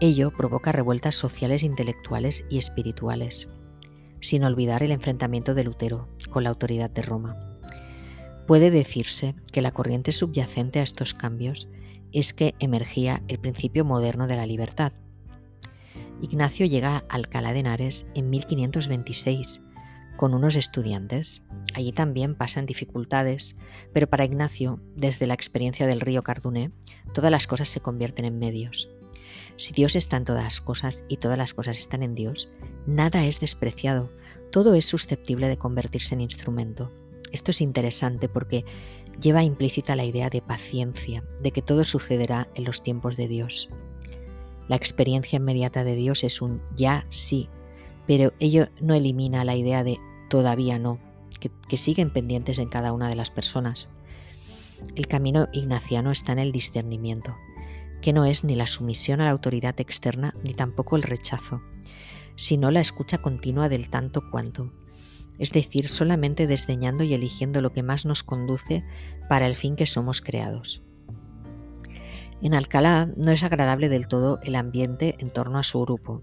Ello 0.00 0.32
provoca 0.32 0.72
revueltas 0.72 1.14
sociales, 1.14 1.62
intelectuales 1.62 2.44
y 2.50 2.58
espirituales, 2.58 3.48
sin 4.20 4.42
olvidar 4.42 4.82
el 4.82 4.90
enfrentamiento 4.90 5.54
de 5.54 5.62
Lutero 5.62 6.08
con 6.28 6.42
la 6.42 6.48
autoridad 6.48 6.90
de 6.90 7.02
Roma. 7.02 7.45
Puede 8.46 8.70
decirse 8.70 9.34
que 9.52 9.60
la 9.60 9.72
corriente 9.72 10.12
subyacente 10.12 10.78
a 10.78 10.82
estos 10.82 11.14
cambios 11.14 11.68
es 12.12 12.32
que 12.32 12.54
emergía 12.60 13.22
el 13.26 13.38
principio 13.38 13.84
moderno 13.84 14.28
de 14.28 14.36
la 14.36 14.46
libertad. 14.46 14.92
Ignacio 16.22 16.64
llega 16.64 16.96
a 16.96 17.02
Alcalá 17.08 17.52
de 17.52 17.60
Henares 17.60 18.06
en 18.14 18.30
1526 18.30 19.62
con 20.16 20.32
unos 20.32 20.56
estudiantes. 20.56 21.46
Allí 21.74 21.92
también 21.92 22.36
pasan 22.36 22.66
dificultades, 22.66 23.58
pero 23.92 24.08
para 24.08 24.24
Ignacio, 24.24 24.80
desde 24.94 25.26
la 25.26 25.34
experiencia 25.34 25.86
del 25.86 26.00
río 26.00 26.22
Carduné, 26.22 26.70
todas 27.12 27.30
las 27.30 27.46
cosas 27.46 27.68
se 27.68 27.80
convierten 27.80 28.24
en 28.24 28.38
medios. 28.38 28.88
Si 29.56 29.72
Dios 29.72 29.96
está 29.96 30.16
en 30.16 30.24
todas 30.24 30.44
las 30.44 30.60
cosas 30.60 31.04
y 31.08 31.16
todas 31.16 31.36
las 31.36 31.52
cosas 31.52 31.78
están 31.78 32.02
en 32.02 32.14
Dios, 32.14 32.48
nada 32.86 33.26
es 33.26 33.40
despreciado, 33.40 34.10
todo 34.52 34.74
es 34.74 34.86
susceptible 34.86 35.48
de 35.48 35.58
convertirse 35.58 36.14
en 36.14 36.20
instrumento. 36.20 36.92
Esto 37.36 37.50
es 37.50 37.60
interesante 37.60 38.30
porque 38.30 38.64
lleva 39.20 39.44
implícita 39.44 39.94
la 39.94 40.06
idea 40.06 40.30
de 40.30 40.40
paciencia, 40.40 41.22
de 41.42 41.50
que 41.50 41.60
todo 41.60 41.84
sucederá 41.84 42.48
en 42.54 42.64
los 42.64 42.82
tiempos 42.82 43.14
de 43.18 43.28
Dios. 43.28 43.68
La 44.68 44.76
experiencia 44.76 45.36
inmediata 45.36 45.84
de 45.84 45.96
Dios 45.96 46.24
es 46.24 46.40
un 46.40 46.62
ya 46.74 47.04
sí, 47.10 47.50
pero 48.06 48.32
ello 48.38 48.70
no 48.80 48.94
elimina 48.94 49.44
la 49.44 49.54
idea 49.54 49.84
de 49.84 49.98
todavía 50.30 50.78
no, 50.78 50.98
que, 51.68 51.76
siguen 51.76 52.10
pendientes 52.10 52.56
en 52.56 52.70
cada 52.70 52.94
una 52.94 53.10
de 53.10 53.16
las 53.16 53.30
personas. 53.30 53.90
El 54.94 55.06
camino 55.06 55.46
ignaciano 55.52 56.10
está 56.12 56.32
en 56.32 56.38
el 56.38 56.52
discernimiento, 56.52 57.36
que 58.00 58.14
no 58.14 58.24
es 58.24 58.44
ni 58.44 58.56
la 58.56 58.66
sumisión 58.66 59.20
a 59.20 59.24
la 59.24 59.30
autoridad 59.30 59.78
externa 59.78 60.32
ni 60.42 60.54
tampoco 60.54 60.96
el 60.96 61.02
rechazo, 61.02 61.60
sino 62.34 62.70
la 62.70 62.80
escucha 62.80 63.18
continua 63.18 63.68
del 63.68 63.90
tanto 63.90 64.30
cuanto, 64.30 64.72
es 65.38 65.52
decir, 65.52 65.88
solamente 65.88 66.46
desdeñando 66.46 67.04
y 67.04 67.14
eligiendo 67.14 67.60
lo 67.60 67.72
que 67.72 67.82
más 67.82 68.06
nos 68.06 68.22
conduce 68.22 68.84
para 69.28 69.46
el 69.46 69.54
fin 69.54 69.76
que 69.76 69.86
somos 69.86 70.20
creados. 70.20 70.82
En 72.42 72.54
Alcalá 72.54 73.10
no 73.16 73.32
es 73.32 73.42
agradable 73.42 73.88
del 73.88 74.08
todo 74.08 74.38
el 74.42 74.56
ambiente 74.56 75.16
en 75.18 75.32
torno 75.32 75.58
a 75.58 75.62
su 75.62 75.80
grupo, 75.80 76.22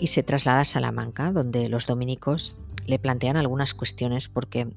y 0.00 0.08
se 0.08 0.22
traslada 0.22 0.60
a 0.60 0.64
Salamanca, 0.64 1.30
donde 1.30 1.68
los 1.68 1.86
dominicos 1.86 2.56
le 2.86 2.98
plantean 2.98 3.36
algunas 3.36 3.74
cuestiones 3.74 4.28
porque 4.28 4.72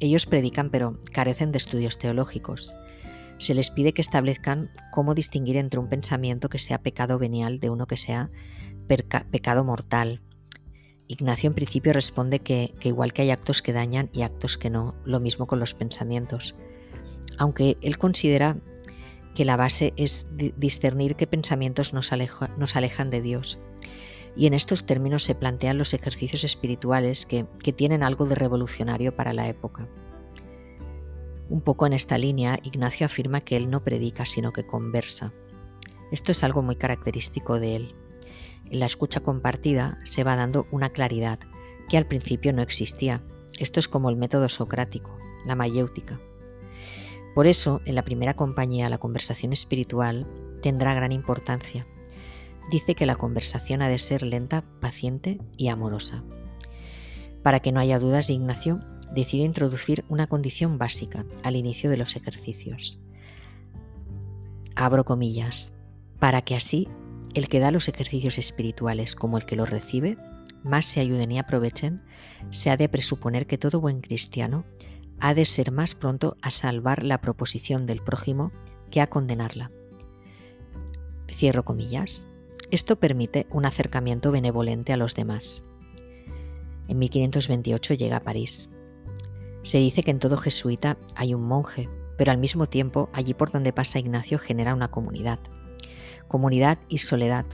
ellos 0.00 0.26
predican 0.26 0.70
pero 0.70 1.00
carecen 1.12 1.50
de 1.50 1.58
estudios 1.58 1.98
teológicos. 1.98 2.72
Se 3.38 3.54
les 3.54 3.70
pide 3.70 3.92
que 3.92 4.00
establezcan 4.00 4.70
cómo 4.92 5.14
distinguir 5.14 5.56
entre 5.56 5.80
un 5.80 5.88
pensamiento 5.88 6.48
que 6.48 6.58
sea 6.58 6.82
pecado 6.82 7.18
venial 7.18 7.58
de 7.60 7.70
uno 7.70 7.86
que 7.86 7.96
sea 7.96 8.30
pecado 8.86 9.64
mortal. 9.64 10.22
Ignacio 11.08 11.48
en 11.48 11.54
principio 11.54 11.92
responde 11.92 12.38
que, 12.38 12.74
igual 12.82 13.12
que 13.12 13.22
hay 13.22 13.30
actos 13.30 13.62
que 13.62 13.72
dañan 13.72 14.10
y 14.12 14.22
actos 14.22 14.58
que 14.58 14.70
no, 14.70 14.94
lo 15.04 15.20
mismo 15.20 15.46
con 15.46 15.58
los 15.58 15.74
pensamientos. 15.74 16.54
Aunque 17.38 17.76
él 17.80 17.98
considera 17.98 18.56
que 19.34 19.44
la 19.44 19.56
base 19.56 19.94
es 19.96 20.34
discernir 20.56 21.16
qué 21.16 21.26
pensamientos 21.26 21.92
nos 21.92 22.12
alejan 22.12 23.10
de 23.10 23.22
Dios 23.22 23.58
y 24.38 24.46
en 24.46 24.54
estos 24.54 24.84
términos 24.86 25.24
se 25.24 25.34
plantean 25.34 25.78
los 25.78 25.94
ejercicios 25.94 26.44
espirituales 26.44 27.26
que, 27.26 27.44
tienen 27.72 28.04
algo 28.04 28.24
de 28.24 28.36
revolucionario 28.36 29.14
para 29.14 29.32
la 29.32 29.48
época. 29.48 29.88
Un 31.50 31.60
poco 31.60 31.86
en 31.86 31.92
esta 31.92 32.18
línea, 32.18 32.60
Ignacio 32.62 33.04
afirma 33.06 33.40
que 33.40 33.56
él 33.56 33.68
no 33.68 33.82
predica, 33.82 34.24
sino 34.26 34.52
que 34.52 34.64
conversa. 34.64 35.32
Esto 36.12 36.30
es 36.30 36.44
algo 36.44 36.62
muy 36.62 36.76
característico 36.76 37.58
de 37.58 37.76
él. 37.76 37.94
En 38.70 38.80
la 38.80 38.86
escucha 38.86 39.20
compartida 39.20 39.98
se 40.04 40.24
va 40.24 40.36
dando 40.36 40.66
una 40.70 40.90
claridad 40.90 41.38
que 41.88 41.96
al 41.96 42.06
principio 42.06 42.52
no 42.52 42.62
existía. 42.62 43.22
Esto 43.58 43.80
es 43.80 43.88
como 43.88 44.10
el 44.10 44.16
método 44.16 44.48
socrático, 44.48 45.16
la 45.46 45.54
mayéutica. 45.54 46.20
Por 47.34 47.46
eso, 47.46 47.80
en 47.84 47.94
la 47.94 48.04
primera 48.04 48.34
compañía, 48.34 48.88
la 48.88 48.98
conversación 48.98 49.52
espiritual 49.52 50.26
tendrá 50.60 50.94
gran 50.94 51.12
importancia, 51.12 51.86
dice 52.70 52.94
que 52.94 53.06
la 53.06 53.16
conversación 53.16 53.82
ha 53.82 53.88
de 53.88 53.98
ser 53.98 54.22
lenta, 54.22 54.64
paciente 54.80 55.40
y 55.56 55.68
amorosa. 55.68 56.24
Para 57.42 57.60
que 57.60 57.72
no 57.72 57.80
haya 57.80 57.98
dudas, 57.98 58.30
Ignacio 58.30 58.80
decide 59.14 59.44
introducir 59.44 60.04
una 60.08 60.26
condición 60.26 60.78
básica 60.78 61.24
al 61.42 61.56
inicio 61.56 61.88
de 61.90 61.96
los 61.96 62.16
ejercicios. 62.16 62.98
Abro 64.74 65.04
comillas, 65.04 65.72
para 66.18 66.42
que 66.42 66.56
así 66.56 66.88
el 67.38 67.48
que 67.48 67.60
da 67.60 67.70
los 67.70 67.88
ejercicios 67.88 68.38
espirituales 68.38 69.14
como 69.14 69.38
el 69.38 69.46
que 69.46 69.56
los 69.56 69.70
recibe, 69.70 70.16
más 70.62 70.86
se 70.86 71.00
ayuden 71.00 71.32
y 71.32 71.38
aprovechen, 71.38 72.02
se 72.50 72.70
ha 72.70 72.76
de 72.76 72.88
presuponer 72.88 73.46
que 73.46 73.58
todo 73.58 73.80
buen 73.80 74.00
cristiano 74.00 74.64
ha 75.20 75.34
de 75.34 75.44
ser 75.44 75.72
más 75.72 75.94
pronto 75.94 76.36
a 76.42 76.50
salvar 76.50 77.02
la 77.02 77.20
proposición 77.20 77.86
del 77.86 78.02
prójimo 78.02 78.52
que 78.90 79.00
a 79.00 79.08
condenarla. 79.08 79.70
Cierro 81.30 81.64
comillas. 81.64 82.26
Esto 82.70 82.96
permite 82.96 83.46
un 83.50 83.64
acercamiento 83.64 84.30
benevolente 84.32 84.92
a 84.92 84.96
los 84.96 85.14
demás. 85.14 85.64
En 86.88 86.98
1528 86.98 87.94
llega 87.94 88.18
a 88.18 88.22
París. 88.22 88.70
Se 89.62 89.78
dice 89.78 90.02
que 90.02 90.10
en 90.10 90.18
todo 90.18 90.36
jesuita 90.36 90.98
hay 91.14 91.34
un 91.34 91.42
monje, 91.42 91.88
pero 92.16 92.32
al 92.32 92.38
mismo 92.38 92.66
tiempo 92.66 93.08
allí 93.12 93.34
por 93.34 93.52
donde 93.52 93.72
pasa 93.72 93.98
Ignacio 93.98 94.38
genera 94.38 94.74
una 94.74 94.90
comunidad. 94.90 95.38
Comunidad 96.28 96.78
y 96.88 96.98
soledad. 96.98 97.46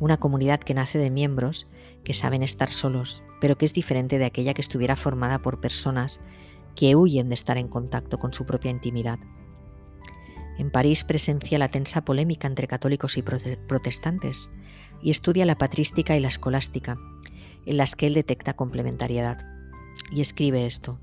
Una 0.00 0.18
comunidad 0.18 0.60
que 0.60 0.74
nace 0.74 0.98
de 0.98 1.10
miembros 1.10 1.68
que 2.04 2.14
saben 2.14 2.42
estar 2.42 2.72
solos, 2.72 3.22
pero 3.40 3.56
que 3.56 3.64
es 3.64 3.72
diferente 3.72 4.18
de 4.18 4.24
aquella 4.24 4.54
que 4.54 4.60
estuviera 4.60 4.96
formada 4.96 5.38
por 5.38 5.60
personas 5.60 6.20
que 6.74 6.96
huyen 6.96 7.28
de 7.28 7.34
estar 7.34 7.58
en 7.58 7.68
contacto 7.68 8.18
con 8.18 8.32
su 8.32 8.44
propia 8.44 8.70
intimidad. 8.70 9.18
En 10.58 10.72
París 10.72 11.04
presencia 11.04 11.58
la 11.58 11.68
tensa 11.68 12.04
polémica 12.04 12.48
entre 12.48 12.66
católicos 12.66 13.16
y 13.16 13.22
protestantes 13.22 14.50
y 15.00 15.10
estudia 15.10 15.46
la 15.46 15.58
patrística 15.58 16.16
y 16.16 16.20
la 16.20 16.28
escolástica, 16.28 16.96
en 17.66 17.76
las 17.76 17.94
que 17.94 18.08
él 18.08 18.14
detecta 18.14 18.54
complementariedad. 18.54 19.38
Y 20.10 20.20
escribe 20.20 20.66
esto. 20.66 20.98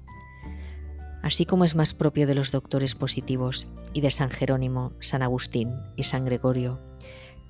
Así 1.23 1.45
como 1.45 1.63
es 1.63 1.75
más 1.75 1.93
propio 1.93 2.27
de 2.27 2.35
los 2.35 2.51
doctores 2.51 2.95
positivos 2.95 3.69
y 3.93 4.01
de 4.01 4.11
San 4.11 4.29
Jerónimo, 4.29 4.93
San 4.99 5.23
Agustín 5.23 5.71
y 5.95 6.03
San 6.03 6.25
Gregorio, 6.25 6.79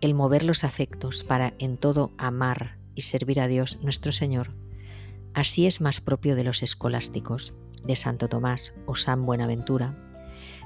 el 0.02 0.14
mover 0.14 0.44
los 0.44 0.64
afectos 0.64 1.24
para 1.24 1.54
en 1.60 1.78
todo 1.78 2.12
amar 2.18 2.78
y 2.96 3.02
servir 3.02 3.40
a 3.40 3.48
Dios 3.48 3.80
nuestro 3.82 4.12
Señor, 4.12 4.54
así 5.34 5.66
es 5.66 5.82
más 5.82 6.02
propio 6.02 6.36
de 6.36 6.44
los 6.44 6.64
escolásticos, 6.64 7.56
de 7.84 7.96
Santo 7.96 8.28
Tomás 8.28 8.74
o 8.86 8.96
San 8.96 9.26
Buenaventura, 9.26 9.96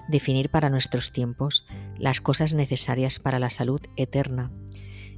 definir 0.08 0.50
para 0.50 0.70
nuestros 0.70 1.12
tiempos 1.12 1.66
las 1.98 2.22
cosas 2.22 2.54
necesarias 2.54 3.20
para 3.20 3.40
la 3.40 3.50
salud 3.50 3.82
eterna 3.96 4.52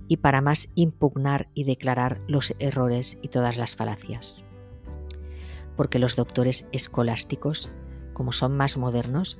y 0.08 0.18
para 0.18 0.42
más 0.42 0.74
impugnar 0.76 1.50
y 1.54 1.64
declarar 1.64 2.22
los 2.28 2.54
errores 2.60 3.18
y 3.22 3.30
todas 3.30 3.58
las 3.58 3.76
falacias. 3.76 4.46
Porque 5.78 6.00
los 6.00 6.16
doctores 6.16 6.68
escolásticos, 6.74 7.72
como 8.14 8.34
son 8.34 8.58
más 8.58 8.76
modernos, 8.78 9.40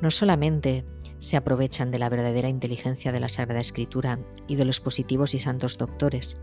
no 0.00 0.10
solamente 0.10 0.84
se 1.22 1.36
aprovechan 1.36 1.92
de 1.92 2.00
la 2.00 2.08
verdadera 2.08 2.48
inteligencia 2.48 3.12
de 3.12 3.20
la 3.20 3.28
Sagrada 3.28 3.60
Escritura 3.60 4.18
y 4.48 4.56
de 4.56 4.64
los 4.64 4.80
positivos 4.80 5.34
y 5.34 5.38
santos 5.38 5.78
doctores, 5.78 6.40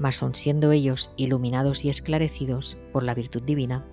mas 0.00 0.20
aun 0.20 0.34
siendo 0.34 0.72
ellos 0.72 1.12
iluminados 1.16 1.84
y 1.84 1.90
esclarecidos 1.90 2.76
por 2.92 3.04
la 3.04 3.14
virtud 3.14 3.42
divina, 3.44 3.86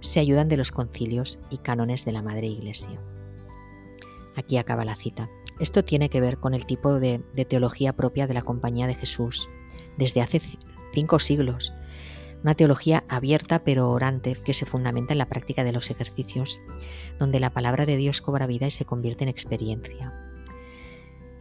se 0.00 0.20
ayudan 0.20 0.48
de 0.48 0.56
los 0.56 0.72
concilios 0.72 1.38
y 1.50 1.58
cánones 1.58 2.06
de 2.06 2.12
la 2.12 2.22
Madre 2.22 2.46
Iglesia. 2.46 2.98
Aquí 4.36 4.56
acaba 4.56 4.86
la 4.86 4.94
cita. 4.94 5.28
Esto 5.60 5.84
tiene 5.84 6.08
que 6.08 6.22
ver 6.22 6.38
con 6.38 6.54
el 6.54 6.64
tipo 6.64 6.98
de, 6.98 7.18
teología 7.46 7.94
propia 7.94 8.26
de 8.26 8.34
la 8.34 8.42
Compañía 8.42 8.86
de 8.86 8.94
Jesús 8.94 9.50
desde 9.98 10.22
hace 10.22 10.40
cinco 10.94 11.18
siglos. 11.18 11.74
Una 12.44 12.54
teología 12.54 13.02
abierta 13.08 13.64
pero 13.64 13.90
orante 13.90 14.36
que 14.36 14.54
se 14.54 14.66
fundamenta 14.66 15.12
en 15.12 15.18
la 15.18 15.28
práctica 15.28 15.64
de 15.64 15.72
los 15.72 15.90
ejercicios, 15.90 16.60
donde 17.18 17.40
la 17.40 17.50
palabra 17.50 17.86
de 17.86 17.96
Dios 17.96 18.20
cobra 18.20 18.46
vida 18.46 18.68
y 18.68 18.70
se 18.70 18.84
convierte 18.84 19.24
en 19.24 19.30
experiencia. 19.30 20.12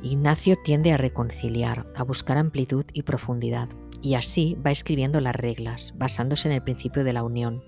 Ignacio 0.02 0.58
tiende 0.64 0.92
a 0.92 0.98
reconciliar, 0.98 1.86
a 1.96 2.04
buscar 2.04 2.38
amplitud 2.38 2.86
y 2.94 3.04
profundidad, 3.04 3.70
y 4.02 4.16
así 4.16 4.58
va 4.66 4.72
escribiendo 4.72 5.22
las 5.22 5.36
reglas, 5.36 5.94
basándose 5.98 6.48
en 6.48 6.56
el 6.56 6.64
principio 6.64 7.04
de 7.04 7.14
la 7.14 7.24
unión, 7.24 7.62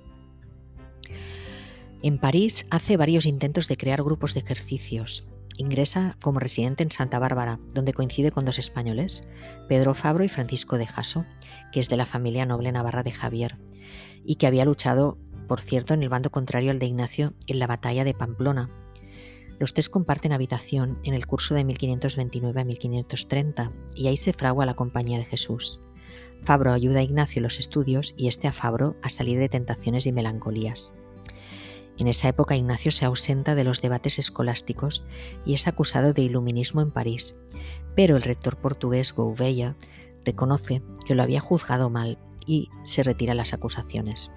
en 2.05 2.19
París 2.19 2.67
hace 2.69 2.97
varios 2.97 3.25
intentos 3.25 3.67
de 3.67 3.77
crear 3.77 4.03
grupos 4.03 4.35
de 4.35 4.41
ejercicios. 4.41 5.27
Ingresa 5.57 6.17
como 6.21 6.39
residente 6.39 6.83
en 6.83 6.91
Santa 6.91 7.19
Bárbara, 7.19 7.59
donde 7.73 7.93
coincide 7.93 8.31
con 8.31 8.45
dos 8.45 8.59
españoles, 8.59 9.29
Pedro 9.67 9.93
Fabro 9.93 10.23
y 10.23 10.29
Francisco 10.29 10.77
de 10.77 10.85
Jaso, 10.85 11.25
que 11.71 11.79
es 11.79 11.89
de 11.89 11.97
la 11.97 12.05
familia 12.05 12.45
noble 12.45 12.71
navarra 12.71 13.03
de 13.03 13.11
Javier, 13.11 13.57
y 14.23 14.35
que 14.35 14.47
había 14.47 14.65
luchado 14.65 15.17
por 15.47 15.61
cierto 15.61 15.93
en 15.93 16.03
el 16.03 16.09
bando 16.09 16.31
contrario 16.31 16.71
al 16.71 16.79
de 16.79 16.87
Ignacio 16.87 17.33
en 17.47 17.59
la 17.59 17.67
batalla 17.67 18.03
de 18.03 18.13
Pamplona. 18.13 18.69
Los 19.59 19.73
tres 19.73 19.89
comparten 19.89 20.33
habitación 20.33 20.99
en 21.03 21.13
el 21.13 21.27
curso 21.27 21.55
de 21.55 21.63
1529 21.63 22.61
a 22.61 22.65
1530 22.65 23.71
y 23.95 24.07
ahí 24.07 24.17
se 24.17 24.33
fragua 24.33 24.65
la 24.65 24.73
compañía 24.73 25.17
de 25.17 25.25
Jesús. 25.25 25.79
Fabro 26.43 26.73
ayuda 26.73 26.99
a 26.99 27.03
Ignacio 27.03 27.39
en 27.39 27.43
los 27.43 27.59
estudios 27.59 28.13
y 28.17 28.27
este 28.27 28.47
a 28.47 28.51
Fabro 28.51 28.97
a 29.01 29.09
salir 29.09 29.39
de 29.39 29.49
tentaciones 29.49 30.05
y 30.05 30.11
melancolías. 30.11 30.95
En 31.97 32.07
esa 32.07 32.27
época 32.27 32.55
Ignacio 32.55 32.91
se 32.91 33.05
ausenta 33.05 33.55
de 33.55 33.63
los 33.63 33.81
debates 33.81 34.19
escolásticos 34.19 35.05
y 35.45 35.53
es 35.53 35.67
acusado 35.67 36.13
de 36.13 36.23
iluminismo 36.23 36.81
en 36.81 36.91
París, 36.91 37.35
pero 37.95 38.17
el 38.17 38.23
rector 38.23 38.57
portugués 38.57 39.13
Gouveia 39.13 39.75
reconoce 40.25 40.81
que 41.05 41.15
lo 41.15 41.23
había 41.23 41.39
juzgado 41.39 41.89
mal 41.89 42.17
y 42.45 42.69
se 42.83 43.03
retira 43.03 43.33
las 43.33 43.53
acusaciones. 43.53 44.31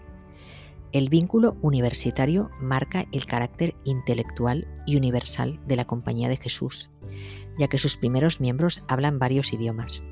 El 0.92 1.10
vínculo 1.10 1.56
universitario 1.60 2.50
marca 2.60 3.06
el 3.12 3.26
carácter 3.26 3.74
intelectual 3.84 4.66
y 4.86 4.96
universal 4.96 5.60
de 5.66 5.76
la 5.76 5.84
Compañía 5.84 6.28
de 6.28 6.38
Jesús, 6.38 6.90
ya 7.58 7.68
que 7.68 7.76
sus 7.76 7.96
primeros 7.96 8.40
miembros 8.40 8.84
hablan 8.88 9.18
varios 9.18 9.52
idiomas. 9.52 10.02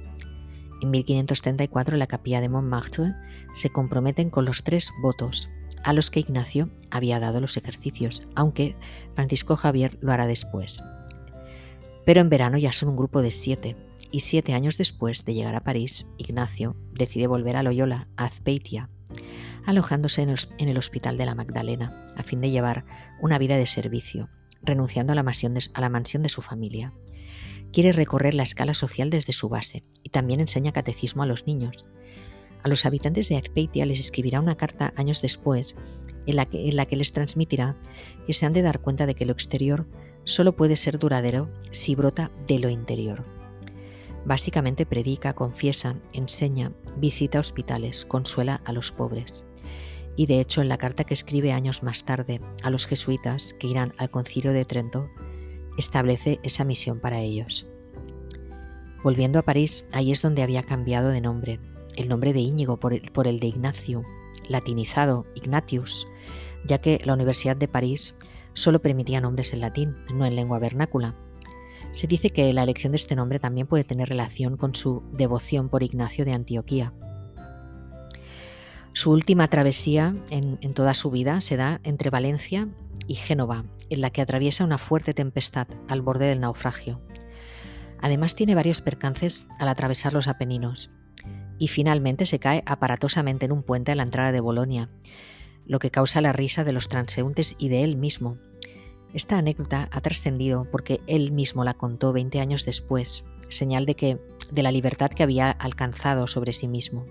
En 0.82 0.90
1534 0.90 1.96
la 1.96 2.06
capilla 2.06 2.42
de 2.42 2.50
Montmartre 2.50 3.14
se 3.54 3.70
comprometen 3.70 4.28
con 4.28 4.44
los 4.44 4.64
tres 4.64 4.92
votos, 5.00 5.50
a 5.86 5.92
los 5.92 6.10
que 6.10 6.18
Ignacio 6.18 6.68
había 6.90 7.20
dado 7.20 7.40
los 7.40 7.56
ejercicios, 7.56 8.24
aunque 8.34 8.74
Francisco 9.14 9.56
Javier 9.56 9.98
lo 10.00 10.10
hará 10.10 10.26
después. 10.26 10.82
Pero 12.04 12.20
en 12.20 12.28
verano 12.28 12.58
ya 12.58 12.72
son 12.72 12.88
un 12.88 12.96
grupo 12.96 13.22
de 13.22 13.30
siete, 13.30 13.76
y 14.10 14.20
siete 14.20 14.52
años 14.52 14.78
después 14.78 15.24
de 15.24 15.34
llegar 15.34 15.54
a 15.54 15.62
París, 15.62 16.08
Ignacio 16.18 16.74
decide 16.92 17.28
volver 17.28 17.54
a 17.54 17.62
Loyola, 17.62 18.08
a 18.16 18.24
Azpeitia, 18.24 18.90
alojándose 19.64 20.22
en 20.22 20.68
el 20.68 20.76
Hospital 20.76 21.16
de 21.16 21.26
la 21.26 21.36
Magdalena, 21.36 22.04
a 22.16 22.24
fin 22.24 22.40
de 22.40 22.50
llevar 22.50 22.84
una 23.20 23.38
vida 23.38 23.56
de 23.56 23.66
servicio, 23.66 24.28
renunciando 24.62 25.12
a 25.12 25.16
la 25.16 25.22
de, 25.22 25.70
a 25.72 25.80
la 25.80 25.88
mansión 25.88 26.24
de 26.24 26.30
su 26.30 26.42
familia. 26.42 26.94
Quiere 27.72 27.92
recorrer 27.92 28.34
la 28.34 28.42
escala 28.42 28.74
social 28.74 29.08
desde 29.08 29.32
su 29.32 29.48
base 29.48 29.84
y 30.02 30.10
también 30.10 30.40
enseña 30.40 30.72
catecismo 30.72 31.22
a 31.22 31.26
los 31.26 31.46
niños. 31.46 31.86
A 32.62 32.68
los 32.68 32.86
habitantes 32.86 33.28
de 33.28 33.36
Azpeitia 33.36 33.86
les 33.86 34.00
escribirá 34.00 34.40
una 34.40 34.56
carta 34.56 34.92
años 34.96 35.22
después 35.22 35.76
en 36.26 36.36
la, 36.36 36.46
que, 36.46 36.96
les 36.96 37.12
transmitirá 37.12 37.76
que 38.26 38.32
se 38.32 38.46
han 38.46 38.52
de 38.52 38.62
dar 38.62 38.80
cuenta 38.80 39.06
de 39.06 39.14
que 39.14 39.26
lo 39.26 39.32
exterior 39.32 39.86
solo 40.24 40.56
puede 40.56 40.76
ser 40.76 40.98
duradero 40.98 41.48
si 41.70 41.94
brota 41.94 42.30
de 42.46 42.58
lo 42.58 42.68
interior. 42.68 43.24
Básicamente 44.24 44.86
predica, 44.86 45.34
confiesa, 45.34 45.96
enseña, 46.12 46.72
visita 46.96 47.38
hospitales, 47.38 48.04
consuela 48.04 48.60
a 48.64 48.72
los 48.72 48.90
pobres. 48.90 49.44
Y 50.16 50.26
de 50.26 50.40
hecho 50.40 50.62
en 50.62 50.68
la 50.68 50.78
carta 50.78 51.04
que 51.04 51.14
escribe 51.14 51.52
años 51.52 51.84
más 51.84 52.04
tarde 52.04 52.40
a 52.62 52.70
los 52.70 52.86
jesuitas 52.86 53.54
que 53.60 53.68
irán 53.68 53.94
al 53.98 54.10
concilio 54.10 54.52
de 54.52 54.64
Trento, 54.64 55.08
establece 55.78 56.40
esa 56.42 56.64
misión 56.64 56.98
para 56.98 57.20
ellos. 57.20 57.66
Volviendo 59.04 59.38
a 59.38 59.42
París, 59.42 59.88
ahí 59.92 60.10
es 60.10 60.22
donde 60.22 60.42
había 60.42 60.64
cambiado 60.64 61.10
de 61.10 61.20
nombre, 61.20 61.60
el 61.96 62.08
nombre 62.08 62.32
de 62.32 62.40
Íñigo 62.40 62.78
por 62.78 62.92
el, 62.92 63.40
de 63.40 63.46
Ignacio, 63.46 64.02
latinizado 64.48 65.26
Ignatius, 65.34 66.06
ya 66.64 66.78
que 66.78 67.00
la 67.04 67.14
Universidad 67.14 67.56
de 67.56 67.68
París 67.68 68.16
solo 68.54 68.80
permitía 68.80 69.20
nombres 69.20 69.52
en 69.52 69.60
latín, 69.60 69.96
no 70.14 70.24
en 70.24 70.36
lengua 70.36 70.58
vernácula, 70.58 71.16
se 71.92 72.06
dice 72.06 72.30
que 72.30 72.52
la 72.52 72.62
elección 72.62 72.92
de 72.92 72.96
este 72.96 73.16
nombre 73.16 73.38
también 73.38 73.66
puede 73.66 73.84
tener 73.84 74.08
relación 74.08 74.56
con 74.56 74.74
su 74.74 75.02
devoción 75.12 75.68
por 75.68 75.82
Ignacio 75.82 76.24
de 76.24 76.32
Antioquía. 76.32 76.92
Su 78.92 79.10
última 79.10 79.48
travesía 79.48 80.14
en, 80.30 80.58
toda 80.74 80.94
su 80.94 81.10
vida 81.10 81.40
se 81.40 81.56
da 81.56 81.80
entre 81.84 82.10
Valencia 82.10 82.68
y 83.06 83.14
Génova, 83.14 83.64
en 83.90 84.00
la 84.00 84.10
que 84.10 84.22
atraviesa 84.22 84.64
una 84.64 84.78
fuerte 84.78 85.14
tempestad 85.14 85.68
al 85.88 86.00
borde 86.00 86.26
del 86.26 86.40
naufragio. 86.40 87.00
Además 88.00 88.34
tiene 88.34 88.54
varios 88.54 88.80
percances 88.80 89.46
al 89.58 89.68
atravesar 89.68 90.12
los 90.12 90.28
Apeninos 90.28 90.90
y 91.58 91.68
finalmente 91.68 92.26
se 92.26 92.38
cae 92.38 92.62
aparatosamente 92.66 93.46
en 93.46 93.52
un 93.52 93.62
puente 93.62 93.92
a 93.92 93.94
la 93.94 94.02
entrada 94.02 94.32
de 94.32 94.40
Bolonia, 94.40 94.90
lo 95.66 95.78
que 95.78 95.90
causa 95.90 96.20
la 96.20 96.32
risa 96.32 96.64
de 96.64 96.72
los 96.72 96.88
transeúntes 96.88 97.56
y 97.58 97.68
de 97.68 97.82
él 97.82 97.96
mismo, 97.96 98.38
esta 99.16 99.38
anécdota 99.38 99.88
ha 99.92 100.00
trascendido 100.02 100.66
porque 100.70 101.00
él 101.06 101.32
mismo 101.32 101.64
la 101.64 101.72
contó 101.72 102.12
20 102.12 102.38
años 102.38 102.66
después, 102.66 103.26
señal 103.48 103.86
de 103.86 103.94
que 103.94 104.18
de 104.50 104.62
la 104.62 104.70
libertad 104.70 105.10
que 105.10 105.22
había 105.22 105.50
alcanzado 105.50 106.26
sobre 106.26 106.52
sí 106.52 106.68
mismo. 106.68 107.06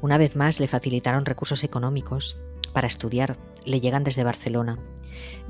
Una 0.00 0.16
vez 0.16 0.36
más 0.36 0.58
le 0.58 0.66
facilitaron 0.66 1.26
recursos 1.26 1.64
económicos 1.64 2.40
para 2.72 2.86
estudiar, 2.86 3.36
le 3.66 3.80
llegan 3.80 4.04
desde 4.04 4.24
Barcelona 4.24 4.78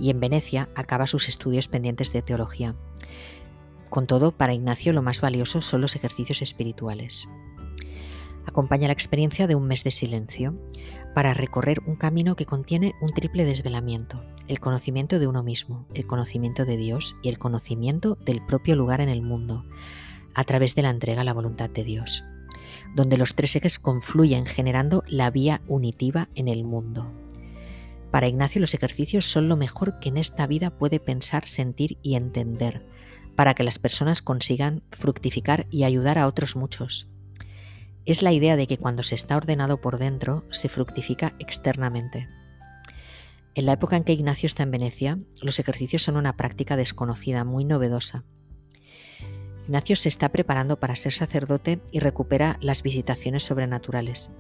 y 0.01 0.11
en 0.11 0.19
Venecia 0.19 0.69
acaba 0.75 1.07
sus 1.07 1.29
estudios 1.29 1.69
pendientes 1.69 2.13
de 2.13 2.23
teología. 2.23 2.75
Con 3.91 4.07
todo, 4.07 4.33
para 4.33 4.55
Ignacio 4.55 4.93
lo 4.93 5.03
más 5.03 5.21
valioso 5.21 5.63
son 5.63 5.81
los 5.81 5.97
ejercicios 5.97 6.43
espirituales. 6.43 7.29
Acompaña 8.47 8.89
la 8.89 8.95
experiencia 8.95 9.47
de 9.47 9.55
un 9.55 9.67
mes 9.67 9.85
de 9.85 9.91
silencio 9.91 10.55
para 11.15 11.35
recorrer 11.35 11.81
un 11.87 11.97
camino 11.97 12.35
que 12.35 12.47
contiene 12.47 12.95
un 13.03 13.13
triple 13.13 13.45
desvelamiento, 13.45 14.25
el 14.47 14.59
conocimiento 14.59 15.19
de 15.19 15.27
uno 15.27 15.43
mismo, 15.43 15.87
el 15.95 16.07
conocimiento 16.07 16.65
de 16.65 16.77
Dios 16.77 17.17
y 17.23 17.29
el 17.29 17.39
conocimiento 17.39 18.17
del 18.25 18.45
propio 18.45 18.75
lugar 18.75 19.01
en 19.01 19.11
el 19.11 19.23
mundo, 19.23 19.65
a 20.35 20.45
través 20.45 20.75
de 20.75 20.83
la 20.83 20.91
entrega 20.91 21.23
a 21.23 21.25
la 21.25 21.35
voluntad 21.35 21.69
de 21.69 21.85
Dios, 21.85 22.25
donde 22.95 23.19
los 23.19 23.35
tres 23.35 23.55
ejes 23.57 23.79
confluyen 23.79 24.47
generando 24.47 25.03
la 25.07 25.31
vía 25.31 25.61
unitiva 25.69 26.29
en 26.35 26.49
el 26.49 26.65
mundo. 26.65 27.13
Para 28.11 28.29
Ignacio 28.29 28.61
los 28.61 28.73
ejercicios 28.73 29.27
son 29.27 29.49
lo 29.49 29.57
mejor 29.57 29.99
que 29.99 30.09
en 30.09 30.17
esta 30.17 30.47
vida 30.47 30.71
puede 30.71 31.01
pensar, 31.01 31.45
sentir 31.45 31.99
y 32.03 32.15
entender, 32.15 32.81
para 33.39 33.55
que 33.55 33.63
las 33.63 33.79
personas 33.79 34.21
consigan 34.21 34.83
fructificar 34.91 35.69
y 35.71 35.85
ayudar 35.85 36.19
a 36.19 36.27
otros 36.27 36.57
muchos. 36.57 37.07
Es 38.05 38.21
la 38.21 38.33
idea 38.33 38.57
de 38.57 38.67
que 38.67 38.79
cuando 38.79 39.05
se 39.05 39.15
está 39.15 39.37
ordenado 39.37 39.81
por 39.81 39.99
dentro, 39.99 40.45
se 40.51 40.69
fructifica 40.69 41.37
externamente. 41.39 42.27
En 43.55 43.67
la 43.67 43.75
época 43.75 43.97
en 43.97 44.03
que 44.03 44.13
Ignacio 44.13 44.49
está 44.49 44.65
en 44.65 44.73
Venecia, 44.73 45.21
los 45.41 45.61
ejercicios 45.61 46.03
son 46.03 46.17
una 46.17 46.37
práctica 46.37 46.77
desconocida, 46.77 47.45
muy 47.45 47.65
novedosa. 47.65 48.25
Ignacio 49.63 49.95
se 49.95 50.09
está 50.09 50.31
preparando 50.31 50.81
para 50.81 50.97
ser 50.97 51.13
sacerdote 51.13 51.81
y 51.93 52.01
recupera 52.01 52.59
las 52.61 52.83
visitaciones 52.83 53.45
sobrenaturales. 53.45 54.33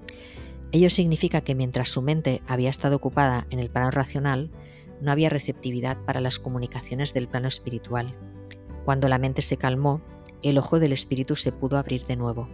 Ello 0.72 0.90
significa 0.90 1.42
que 1.42 1.54
mientras 1.54 1.88
su 1.88 2.02
mente 2.02 2.42
había 2.48 2.70
estado 2.70 2.96
ocupada 2.96 3.46
en 3.50 3.60
el 3.60 3.70
plano 3.70 3.92
racional, 3.92 4.50
no 5.00 5.12
había 5.12 5.30
receptividad 5.30 5.98
para 6.04 6.20
las 6.20 6.40
comunicaciones 6.40 7.14
del 7.14 7.28
plano 7.28 7.46
espiritual. 7.46 8.16
Cuando 8.88 9.10
la 9.10 9.18
mente 9.18 9.42
se 9.42 9.58
calmó, 9.58 10.00
el 10.40 10.56
ojo 10.56 10.80
del 10.80 10.94
espíritu 10.94 11.36
se 11.36 11.52
pudo 11.52 11.76
abrir 11.76 12.06
de 12.06 12.16
nuevo. 12.16 12.48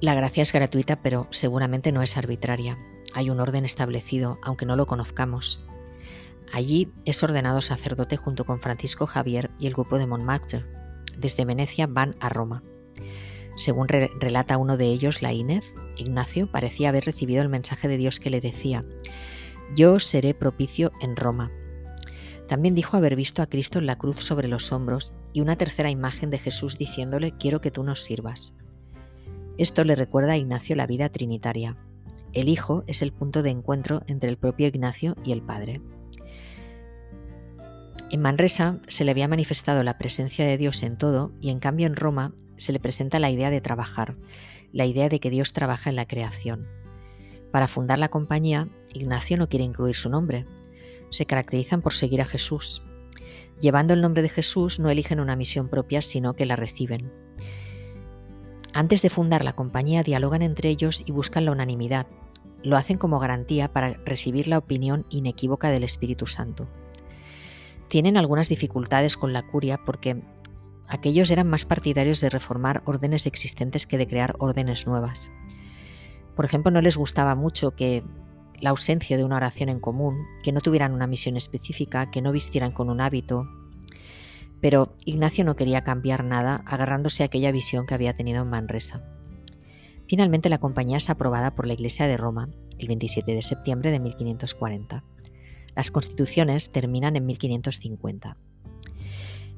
La 0.00 0.14
gracia 0.14 0.44
es 0.44 0.50
gratuita, 0.50 1.02
pero 1.02 1.26
seguramente 1.28 1.92
no 1.92 2.00
es 2.00 2.16
arbitraria 2.16 2.78
hay 3.12 3.28
un 3.28 3.38
orden 3.38 3.66
establecido, 3.66 4.38
aunque 4.42 4.64
no 4.64 4.76
lo 4.76 4.86
conozcamos. 4.86 5.60
Allí 6.54 6.90
es 7.04 7.22
ordenado 7.22 7.60
sacerdote 7.60 8.16
junto 8.16 8.46
con 8.46 8.60
Francisco 8.60 9.06
Javier 9.06 9.50
y 9.58 9.66
el 9.66 9.74
grupo 9.74 9.98
de 9.98 10.06
Montmartre. 10.06 10.64
Desde 11.16 11.44
Venecia 11.44 11.86
van 11.86 12.14
a 12.20 12.30
Roma. 12.30 12.62
Según 13.56 13.88
relata 13.88 14.56
uno 14.56 14.78
de 14.78 14.86
ellos, 14.86 15.20
la 15.20 15.34
Inés, 15.34 15.74
Ignacio 15.98 16.50
parecía 16.50 16.88
haber 16.88 17.04
recibido 17.04 17.42
el 17.42 17.50
mensaje 17.50 17.88
de 17.88 17.96
Dios 17.96 18.20
que 18.20 18.30
le 18.30 18.40
decía, 18.40 18.86
Yo 19.74 19.98
seré 19.98 20.34
propicio 20.34 20.92
en 21.00 21.16
Roma. 21.16 21.50
También 22.48 22.74
dijo 22.74 22.96
haber 22.96 23.16
visto 23.16 23.42
a 23.42 23.46
Cristo 23.46 23.78
en 23.78 23.86
la 23.86 23.98
cruz 23.98 24.20
sobre 24.20 24.48
los 24.48 24.72
hombros 24.72 25.12
y 25.32 25.40
una 25.40 25.56
tercera 25.56 25.90
imagen 25.90 26.30
de 26.30 26.38
Jesús 26.38 26.78
diciéndole, 26.78 27.32
Quiero 27.32 27.60
que 27.60 27.70
tú 27.70 27.82
nos 27.82 28.02
sirvas. 28.02 28.54
Esto 29.58 29.84
le 29.84 29.96
recuerda 29.96 30.32
a 30.32 30.36
Ignacio 30.36 30.76
la 30.76 30.86
vida 30.86 31.08
trinitaria, 31.08 31.76
el 32.36 32.50
Hijo 32.50 32.84
es 32.86 33.00
el 33.00 33.12
punto 33.12 33.42
de 33.42 33.48
encuentro 33.48 34.02
entre 34.08 34.28
el 34.28 34.36
propio 34.36 34.66
Ignacio 34.66 35.16
y 35.24 35.32
el 35.32 35.40
Padre. 35.40 35.80
En 38.10 38.20
Manresa 38.20 38.78
se 38.88 39.04
le 39.06 39.10
había 39.10 39.26
manifestado 39.26 39.82
la 39.82 39.96
presencia 39.96 40.44
de 40.44 40.58
Dios 40.58 40.82
en 40.82 40.98
todo 40.98 41.32
y 41.40 41.48
en 41.48 41.60
cambio 41.60 41.86
en 41.86 41.96
Roma 41.96 42.34
se 42.56 42.72
le 42.72 42.78
presenta 42.78 43.20
la 43.20 43.30
idea 43.30 43.48
de 43.48 43.62
trabajar, 43.62 44.16
la 44.70 44.84
idea 44.84 45.08
de 45.08 45.18
que 45.18 45.30
Dios 45.30 45.54
trabaja 45.54 45.88
en 45.88 45.96
la 45.96 46.06
creación. 46.06 46.68
Para 47.52 47.68
fundar 47.68 47.98
la 47.98 48.10
compañía, 48.10 48.68
Ignacio 48.92 49.38
no 49.38 49.48
quiere 49.48 49.64
incluir 49.64 49.96
su 49.96 50.10
nombre. 50.10 50.44
Se 51.16 51.24
caracterizan 51.24 51.80
por 51.80 51.94
seguir 51.94 52.20
a 52.20 52.26
Jesús. 52.26 52.82
Llevando 53.58 53.94
el 53.94 54.02
nombre 54.02 54.20
de 54.20 54.28
Jesús 54.28 54.78
no 54.78 54.90
eligen 54.90 55.18
una 55.18 55.34
misión 55.34 55.70
propia, 55.70 56.02
sino 56.02 56.34
que 56.34 56.44
la 56.44 56.56
reciben. 56.56 57.10
Antes 58.74 59.00
de 59.00 59.08
fundar 59.08 59.42
la 59.42 59.56
compañía 59.56 60.02
dialogan 60.02 60.42
entre 60.42 60.68
ellos 60.68 61.02
y 61.06 61.12
buscan 61.12 61.46
la 61.46 61.52
unanimidad, 61.52 62.06
lo 62.62 62.76
hacen 62.76 62.98
como 62.98 63.18
garantía 63.18 63.72
para 63.72 63.94
recibir 64.04 64.46
la 64.46 64.58
opinión 64.58 65.06
inequívoca 65.08 65.70
del 65.70 65.84
Espíritu 65.84 66.26
Santo. 66.26 66.68
Tienen 67.88 68.18
algunas 68.18 68.50
dificultades 68.50 69.16
con 69.16 69.32
la 69.32 69.46
curia 69.46 69.80
porque 69.86 70.22
aquellos 70.86 71.30
eran 71.30 71.48
más 71.48 71.64
partidarios 71.64 72.20
de 72.20 72.28
reformar 72.28 72.82
órdenes 72.84 73.24
existentes 73.24 73.86
que 73.86 73.96
de 73.96 74.06
crear 74.06 74.36
órdenes 74.38 74.86
nuevas. 74.86 75.30
Por 76.34 76.44
ejemplo, 76.44 76.70
no 76.70 76.82
les 76.82 76.98
gustaba 76.98 77.34
mucho 77.34 77.70
que 77.70 78.04
la 78.60 78.70
ausencia 78.70 79.16
de 79.16 79.24
una 79.24 79.36
oración 79.36 79.68
en 79.68 79.80
común, 79.80 80.24
que 80.42 80.52
no 80.52 80.60
tuvieran 80.60 80.92
una 80.92 81.06
misión 81.06 81.36
específica, 81.36 82.10
que 82.10 82.22
no 82.22 82.32
vistieran 82.32 82.72
con 82.72 82.90
un 82.90 83.00
hábito. 83.00 83.48
Pero 84.60 84.94
Ignacio 85.04 85.44
no 85.44 85.56
quería 85.56 85.84
cambiar 85.84 86.24
nada, 86.24 86.62
agarrándose 86.66 87.22
a 87.22 87.26
aquella 87.26 87.52
visión 87.52 87.86
que 87.86 87.94
había 87.94 88.16
tenido 88.16 88.42
en 88.42 88.50
Manresa. 88.50 89.02
Finalmente 90.08 90.48
la 90.48 90.58
compañía 90.58 90.98
es 90.98 91.10
aprobada 91.10 91.54
por 91.54 91.66
la 91.66 91.74
Iglesia 91.74 92.06
de 92.06 92.16
Roma 92.16 92.48
el 92.78 92.88
27 92.88 93.34
de 93.34 93.42
septiembre 93.42 93.90
de 93.90 94.00
1540. 94.00 95.02
Las 95.74 95.90
constituciones 95.90 96.72
terminan 96.72 97.16
en 97.16 97.26
1550. 97.26 98.36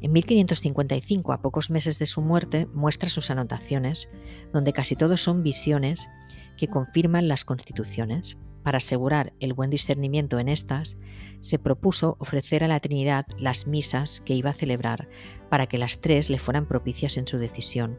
En 0.00 0.12
1555, 0.12 1.32
a 1.32 1.42
pocos 1.42 1.70
meses 1.70 1.98
de 1.98 2.06
su 2.06 2.22
muerte, 2.22 2.66
muestra 2.66 3.10
sus 3.10 3.30
anotaciones, 3.30 4.10
donde 4.52 4.72
casi 4.72 4.94
todos 4.94 5.20
son 5.20 5.42
visiones 5.42 6.08
que 6.56 6.68
confirman 6.68 7.26
las 7.26 7.44
constituciones. 7.44 8.38
Para 8.62 8.78
asegurar 8.78 9.32
el 9.40 9.52
buen 9.52 9.70
discernimiento 9.70 10.38
en 10.38 10.48
estas, 10.48 10.98
se 11.40 11.58
propuso 11.58 12.16
ofrecer 12.18 12.64
a 12.64 12.68
la 12.68 12.80
Trinidad 12.80 13.26
las 13.38 13.66
misas 13.66 14.20
que 14.20 14.34
iba 14.34 14.50
a 14.50 14.54
celebrar 14.54 15.08
para 15.48 15.66
que 15.66 15.78
las 15.78 16.00
tres 16.00 16.30
le 16.30 16.38
fueran 16.38 16.66
propicias 16.66 17.16
en 17.16 17.26
su 17.26 17.38
decisión. 17.38 17.98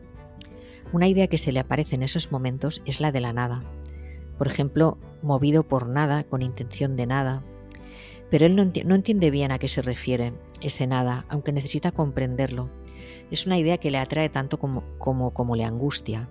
Una 0.91 1.07
idea 1.07 1.27
que 1.27 1.37
se 1.37 1.51
le 1.51 1.59
aparece 1.59 1.95
en 1.95 2.03
esos 2.03 2.31
momentos 2.31 2.81
es 2.85 2.99
la 2.99 3.11
de 3.11 3.21
la 3.21 3.33
nada. 3.33 3.63
Por 4.37 4.47
ejemplo, 4.47 4.97
movido 5.21 5.63
por 5.63 5.87
nada, 5.87 6.23
con 6.23 6.41
intención 6.41 6.95
de 6.95 7.05
nada. 7.05 7.43
Pero 8.29 8.45
él 8.45 8.55
no, 8.55 8.95
entiende 8.95 9.31
bien 9.31 9.51
a 9.51 9.59
qué 9.59 9.67
se 9.67 9.81
refiere 9.81 10.33
ese 10.61 10.87
nada, 10.87 11.25
aunque 11.29 11.51
necesita 11.51 11.91
comprenderlo. 11.91 12.69
Es 13.31 13.45
una 13.45 13.57
idea 13.57 13.77
que 13.77 13.91
le 13.91 13.97
atrae 13.97 14.29
tanto 14.29 14.59
como, 14.59 14.83
como, 14.97 15.33
como 15.33 15.55
le 15.55 15.63
angustia. 15.63 16.29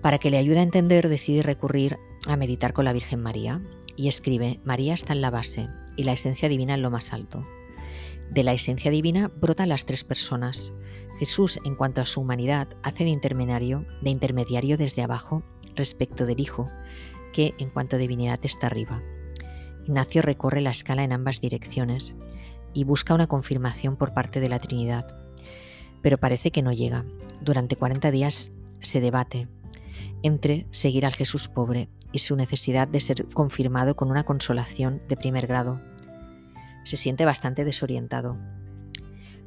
Para 0.00 0.18
que 0.18 0.30
le 0.30 0.38
ayude 0.38 0.60
a 0.60 0.62
entender, 0.62 1.08
decide 1.08 1.42
recurrir 1.42 1.98
a 2.26 2.36
meditar 2.36 2.72
con 2.72 2.84
la 2.84 2.92
Virgen 2.92 3.22
María 3.22 3.62
y 3.96 4.08
escribe, 4.08 4.60
María 4.64 4.94
está 4.94 5.12
en 5.12 5.20
la 5.20 5.30
base 5.30 5.68
y 5.96 6.04
la 6.04 6.12
esencia 6.12 6.48
divina 6.48 6.74
en 6.74 6.82
lo 6.82 6.90
más 6.90 7.12
alto. 7.12 7.46
De 8.30 8.42
la 8.42 8.52
esencia 8.52 8.90
divina 8.90 9.28
brotan 9.28 9.68
las 9.68 9.86
tres 9.86 10.04
personas. 10.04 10.72
Jesús, 11.18 11.60
en 11.64 11.74
cuanto 11.74 12.00
a 12.00 12.06
su 12.06 12.20
humanidad, 12.20 12.68
hace 12.82 13.04
de 13.04 13.10
intermediario, 13.10 13.86
de 14.02 14.10
intermediario 14.10 14.76
desde 14.76 15.02
abajo 15.02 15.42
respecto 15.74 16.26
del 16.26 16.40
Hijo, 16.40 16.68
que 17.32 17.54
en 17.58 17.70
cuanto 17.70 17.96
a 17.96 17.98
divinidad 17.98 18.40
está 18.42 18.66
arriba. 18.66 19.02
Ignacio 19.84 20.22
recorre 20.22 20.60
la 20.60 20.70
escala 20.70 21.04
en 21.04 21.12
ambas 21.12 21.40
direcciones 21.40 22.14
y 22.74 22.84
busca 22.84 23.14
una 23.14 23.28
confirmación 23.28 23.96
por 23.96 24.12
parte 24.12 24.40
de 24.40 24.48
la 24.48 24.58
Trinidad, 24.58 25.06
pero 26.02 26.18
parece 26.18 26.50
que 26.50 26.62
no 26.62 26.72
llega. 26.72 27.04
Durante 27.40 27.76
40 27.76 28.10
días 28.10 28.52
se 28.80 29.00
debate 29.00 29.48
entre 30.22 30.66
seguir 30.70 31.06
al 31.06 31.14
Jesús 31.14 31.48
pobre 31.48 31.88
y 32.12 32.20
su 32.20 32.36
necesidad 32.36 32.88
de 32.88 33.00
ser 33.00 33.26
confirmado 33.28 33.96
con 33.96 34.10
una 34.10 34.24
consolación 34.24 35.02
de 35.08 35.16
primer 35.16 35.46
grado 35.46 35.80
se 36.86 36.96
siente 36.96 37.24
bastante 37.24 37.64
desorientado. 37.64 38.38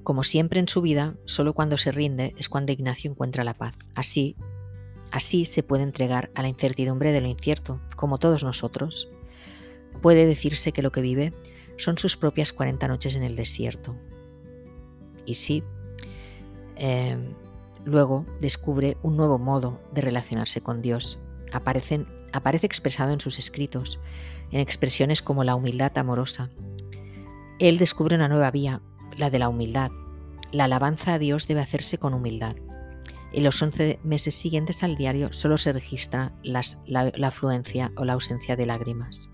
Como 0.04 0.24
siempre 0.24 0.60
en 0.60 0.68
su 0.68 0.82
vida, 0.82 1.16
solo 1.26 1.54
cuando 1.54 1.78
se 1.78 1.91
rinde 1.91 2.36
es 2.38 2.50
cuando 2.50 2.74
Ignacio 2.74 3.10
encuentra 3.10 3.45
la 3.45 3.54
paz. 3.54 3.76
Así, 3.95 4.36
así 5.12 5.45
se 5.45 5.64
puede 5.64 5.84
entregar 5.84 6.32
a 6.36 6.41
la 6.41 6.50
incertidumbre 6.50 7.12
de 7.12 7.22
lo 7.22 7.28
incierto, 7.28 7.80
como 7.95 8.18
todos 8.18 8.43
nosotros. 8.43 9.10
Puede 10.02 10.26
decirse 10.26 10.74
que 10.74 10.82
lo 10.82 10.91
que 10.91 11.02
vive 11.02 11.34
son 11.78 11.97
sus 11.97 12.18
propias 12.18 12.52
40 12.52 12.88
noches 12.89 13.16
en 13.16 13.24
el 13.24 13.38
desierto. 13.38 13.95
Y 15.26 15.36
sí, 15.36 15.64
eh, 16.76 17.18
luego 17.86 18.26
descubre 18.42 18.98
un 19.04 19.18
nuevo 19.18 19.40
modo 19.40 19.80
de 19.94 20.02
relacionarse 20.02 20.62
con 20.62 20.82
Dios. 20.82 21.22
Aparece 21.52 22.66
expresado 22.66 23.12
en 23.14 23.20
sus 23.20 23.40
escritos, 23.40 24.00
en 24.52 24.60
expresiones 24.60 25.22
como 25.22 25.44
la 25.44 25.56
humildad 25.56 25.98
amorosa, 25.98 26.50
él 27.60 27.78
descubre 27.78 28.16
una 28.16 28.30
nueva 28.30 28.52
vía, 28.52 28.82
la 29.18 29.30
de 29.30 29.38
la 29.38 29.50
humildad. 29.50 29.92
La 30.54 30.64
alabanza 30.64 31.16
a 31.16 31.20
Dios 31.20 31.46
debe 31.46 31.60
hacerse 31.60 31.98
con 31.98 32.14
humildad. 32.14 32.56
En 33.34 33.44
los 33.44 33.62
11 33.62 34.00
meses 34.02 34.34
siguientes 34.34 34.82
al 34.82 34.96
diario 34.96 35.34
solo 35.34 35.58
se 35.58 35.74
registra 35.74 36.34
la, 36.42 36.62
la 36.88 37.28
afluencia 37.28 37.92
o 37.98 38.06
la 38.06 38.14
ausencia 38.14 38.56
de 38.56 38.66
lágrimas. 38.66 39.30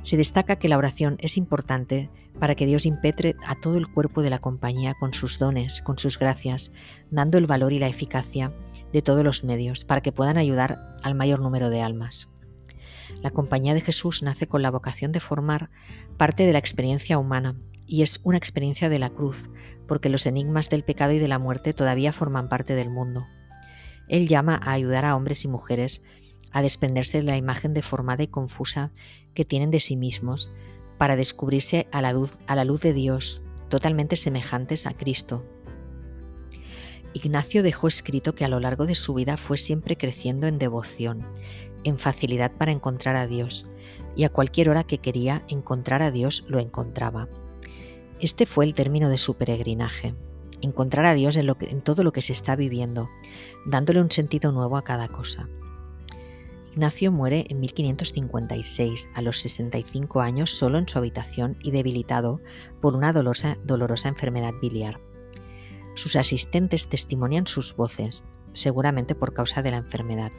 Se 0.00 0.16
destaca 0.16 0.56
que 0.56 0.68
la 0.68 0.78
oración 0.78 1.18
es 1.20 1.36
importante 1.36 2.10
para 2.38 2.54
que 2.54 2.66
Dios 2.66 2.86
impetre 2.86 3.36
a 3.44 3.54
todo 3.60 3.76
el 3.76 3.88
cuerpo 3.88 4.22
de 4.22 4.30
la 4.30 4.38
compañía 4.38 4.94
con 4.94 5.12
sus 5.12 5.38
dones, 5.38 5.82
con 5.82 5.98
sus 5.98 6.18
gracias, 6.18 6.72
dando 7.10 7.38
el 7.38 7.46
valor 7.46 7.72
y 7.72 7.78
la 7.78 7.88
eficacia 7.88 8.52
de 8.92 9.02
todos 9.02 9.24
los 9.24 9.44
medios 9.44 9.84
para 9.84 10.00
que 10.00 10.12
puedan 10.12 10.36
ayudar 10.36 10.94
al 11.02 11.14
mayor 11.14 11.40
número 11.40 11.70
de 11.70 11.82
almas. 11.82 12.28
La 13.22 13.30
Compañía 13.30 13.74
de 13.74 13.80
Jesús 13.80 14.22
nace 14.22 14.46
con 14.46 14.62
la 14.62 14.70
vocación 14.70 15.12
de 15.12 15.20
formar 15.20 15.70
parte 16.16 16.46
de 16.46 16.52
la 16.52 16.58
experiencia 16.58 17.18
humana 17.18 17.56
y 17.86 18.02
es 18.02 18.20
una 18.24 18.38
experiencia 18.38 18.88
de 18.88 18.98
la 18.98 19.10
cruz, 19.10 19.50
porque 19.86 20.08
los 20.08 20.26
enigmas 20.26 20.70
del 20.70 20.84
pecado 20.84 21.12
y 21.12 21.18
de 21.18 21.28
la 21.28 21.38
muerte 21.38 21.72
todavía 21.72 22.12
forman 22.12 22.48
parte 22.48 22.74
del 22.74 22.90
mundo. 22.90 23.26
Él 24.08 24.28
llama 24.28 24.60
a 24.62 24.72
ayudar 24.72 25.04
a 25.04 25.14
hombres 25.16 25.44
y 25.44 25.48
mujeres 25.48 26.02
a 26.52 26.62
desprenderse 26.62 27.18
de 27.18 27.24
la 27.24 27.36
imagen 27.36 27.74
deformada 27.74 28.22
y 28.22 28.28
confusa 28.28 28.92
que 29.34 29.44
tienen 29.44 29.70
de 29.70 29.80
sí 29.80 29.96
mismos 29.96 30.50
para 31.02 31.16
descubrirse 31.16 31.88
a 31.90 32.00
la 32.00 32.12
luz, 32.12 32.38
la 32.46 32.64
luz 32.64 32.80
de 32.80 32.92
Dios, 32.92 33.42
totalmente 33.68 34.14
semejantes 34.14 34.86
a 34.86 34.94
Cristo. 34.94 35.44
Ignacio 37.12 37.64
dejó 37.64 37.88
escrito 37.88 38.36
que 38.36 38.44
a 38.44 38.48
lo 38.48 38.60
largo 38.60 38.86
de 38.86 38.94
su 38.94 39.12
vida 39.12 39.36
fue 39.36 39.56
siempre 39.56 39.96
creciendo 39.96 40.46
en 40.46 40.60
devoción 40.60 41.26
en 41.82 41.98
facilidad 41.98 42.52
para 42.52 42.70
encontrar 42.70 43.16
a 43.16 43.26
Dios, 43.26 43.66
y 44.14 44.22
a 44.22 44.28
cualquier 44.28 44.68
hora 44.68 44.84
que 44.84 44.98
quería 44.98 45.44
encontrar 45.48 46.02
a 46.02 46.12
Dios 46.12 46.44
lo 46.46 46.60
encontraba. 46.60 47.28
Este 48.20 48.46
fue 48.46 48.64
el 48.64 48.74
término 48.74 49.08
de 49.08 49.18
su 49.18 49.34
peregrinaje, 49.34 50.14
encontrar 50.60 51.04
a 51.06 51.14
Dios 51.14 51.34
en, 51.34 51.48
en 51.62 51.80
todo 51.80 52.04
lo 52.04 52.12
que 52.12 52.22
se 52.22 52.32
está 52.32 52.54
viviendo, 52.54 53.10
dándole 53.66 54.00
un 54.00 54.12
sentido 54.12 54.52
nuevo 54.52 54.76
a 54.76 54.84
cada 54.84 55.08
cosa. 55.08 55.48
Ignacio 56.72 57.12
muere 57.12 57.44
en 57.50 57.60
1556, 57.60 59.10
a 59.12 59.20
los 59.20 59.40
65 59.40 60.22
años, 60.22 60.50
solo 60.50 60.78
en 60.78 60.88
su 60.88 60.96
habitación 60.96 61.58
y 61.62 61.70
debilitado 61.70 62.40
por 62.80 62.96
una 62.96 63.12
dolorosa, 63.12 64.08
enfermedad 64.08 64.54
biliar. 64.62 64.98
Sus 65.94 66.16
asistentes 66.16 66.88
testimonian 66.88 67.46
sus 67.46 67.76
voces, 67.76 68.24
seguramente 68.54 69.14
por 69.14 69.34
causa 69.34 69.62
de 69.62 69.70
la 69.70 69.76
enfermedad. 69.76 70.32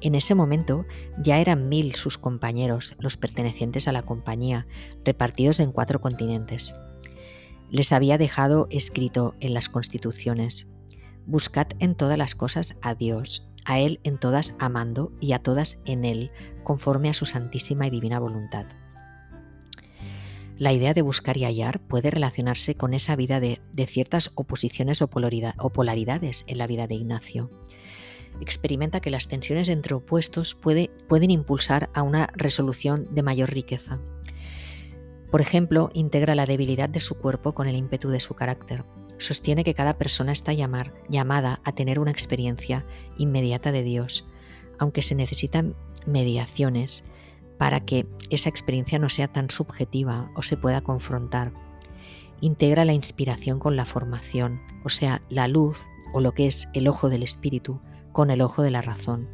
En 0.00 0.14
ese 0.14 0.36
momento 0.36 0.86
ya 1.20 1.40
eran 1.40 1.68
mil 1.68 1.96
sus 1.96 2.18
compañeros, 2.18 2.94
los 3.00 3.16
pertenecientes 3.16 3.88
a 3.88 3.92
la 3.92 4.02
compañía, 4.02 4.68
repartidos 5.04 5.58
en 5.58 5.72
cuatro 5.72 6.00
continentes. 6.00 6.76
Les 7.72 7.90
había 7.90 8.16
dejado 8.16 8.68
escrito 8.70 9.34
en 9.40 9.54
las 9.54 9.68
constituciones, 9.68 10.68
Buscad 11.26 11.66
en 11.80 11.96
todas 11.96 12.16
las 12.16 12.36
cosas 12.36 12.78
a 12.80 12.94
Dios, 12.94 13.47
a 13.68 13.78
Él 13.78 14.00
en 14.02 14.18
todas 14.18 14.56
amando 14.58 15.12
y 15.20 15.32
a 15.32 15.38
todas 15.38 15.80
en 15.84 16.04
Él, 16.04 16.32
conforme 16.64 17.10
a 17.10 17.14
su 17.14 17.26
santísima 17.26 17.86
y 17.86 17.90
divina 17.90 18.18
voluntad. 18.18 18.66
La 20.56 20.72
idea 20.72 20.94
de 20.94 21.02
buscar 21.02 21.36
y 21.36 21.44
hallar 21.44 21.78
puede 21.78 22.10
relacionarse 22.10 22.74
con 22.74 22.94
esa 22.94 23.14
vida 23.14 23.38
de, 23.38 23.60
ciertas 23.86 24.32
oposiciones 24.34 25.02
o 25.02 25.08
polaridades 25.08 26.44
en 26.48 26.58
la 26.58 26.66
vida 26.66 26.88
de 26.88 26.96
Ignacio 26.96 27.48
experimenta 28.40 29.00
que 29.00 29.10
las 29.10 29.28
tensiones 29.28 29.68
entre 29.68 29.94
opuestos 29.94 30.54
pueden 30.54 31.30
impulsar 31.30 31.90
a 31.94 32.02
una 32.02 32.28
resolución 32.34 33.06
de 33.10 33.22
mayor 33.22 33.50
riqueza. 33.52 33.98
Por 35.30 35.40
ejemplo, 35.40 35.90
integra 35.92 36.34
la 36.34 36.46
debilidad 36.46 36.88
de 36.88 37.00
su 37.00 37.18
cuerpo 37.18 37.54
con 37.54 37.68
el 37.68 37.76
ímpetu 37.76 38.08
de 38.08 38.20
su 38.20 38.34
carácter. 38.34 38.84
Sostiene 39.18 39.64
que 39.64 39.74
cada 39.74 39.98
persona 39.98 40.32
está 40.32 40.52
llamada 40.52 41.60
a 41.64 41.72
tener 41.72 41.98
una 41.98 42.12
experiencia 42.12 42.86
inmediata 43.18 43.72
de 43.72 43.82
Dios, 43.82 44.24
aunque 44.78 45.02
se 45.02 45.16
necesitan 45.16 45.74
mediaciones 46.06 47.04
para 47.58 47.80
que 47.80 48.06
esa 48.30 48.48
experiencia 48.48 49.00
no 49.00 49.08
sea 49.08 49.28
tan 49.28 49.50
subjetiva 49.50 50.30
o 50.36 50.42
se 50.42 50.56
pueda 50.56 50.80
confrontar. 50.80 51.52
Integra 52.40 52.84
la 52.84 52.92
inspiración 52.92 53.58
con 53.58 53.74
la 53.74 53.84
formación, 53.84 54.60
o 54.84 54.88
sea, 54.88 55.22
la 55.28 55.48
luz 55.48 55.80
o 56.12 56.20
lo 56.20 56.32
que 56.32 56.46
es 56.46 56.68
el 56.72 56.86
ojo 56.86 57.08
del 57.08 57.24
espíritu, 57.24 57.80
con 58.12 58.30
el 58.30 58.40
ojo 58.40 58.62
de 58.62 58.70
la 58.70 58.82
razón. 58.82 59.28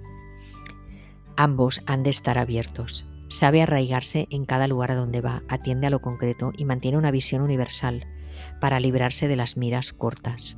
Ambos 1.36 1.82
han 1.84 2.02
de 2.02 2.10
estar 2.10 2.38
abiertos. 2.38 3.06
Sabe 3.28 3.60
arraigarse 3.60 4.26
en 4.30 4.46
cada 4.46 4.66
lugar 4.68 4.90
a 4.92 4.94
donde 4.94 5.20
va, 5.20 5.42
atiende 5.48 5.86
a 5.86 5.90
lo 5.90 6.00
concreto 6.00 6.52
y 6.56 6.64
mantiene 6.64 6.96
una 6.96 7.10
visión 7.10 7.42
universal 7.42 8.06
para 8.60 8.80
librarse 8.80 9.28
de 9.28 9.36
las 9.36 9.56
miras 9.56 9.92
cortas. 9.92 10.56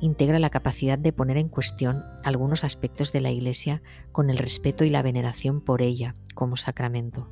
Integra 0.00 0.38
la 0.38 0.50
capacidad 0.50 0.98
de 0.98 1.12
poner 1.12 1.38
en 1.38 1.48
cuestión 1.48 2.04
algunos 2.22 2.62
aspectos 2.62 3.12
de 3.12 3.20
la 3.20 3.30
Iglesia 3.30 3.82
con 4.12 4.30
el 4.30 4.38
respeto 4.38 4.84
y 4.84 4.90
la 4.90 5.02
veneración 5.02 5.60
por 5.60 5.82
ella 5.82 6.14
como 6.34 6.56
sacramento. 6.56 7.28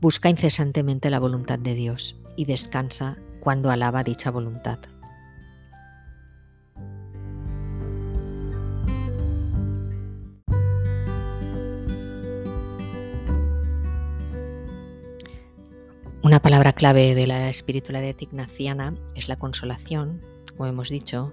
Busca 0.00 0.28
incesantemente 0.28 1.10
la 1.10 1.18
voluntad 1.18 1.58
de 1.58 1.74
Dios 1.74 2.20
y 2.36 2.44
descansa 2.44 3.18
cuando 3.40 3.70
alaba 3.70 4.04
dicha 4.04 4.30
voluntad. 4.30 4.78
Una 16.26 16.42
palabra 16.42 16.72
clave 16.72 17.14
de 17.14 17.28
la 17.28 17.48
espiritualidad 17.48 18.16
ignaciana 18.18 18.96
es 19.14 19.28
la 19.28 19.36
consolación, 19.36 20.24
como 20.56 20.66
hemos 20.66 20.88
dicho, 20.88 21.32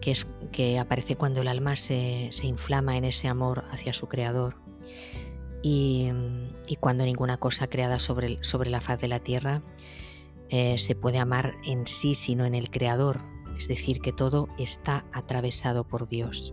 que, 0.00 0.10
es, 0.10 0.26
que 0.50 0.80
aparece 0.80 1.14
cuando 1.14 1.42
el 1.42 1.46
alma 1.46 1.76
se, 1.76 2.28
inflama 2.42 2.96
en 2.96 3.04
ese 3.04 3.28
amor 3.28 3.62
hacia 3.70 3.92
su 3.92 4.08
creador. 4.08 4.56
Y, 5.62 6.10
cuando 6.80 7.04
ninguna 7.04 7.36
cosa 7.36 7.68
creada 7.68 8.00
sobre, 8.00 8.42
sobre, 8.42 8.68
la 8.68 8.80
faz 8.80 9.00
de 9.00 9.06
la 9.06 9.20
tierra 9.20 9.62
eh, 10.48 10.76
se 10.76 10.96
puede 10.96 11.18
amar 11.18 11.54
en 11.64 11.86
sí, 11.86 12.16
sino 12.16 12.46
en 12.46 12.56
el 12.56 12.68
creador, 12.68 13.20
es 13.56 13.68
decir, 13.68 14.00
que 14.00 14.12
todo 14.12 14.48
está 14.58 15.04
atravesado 15.12 15.84
por 15.84 16.08
Dios. 16.08 16.52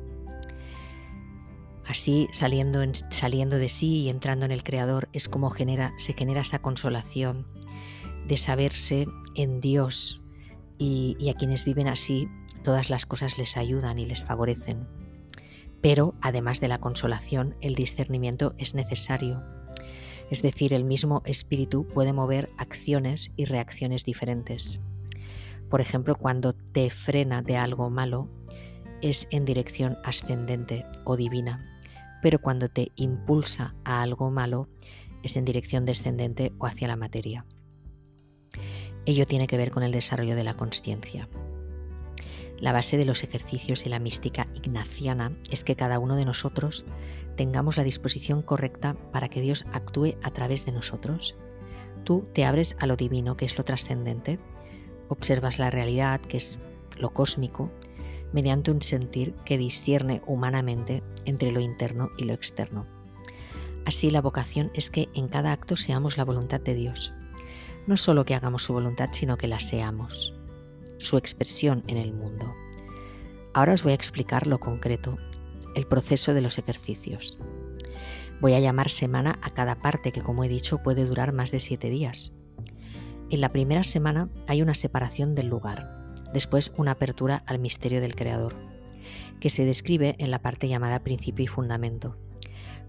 Así, 1.86 2.30
saliendo, 2.32 2.82
saliendo 3.10 3.58
de 3.58 3.68
sí 3.68 4.04
y 4.04 4.10
entrando 4.10 4.46
en 4.46 4.52
el 4.52 4.64
Creador, 4.64 5.10
es 5.12 5.28
como 5.28 5.50
genera, 5.50 5.94
se 5.98 6.14
genera 6.14 6.42
esa 6.42 6.60
consolación 6.60 7.46
de 8.28 8.38
saberse 8.38 9.08
en 9.36 9.60
Dios 9.60 10.24
y, 10.78 11.30
a 11.30 11.34
quienes 11.34 11.66
viven 11.66 11.88
así, 11.88 12.28
todas 12.64 12.90
las 12.90 13.06
cosas 13.06 13.38
les 13.38 13.58
ayudan 13.58 14.00
y 14.00 14.06
les 14.06 14.24
favorecen. 14.24 14.88
Pero, 15.82 16.16
además 16.22 16.62
de 16.62 16.68
la 16.68 16.80
consolación, 16.80 17.56
el 17.62 17.76
discernimiento 17.76 18.56
es 18.58 18.74
necesario. 18.74 19.44
Es 20.32 20.42
decir, 20.42 20.74
el 20.74 20.86
mismo 20.86 21.22
espíritu 21.26 21.88
puede 21.88 22.14
mover 22.14 22.50
acciones 22.58 23.34
y 23.36 23.46
reacciones 23.46 24.06
diferentes. 24.06 24.82
Por 25.70 25.82
ejemplo, 25.82 26.16
cuando 26.16 26.54
te 26.54 26.90
frena 26.90 27.42
de 27.42 27.58
algo 27.58 27.90
malo, 27.90 28.30
es 29.02 29.28
en 29.32 29.44
dirección 29.44 29.98
ascendente 30.06 30.86
o 31.04 31.18
divina 31.18 31.74
pero 32.24 32.40
cuando 32.40 32.70
te 32.70 32.94
impulsa 32.96 33.76
a 33.84 34.02
algo 34.02 34.32
malo 34.32 34.70
es 35.24 35.36
en 35.36 35.44
dirección 35.44 35.86
descendente 35.86 36.54
o 36.58 36.66
hacia 36.66 36.88
la 36.88 36.96
materia. 36.96 37.46
Ello 39.06 39.28
tiene 39.28 39.48
que 39.48 39.58
ver 39.58 39.72
con 39.72 39.84
el 39.84 39.92
desarrollo 39.92 40.36
de 40.36 40.44
la 40.44 40.56
consciencia. 40.56 41.28
La 42.60 42.72
base 42.72 42.98
de 42.98 43.04
los 43.04 43.24
ejercicios 43.24 43.86
y 43.86 43.90
la 43.90 44.00
mística 44.00 44.48
ignaciana 44.54 45.38
es 45.52 45.66
que 45.66 45.76
cada 45.76 46.00
uno 46.00 46.16
de 46.16 46.24
nosotros 46.24 46.86
tengamos 47.36 47.76
la 47.76 47.84
disposición 47.84 48.42
correcta 48.42 48.96
para 49.12 49.28
que 49.28 49.42
Dios 49.42 49.66
actúe 49.74 50.16
a 50.22 50.32
través 50.32 50.66
de 50.66 50.72
nosotros. 50.72 51.36
Tú 52.06 52.26
te 52.34 52.46
abres 52.46 52.78
a 52.80 52.86
lo 52.86 52.96
divino, 52.96 53.36
que 53.36 53.46
es 53.46 53.58
lo 53.58 53.66
trascendente, 53.66 54.40
observas 55.10 55.60
la 55.60 55.70
realidad, 55.70 56.22
que 56.22 56.38
es 56.38 56.60
lo 56.98 57.10
cósmico, 57.10 57.70
mediante 58.32 58.72
un 58.72 58.82
sentir 58.82 59.34
que 59.46 59.58
discierne 59.58 60.22
humanamente 60.26 61.04
entre 61.26 61.52
lo 61.52 61.60
interno 61.60 62.12
y 62.18 62.24
lo 62.24 62.34
externo. 62.34 62.88
Así 63.86 64.10
la 64.10 64.22
vocación 64.22 64.72
es 64.74 64.90
que 64.90 65.10
en 65.14 65.28
cada 65.28 65.52
acto 65.52 65.76
seamos 65.76 66.18
la 66.18 66.24
voluntad 66.24 66.62
de 66.62 66.76
Dios. 66.76 67.14
No 67.86 67.98
solo 67.98 68.24
que 68.24 68.34
hagamos 68.34 68.64
su 68.64 68.74
voluntad, 68.74 69.10
sino 69.12 69.38
que 69.38 69.48
la 69.48 69.60
seamos, 69.60 70.34
su 71.00 71.18
expresión 71.18 71.84
en 71.88 71.98
el 71.98 72.14
mundo. 72.14 72.54
Ahora 73.54 73.74
os 73.74 73.84
voy 73.84 73.92
a 73.92 73.96
explicar 73.96 74.48
lo 74.48 74.60
concreto, 74.60 75.18
el 75.76 75.86
proceso 75.86 76.34
de 76.34 76.42
los 76.42 76.58
ejercicios. 76.58 77.38
Voy 78.40 78.54
a 78.54 78.60
llamar 78.60 78.90
semana 78.90 79.38
a 79.42 79.50
cada 79.50 79.76
parte 79.76 80.12
que, 80.12 80.22
como 80.22 80.44
he 80.44 80.50
dicho, 80.50 80.82
puede 80.82 81.06
durar 81.06 81.34
más 81.34 81.52
de 81.52 81.60
siete 81.60 81.90
días. 81.90 82.34
En 83.30 83.42
la 83.42 83.50
primera 83.50 83.84
semana 83.84 84.30
hay 84.48 84.62
una 84.62 84.76
separación 84.76 85.36
del 85.36 85.48
lugar, 85.48 86.14
después 86.34 86.72
una 86.78 86.92
apertura 86.92 87.44
al 87.48 87.60
misterio 87.60 88.00
del 88.00 88.16
Creador, 88.16 88.54
que 89.42 89.50
se 89.50 89.66
describe 89.66 90.16
en 90.20 90.32
la 90.32 90.42
parte 90.42 90.70
llamada 90.70 91.04
principio 91.04 91.44
y 91.44 91.48
fundamento, 91.48 92.16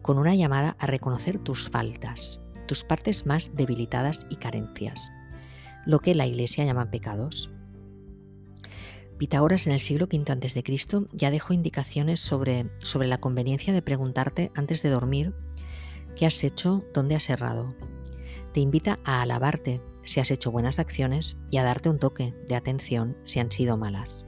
con 0.03 0.19
una 0.19 0.35
llamada 0.37 0.77
a 0.79 0.87
reconocer 0.87 1.39
tus 1.39 1.69
faltas, 1.69 2.44
tus 2.67 2.85
partes 2.85 3.27
más 3.27 3.55
debilitadas 3.57 4.27
y 4.31 4.37
carencias, 4.37 5.11
lo 5.87 5.99
que 6.01 6.15
la 6.15 6.27
Iglesia 6.27 6.65
llama 6.65 6.91
pecados. 6.91 7.51
Pitágoras 9.19 9.67
en 9.67 9.73
el 9.73 9.81
siglo 9.81 10.07
V 10.07 10.25
a.C. 10.31 10.63
ya 11.13 11.31
dejó 11.31 11.55
indicaciones 11.55 12.21
sobre, 12.21 12.67
sobre 12.83 13.07
la 13.09 13.19
conveniencia 13.19 13.73
de 13.73 13.83
preguntarte 13.83 14.51
antes 14.55 14.83
de 14.83 14.91
dormir 14.91 15.35
qué 16.17 16.27
has 16.27 16.43
hecho, 16.43 16.85
dónde 16.93 17.15
has 17.15 17.31
errado. 17.31 17.75
Te 18.53 18.61
invita 18.61 18.99
a 19.05 19.23
alabarte 19.23 19.81
si 20.05 20.21
has 20.21 20.31
hecho 20.31 20.51
buenas 20.51 20.79
acciones 20.79 21.41
y 21.51 21.59
a 21.59 21.65
darte 21.65 21.89
un 21.89 21.99
toque 21.99 22.35
de 22.49 22.57
atención 22.57 23.17
si 23.25 23.41
han 23.41 23.51
sido 23.51 23.77
malas. 23.77 24.27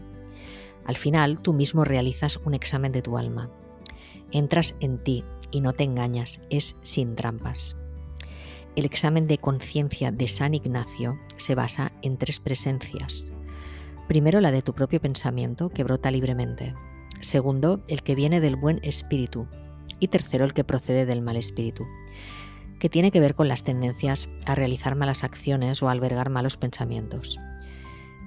Al 0.85 0.97
final, 0.97 1.41
tú 1.41 1.53
mismo 1.53 1.85
realizas 1.85 2.39
un 2.45 2.55
examen 2.55 2.93
de 2.93 3.03
tu 3.03 3.19
alma. 3.19 3.51
Entras 4.31 4.77
en 4.81 5.03
ti 5.03 5.25
y 5.51 5.61
no 5.61 5.73
te 5.73 5.85
engañas, 5.85 6.43
es 6.51 6.77
sin 6.83 7.17
trampas. 7.17 7.77
El 8.77 8.85
examen 8.85 9.27
de 9.27 9.39
conciencia 9.39 10.13
de 10.13 10.29
San 10.29 10.55
Ignacio 10.55 11.19
se 11.37 11.55
basa 11.55 11.93
en 12.03 12.17
tres 12.19 12.39
presencias. 12.39 13.33
Primero, 14.07 14.41
la 14.41 14.53
de 14.53 14.63
tu 14.63 14.75
propio 14.75 15.01
pensamiento, 15.01 15.71
que 15.71 15.83
brota 15.83 16.11
libremente. 16.11 16.75
Segundo, 17.21 17.83
el 17.89 18.03
que 18.03 18.15
viene 18.15 18.41
del 18.41 18.55
buen 18.55 18.79
espíritu. 18.85 19.49
Y 19.99 20.09
tercero, 20.09 20.45
el 20.45 20.53
que 20.53 20.63
procede 20.63 21.07
del 21.07 21.23
mal 21.23 21.37
espíritu 21.37 21.87
que 22.79 22.89
tiene 22.89 23.11
que 23.11 23.21
ver 23.21 23.35
con 23.35 23.49
las 23.49 23.63
tendencias 23.63 24.29
a 24.45 24.55
realizar 24.55 24.95
malas 24.97 25.25
acciones 25.25 25.83
o 25.83 25.89
albergar 25.89 26.31
malos 26.31 26.57
pensamientos. 26.57 27.39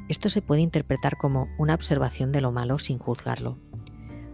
Esto 0.07 0.29
se 0.29 0.41
puede 0.41 0.61
interpretar 0.61 1.17
como 1.17 1.47
una 1.57 1.75
observación 1.75 2.31
de 2.31 2.41
lo 2.41 2.51
malo 2.51 2.79
sin 2.79 2.97
juzgarlo. 2.97 3.59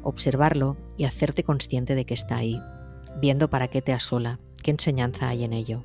Observarlo 0.03 0.77
y 0.97 1.03
hacerte 1.03 1.43
consciente 1.43 1.95
de 1.95 2.05
que 2.05 2.13
está 2.13 2.37
ahí, 2.37 2.61
viendo 3.21 3.49
para 3.49 3.67
qué 3.67 3.81
te 3.81 3.91
asola, 3.91 4.39
qué 4.63 4.71
enseñanza 4.71 5.27
hay 5.27 5.43
en 5.43 5.53
ello. 5.53 5.83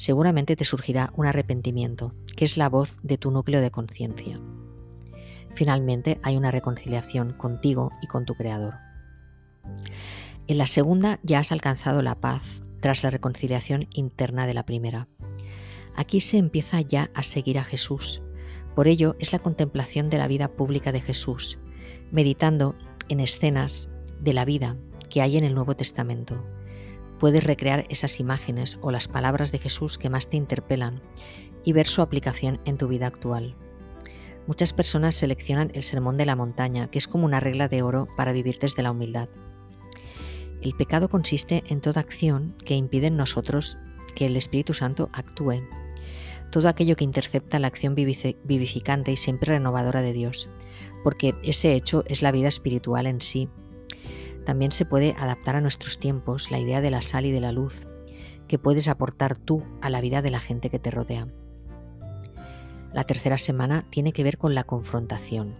Seguramente 0.00 0.56
te 0.56 0.64
surgirá 0.64 1.12
un 1.14 1.26
arrepentimiento, 1.26 2.14
que 2.34 2.46
es 2.46 2.56
la 2.56 2.70
voz 2.70 2.96
de 3.02 3.18
tu 3.18 3.30
núcleo 3.30 3.60
de 3.60 3.70
conciencia. 3.70 4.40
Finalmente 5.54 6.18
hay 6.22 6.38
una 6.38 6.50
reconciliación 6.50 7.34
contigo 7.34 7.90
y 8.00 8.06
con 8.06 8.24
tu 8.24 8.34
Creador. 8.34 8.76
En 10.46 10.56
la 10.56 10.66
segunda 10.66 11.20
ya 11.22 11.40
has 11.40 11.52
alcanzado 11.52 12.00
la 12.00 12.14
paz, 12.14 12.62
tras 12.80 13.04
la 13.04 13.10
reconciliación 13.10 13.88
interna 13.92 14.46
de 14.46 14.54
la 14.54 14.64
primera. 14.64 15.06
Aquí 15.94 16.22
se 16.22 16.38
empieza 16.38 16.80
ya 16.80 17.10
a 17.12 17.22
seguir 17.22 17.58
a 17.58 17.64
Jesús. 17.64 18.22
Por 18.74 18.88
ello 18.88 19.16
es 19.18 19.34
la 19.34 19.40
contemplación 19.40 20.08
de 20.08 20.16
la 20.16 20.28
vida 20.28 20.48
pública 20.48 20.92
de 20.92 21.02
Jesús, 21.02 21.58
meditando 22.10 22.74
en 23.10 23.20
escenas 23.20 23.90
de 24.18 24.32
la 24.32 24.46
vida 24.46 24.78
que 25.10 25.20
hay 25.20 25.36
en 25.36 25.44
el 25.44 25.54
Nuevo 25.54 25.76
Testamento. 25.76 26.42
Puedes 27.20 27.44
recrear 27.44 27.84
esas 27.90 28.18
imágenes 28.18 28.78
o 28.80 28.90
las 28.90 29.06
palabras 29.06 29.52
de 29.52 29.58
Jesús 29.58 29.98
que 29.98 30.08
más 30.08 30.30
te 30.30 30.38
interpelan 30.38 31.02
y 31.62 31.74
ver 31.74 31.86
su 31.86 32.00
aplicación 32.00 32.60
en 32.64 32.78
tu 32.78 32.88
vida 32.88 33.06
actual. 33.06 33.54
Muchas 34.46 34.72
personas 34.72 35.14
seleccionan 35.16 35.70
el 35.74 35.82
sermón 35.82 36.16
de 36.16 36.24
la 36.24 36.34
montaña, 36.34 36.90
que 36.90 36.98
es 36.98 37.06
como 37.06 37.26
una 37.26 37.38
regla 37.38 37.68
de 37.68 37.82
oro 37.82 38.08
para 38.16 38.32
vivir 38.32 38.58
desde 38.58 38.82
la 38.82 38.90
humildad. 38.90 39.28
El 40.62 40.74
pecado 40.74 41.10
consiste 41.10 41.62
en 41.68 41.82
toda 41.82 42.00
acción 42.00 42.56
que 42.64 42.74
impide 42.74 43.08
en 43.08 43.18
nosotros 43.18 43.76
que 44.14 44.24
el 44.24 44.36
Espíritu 44.36 44.72
Santo 44.72 45.10
actúe. 45.12 45.62
Todo 46.50 46.68
aquello 46.68 46.96
que 46.96 47.04
intercepta 47.04 47.58
la 47.58 47.66
acción 47.66 47.94
vivificante 47.94 49.12
y 49.12 49.16
siempre 49.16 49.52
renovadora 49.52 50.02
de 50.02 50.14
Dios, 50.14 50.48
porque 51.04 51.34
ese 51.44 51.74
hecho 51.74 52.02
es 52.06 52.22
la 52.22 52.32
vida 52.32 52.48
espiritual 52.48 53.06
en 53.06 53.20
sí. 53.20 53.48
También 54.44 54.72
se 54.72 54.84
puede 54.84 55.14
adaptar 55.18 55.56
a 55.56 55.60
nuestros 55.60 55.98
tiempos 55.98 56.50
la 56.50 56.58
idea 56.58 56.80
de 56.80 56.90
la 56.90 57.02
sal 57.02 57.26
y 57.26 57.32
de 57.32 57.40
la 57.40 57.52
luz, 57.52 57.86
que 58.48 58.58
puedes 58.58 58.88
aportar 58.88 59.36
tú 59.36 59.62
a 59.80 59.90
la 59.90 60.00
vida 60.00 60.22
de 60.22 60.30
la 60.30 60.40
gente 60.40 60.70
que 60.70 60.78
te 60.78 60.90
rodea. 60.90 61.28
La 62.92 63.04
tercera 63.04 63.38
semana 63.38 63.84
tiene 63.90 64.12
que 64.12 64.24
ver 64.24 64.38
con 64.38 64.54
la 64.54 64.64
confrontación, 64.64 65.54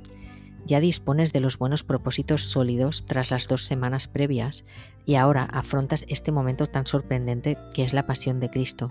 ya 0.67 0.81
dispones 0.81 1.33
de 1.33 1.41
los 1.41 1.59
buenos 1.59 1.83
propósitos 1.83 2.43
sólidos 2.43 3.07
tras 3.07 3.31
las 3.31 3.49
dos 3.49 3.65
semanas 3.65 4.07
previas 4.07 4.67
y 5.07 5.17
ahora 5.17 5.45
afrontas 5.45 6.05
este 6.09 6.33
momento 6.33 6.67
tan 6.67 6.87
sorprendente 6.87 7.57
que 7.75 7.85
es 7.85 7.93
la 7.93 8.07
pasión 8.07 8.41
de 8.41 8.51
Cristo. 8.51 8.89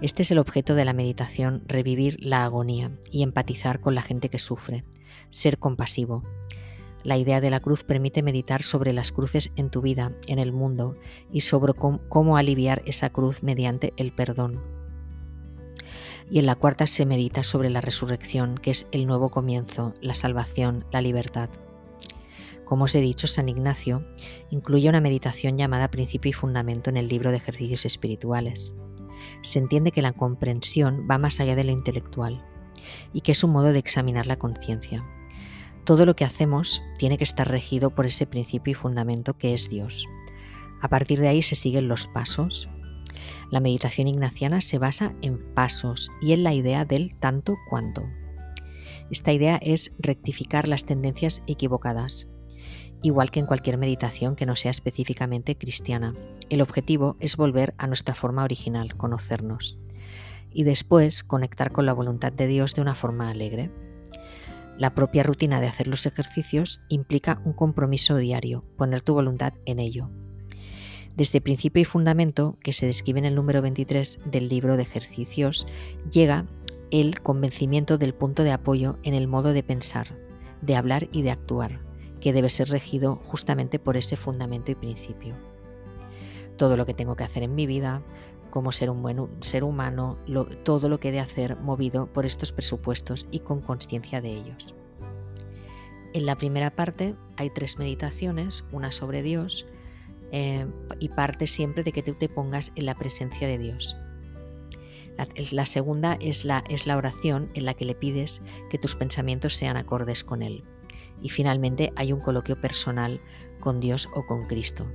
Este 0.00 0.22
es 0.22 0.30
el 0.30 0.38
objeto 0.38 0.74
de 0.74 0.84
la 0.84 0.92
meditación, 0.92 1.62
revivir 1.66 2.16
la 2.20 2.44
agonía 2.44 2.90
y 3.10 3.22
empatizar 3.22 3.80
con 3.80 3.94
la 3.94 4.02
gente 4.02 4.28
que 4.28 4.38
sufre, 4.38 4.84
ser 5.30 5.58
compasivo. 5.58 6.24
La 7.04 7.16
idea 7.16 7.40
de 7.40 7.50
la 7.50 7.60
cruz 7.60 7.84
permite 7.84 8.22
meditar 8.22 8.62
sobre 8.62 8.92
las 8.92 9.12
cruces 9.12 9.50
en 9.56 9.70
tu 9.70 9.82
vida, 9.82 10.12
en 10.26 10.38
el 10.38 10.52
mundo, 10.52 10.94
y 11.32 11.40
sobre 11.40 11.72
cómo, 11.74 12.36
aliviar 12.36 12.82
esa 12.86 13.10
cruz 13.10 13.42
mediante 13.42 13.92
el 13.96 14.12
perdón 14.12 14.60
y 16.30 16.38
en 16.38 16.46
la 16.46 16.54
cuarta 16.54 16.86
se 16.86 17.04
medita 17.04 17.42
sobre 17.42 17.68
la 17.68 17.82
resurrección, 17.82 18.56
que 18.56 18.70
es 18.70 18.88
el 18.90 19.06
nuevo 19.06 19.28
comienzo, 19.28 19.92
la 20.00 20.14
salvación, 20.14 20.86
la 20.90 21.02
libertad. 21.02 21.50
Como 22.64 22.84
os 22.84 22.94
he 22.94 23.02
dicho, 23.02 23.26
San 23.26 23.50
Ignacio 23.50 24.02
incluye 24.48 24.88
una 24.88 25.02
meditación 25.02 25.58
llamada 25.58 25.90
principio 25.90 26.30
y 26.30 26.32
fundamento 26.32 26.88
en 26.88 26.96
el 26.96 27.06
libro 27.06 27.30
de 27.30 27.36
ejercicios 27.36 27.84
espirituales. 27.84 28.74
Se 29.42 29.58
entiende 29.58 29.92
que 29.92 30.00
la 30.00 30.12
comprensión 30.14 31.06
va 31.10 31.18
más 31.18 31.38
allá 31.38 31.54
de 31.54 31.64
lo 31.64 31.72
intelectual 31.72 32.42
y 33.12 33.20
que 33.20 33.32
es 33.32 33.44
un 33.44 33.50
modo 33.50 33.74
de 33.74 33.78
examinar 33.78 34.26
la 34.26 34.38
conciencia. 34.38 35.04
Todo 35.84 36.06
lo 36.06 36.14
que 36.14 36.24
hacemos 36.24 36.80
tiene 36.96 37.18
que 37.18 37.24
estar 37.24 37.48
regido 37.48 37.90
por 37.90 38.06
ese 38.06 38.26
principio 38.26 38.70
y 38.70 38.74
fundamento 38.74 39.36
que 39.36 39.52
es 39.52 39.68
Dios. 39.68 40.06
A 40.80 40.88
partir 40.88 41.20
de 41.20 41.28
ahí 41.28 41.42
se 41.42 41.54
siguen 41.54 41.88
los 41.88 42.06
pasos 42.06 42.68
La 43.50 43.60
meditación 43.60 44.08
ignaciana 44.08 44.60
se 44.60 44.78
basa 44.78 45.12
en 45.22 45.38
pasos 45.54 46.10
y 46.20 46.32
en 46.32 46.42
la 46.42 46.54
idea 46.54 46.84
del 46.84 47.14
tanto 47.18 47.56
cuanto. 47.68 48.02
Esta 49.10 49.32
idea 49.32 49.56
es 49.56 49.94
rectificar 49.98 50.66
las 50.66 50.84
tendencias 50.84 51.42
equivocadas, 51.46 52.30
igual 53.02 53.30
que 53.30 53.40
en 53.40 53.46
cualquier 53.46 53.76
meditación 53.76 54.36
que 54.36 54.46
no 54.46 54.56
sea 54.56 54.70
específicamente 54.70 55.56
cristiana. 55.56 56.14
El 56.48 56.62
objetivo 56.62 57.16
es 57.20 57.36
volver 57.36 57.74
a 57.76 57.86
nuestra 57.86 58.14
forma 58.14 58.44
original, 58.44 58.96
conocernos, 58.96 59.78
y 60.50 60.64
después 60.64 61.22
conectar 61.22 61.72
con 61.72 61.84
la 61.84 61.92
voluntad 61.92 62.32
de 62.32 62.46
Dios 62.46 62.74
de 62.74 62.82
una 62.82 62.94
forma 62.94 63.28
alegre. 63.28 63.70
La 64.82 64.96
propia 64.96 65.22
rutina 65.22 65.60
de 65.60 65.68
hacer 65.68 65.86
los 65.86 66.06
ejercicios 66.06 66.80
implica 66.88 67.40
un 67.44 67.52
compromiso 67.52 68.16
diario, 68.16 68.64
poner 68.76 69.00
tu 69.00 69.14
voluntad 69.14 69.52
en 69.64 69.78
ello. 69.78 70.10
Desde 71.14 71.40
principio 71.40 71.82
y 71.82 71.84
fundamento, 71.84 72.58
que 72.64 72.72
se 72.72 72.86
describe 72.86 73.20
en 73.20 73.26
el 73.26 73.36
número 73.36 73.62
23 73.62 74.22
del 74.24 74.48
libro 74.48 74.76
de 74.76 74.82
ejercicios, 74.82 75.68
llega 76.10 76.46
el 76.90 77.20
convencimiento 77.20 77.96
del 77.96 78.12
punto 78.12 78.42
de 78.42 78.50
apoyo 78.50 78.98
en 79.04 79.14
el 79.14 79.28
modo 79.28 79.52
de 79.52 79.62
pensar, 79.62 80.18
de 80.62 80.74
hablar 80.74 81.08
y 81.12 81.22
de 81.22 81.30
actuar, 81.30 81.78
que 82.20 82.32
debe 82.32 82.50
ser 82.50 82.68
regido 82.68 83.20
justamente 83.22 83.78
por 83.78 83.96
ese 83.96 84.16
fundamento 84.16 84.72
y 84.72 84.74
principio. 84.74 85.36
Todo 86.56 86.76
lo 86.76 86.86
que 86.86 86.94
tengo 86.94 87.14
que 87.14 87.22
hacer 87.22 87.44
en 87.44 87.54
mi 87.54 87.68
vida, 87.68 88.02
como 88.52 88.70
ser 88.70 88.90
un 88.90 89.00
buen 89.00 89.28
ser 89.40 89.64
humano, 89.64 90.18
todo 90.62 90.90
lo 90.90 91.00
que 91.00 91.08
he 91.08 91.12
de 91.12 91.20
hacer 91.20 91.56
movido 91.56 92.06
por 92.12 92.26
estos 92.26 92.52
presupuestos 92.52 93.26
y 93.30 93.40
con 93.40 93.62
conciencia 93.62 94.20
de 94.20 94.28
ellos. 94.28 94.74
En 96.12 96.26
la 96.26 96.36
primera 96.36 96.70
parte 96.70 97.16
hay 97.38 97.48
tres 97.48 97.78
meditaciones, 97.78 98.64
una 98.70 98.92
sobre 98.92 99.22
Dios, 99.22 99.64
eh, 100.32 100.66
y 101.00 101.08
parte 101.08 101.46
siempre 101.46 101.82
de 101.82 101.92
que 101.92 102.02
tú 102.02 102.12
te 102.12 102.28
pongas 102.28 102.72
en 102.74 102.84
la 102.84 102.94
presencia 102.94 103.48
de 103.48 103.56
Dios. 103.56 103.96
La, 105.50 105.64
segunda 105.64 106.18
es 106.20 106.44
la, 106.44 106.62
es 106.68 106.86
la 106.86 106.98
oración 106.98 107.46
en 107.54 107.64
la 107.64 107.72
que 107.72 107.86
le 107.86 107.94
pides 107.94 108.42
que 108.68 108.78
tus 108.78 108.94
pensamientos 108.94 109.54
sean 109.54 109.78
acordes 109.78 110.24
con 110.24 110.42
Él. 110.42 110.62
Y 111.22 111.30
finalmente 111.30 111.92
hay 111.96 112.12
un 112.12 112.20
coloquio 112.20 112.60
personal 112.60 113.20
con 113.60 113.80
Dios 113.80 114.10
o 114.14 114.26
con 114.26 114.46
Cristo. 114.46 114.86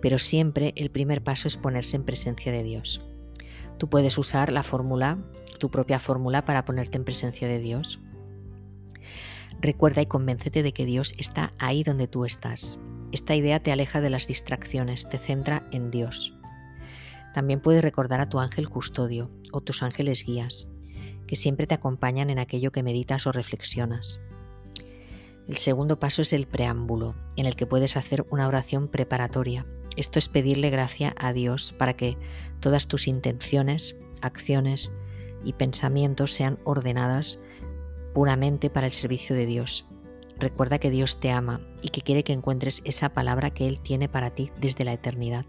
Pero 0.00 0.18
siempre 0.18 0.72
el 0.76 0.90
primer 0.90 1.22
paso 1.22 1.48
es 1.48 1.56
ponerse 1.56 1.96
en 1.96 2.04
presencia 2.04 2.52
de 2.52 2.62
Dios. 2.62 3.02
Tú 3.78 3.88
puedes 3.88 4.16
usar 4.18 4.52
la 4.52 4.62
fórmula, 4.62 5.18
tu 5.58 5.70
propia 5.70 6.00
fórmula 6.00 6.44
para 6.44 6.64
ponerte 6.64 6.96
en 6.96 7.04
presencia 7.04 7.48
de 7.48 7.58
Dios. 7.58 8.00
Recuerda 9.60 10.02
y 10.02 10.06
convéncete 10.06 10.62
de 10.62 10.72
que 10.72 10.84
Dios 10.84 11.12
está 11.18 11.52
ahí 11.58 11.82
donde 11.82 12.08
tú 12.08 12.24
estás. 12.24 12.78
Esta 13.12 13.34
idea 13.34 13.60
te 13.60 13.72
aleja 13.72 14.00
de 14.00 14.10
las 14.10 14.26
distracciones, 14.26 15.08
te 15.08 15.18
centra 15.18 15.66
en 15.72 15.90
Dios. 15.90 16.34
También 17.34 17.60
puedes 17.60 17.82
recordar 17.82 18.20
a 18.20 18.28
tu 18.28 18.38
ángel 18.40 18.68
custodio 18.68 19.30
o 19.52 19.60
tus 19.60 19.82
ángeles 19.82 20.24
guías, 20.24 20.70
que 21.26 21.36
siempre 21.36 21.66
te 21.66 21.74
acompañan 21.74 22.30
en 22.30 22.38
aquello 22.38 22.72
que 22.72 22.82
meditas 22.82 23.26
o 23.26 23.32
reflexionas. 23.32 24.20
El 25.48 25.58
segundo 25.58 26.00
paso 26.00 26.22
es 26.22 26.32
el 26.32 26.46
preámbulo, 26.46 27.14
en 27.36 27.46
el 27.46 27.54
que 27.54 27.66
puedes 27.66 27.96
hacer 27.96 28.26
una 28.30 28.48
oración 28.48 28.88
preparatoria. 28.88 29.66
Esto 29.96 30.18
es 30.18 30.28
pedirle 30.28 30.70
gracia 30.70 31.14
a 31.18 31.32
Dios 31.32 31.72
para 31.72 31.94
que 31.94 32.16
todas 32.60 32.86
tus 32.86 33.08
intenciones, 33.08 33.98
acciones 34.20 34.92
y 35.44 35.52
pensamientos 35.54 36.32
sean 36.32 36.58
ordenadas 36.64 37.40
puramente 38.14 38.70
para 38.70 38.86
el 38.86 38.92
servicio 38.92 39.34
de 39.34 39.46
Dios 39.46 39.86
Recuerda 40.38 40.78
que 40.78 40.90
Dios 40.90 41.18
te 41.18 41.30
ama 41.30 41.60
y 41.80 41.88
que 41.88 42.02
quiere 42.02 42.22
que 42.22 42.32
encuentres 42.32 42.82
esa 42.84 43.08
palabra 43.08 43.50
que 43.50 43.66
Él 43.66 43.78
tiene 43.80 44.08
para 44.08 44.30
ti 44.30 44.50
desde 44.60 44.84
la 44.84 44.92
eternidad. 44.92 45.46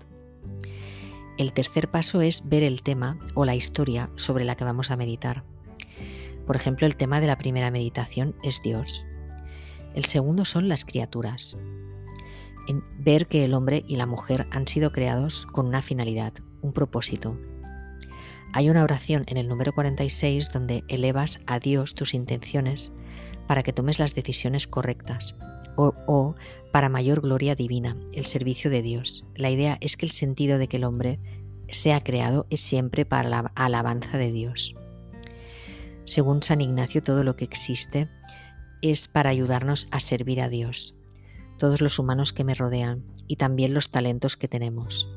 El 1.37 1.53
tercer 1.53 1.91
paso 1.91 2.21
es 2.21 2.47
ver 2.47 2.63
el 2.63 2.81
tema 2.81 3.19
o 3.33 3.45
la 3.45 3.55
historia 3.55 4.09
sobre 4.15 4.45
la 4.45 4.55
que 4.55 4.63
vamos 4.63 4.89
a 4.89 4.97
meditar. 4.97 5.43
Por 6.45 6.55
ejemplo, 6.55 6.87
el 6.87 6.95
tema 6.95 7.19
de 7.19 7.27
la 7.27 7.37
primera 7.37 7.69
meditación 7.69 8.35
es 8.43 8.61
Dios. 8.63 9.05
El 9.93 10.05
segundo 10.05 10.45
son 10.45 10.69
las 10.69 10.85
criaturas. 10.85 11.59
Ver 12.99 13.28
que 13.28 13.43
el 13.43 13.53
hombre 13.53 13.84
y 13.88 13.95
la 13.95 14.05
mujer 14.05 14.47
han 14.51 14.68
sido 14.68 14.91
creados 14.91 15.45
con 15.45 15.68
una 15.68 15.82
finalidad, 15.82 16.34
un 16.61 16.74
propósito. 16.74 17.38
Hay 18.53 18.70
una 18.70 18.84
oración 18.84 19.24
en 19.28 19.38
el 19.38 19.47
número 19.47 19.74
46 19.74 20.51
donde 20.51 20.84
elevas 20.88 21.41
a 21.47 21.59
Dios 21.59 21.95
tus 21.95 22.13
intenciones 22.13 22.97
para 23.47 23.63
que 23.63 23.74
tomes 23.74 23.99
las 23.99 24.15
decisiones 24.15 24.68
correctas 24.68 25.36
o, 25.78 26.36
para 26.72 26.89
mayor 26.89 27.22
gloria 27.22 27.55
divina, 27.55 27.95
el 28.13 28.26
servicio 28.26 28.70
de 28.70 28.82
Dios. 28.82 29.26
La 29.36 29.51
idea 29.51 29.78
es 29.80 29.95
que 29.95 30.05
el 30.05 30.11
sentido 30.11 30.57
de 30.57 30.68
que 30.68 30.78
el 30.78 30.84
hombre 30.84 31.20
sea 31.70 32.01
creado 32.03 32.47
es 32.49 32.61
siempre 32.61 33.05
para 33.05 33.30
la 33.30 33.51
alabanza 33.55 34.18
de 34.18 34.32
Dios. 34.32 34.76
Según 36.05 36.41
San 36.41 36.61
Ignacio, 36.61 37.03
todo 37.03 37.24
lo 37.24 37.36
que 37.36 37.45
existe 37.45 38.09
es 38.82 39.07
para 39.07 39.30
ayudarnos 39.30 39.88
a 39.91 39.99
servir 39.99 40.41
a 40.41 40.49
Dios, 40.49 40.95
todos 41.57 41.81
los 41.81 41.99
humanos 41.99 42.33
que 42.33 42.43
me 42.43 42.55
rodean 42.55 43.03
y 43.27 43.35
también 43.35 43.73
los 43.73 43.89
talentos 43.89 44.37
que 44.37 44.47
tenemos. 44.47 45.09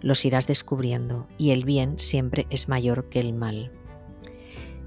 Los 0.00 0.24
irás 0.24 0.46
descubriendo 0.46 1.26
y 1.38 1.50
el 1.50 1.64
bien 1.64 1.98
siempre 1.98 2.46
es 2.50 2.68
mayor 2.68 3.08
que 3.08 3.20
el 3.20 3.32
mal. 3.32 3.70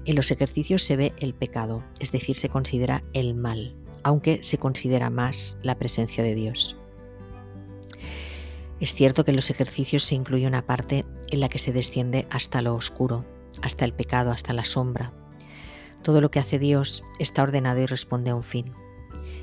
En 0.04 0.16
los 0.16 0.30
ejercicios 0.30 0.82
se 0.82 0.96
ve 0.96 1.12
el 1.18 1.34
pecado, 1.34 1.84
es 2.00 2.12
decir, 2.12 2.36
se 2.36 2.48
considera 2.48 3.02
el 3.12 3.34
mal, 3.34 3.74
aunque 4.02 4.40
se 4.42 4.58
considera 4.58 5.10
más 5.10 5.58
la 5.62 5.78
presencia 5.78 6.24
de 6.24 6.34
Dios. 6.34 6.76
Es 8.80 8.94
cierto 8.94 9.24
que 9.24 9.32
en 9.32 9.36
los 9.36 9.50
ejercicios 9.50 10.04
se 10.04 10.14
incluye 10.14 10.46
una 10.46 10.64
parte 10.64 11.04
en 11.30 11.40
la 11.40 11.48
que 11.48 11.58
se 11.58 11.72
desciende 11.72 12.26
hasta 12.30 12.62
lo 12.62 12.74
oscuro, 12.74 13.24
hasta 13.60 13.84
el 13.84 13.92
pecado, 13.92 14.30
hasta 14.30 14.52
la 14.52 14.64
sombra. 14.64 15.12
Todo 16.02 16.20
lo 16.20 16.30
que 16.30 16.38
hace 16.38 16.58
Dios 16.58 17.02
está 17.18 17.42
ordenado 17.42 17.80
y 17.80 17.86
responde 17.86 18.30
a 18.30 18.36
un 18.36 18.44
fin, 18.44 18.72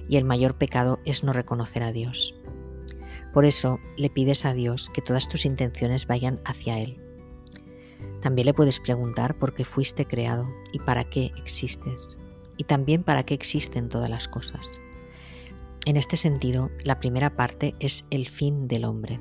y 0.09 0.17
el 0.17 0.25
mayor 0.25 0.57
pecado 0.57 0.99
es 1.05 1.23
no 1.23 1.33
reconocer 1.33 1.83
a 1.83 1.91
Dios. 1.91 2.35
Por 3.33 3.45
eso 3.45 3.79
le 3.97 4.09
pides 4.09 4.45
a 4.45 4.53
Dios 4.53 4.89
que 4.89 5.01
todas 5.01 5.27
tus 5.27 5.45
intenciones 5.45 6.07
vayan 6.07 6.39
hacia 6.45 6.79
Él, 6.79 7.01
también 8.25 8.47
le 8.47 8.55
puedes 8.55 8.79
preguntar 8.79 9.37
por 9.37 9.53
qué 9.53 9.65
fuiste 9.65 10.07
creado 10.07 10.49
y 10.71 10.79
para 10.79 11.03
qué 11.03 11.31
existes, 11.37 12.17
y 12.57 12.63
también 12.63 13.03
para 13.03 13.23
qué 13.23 13.35
existen 13.35 13.87
todas 13.87 14.09
las 14.09 14.27
cosas. 14.27 14.81
En 15.85 15.95
este 15.95 16.17
sentido, 16.17 16.71
la 16.83 16.99
primera 16.99 17.35
parte 17.35 17.75
es 17.79 18.07
el 18.09 18.27
fin 18.27 18.67
del 18.67 18.85
hombre. 18.85 19.19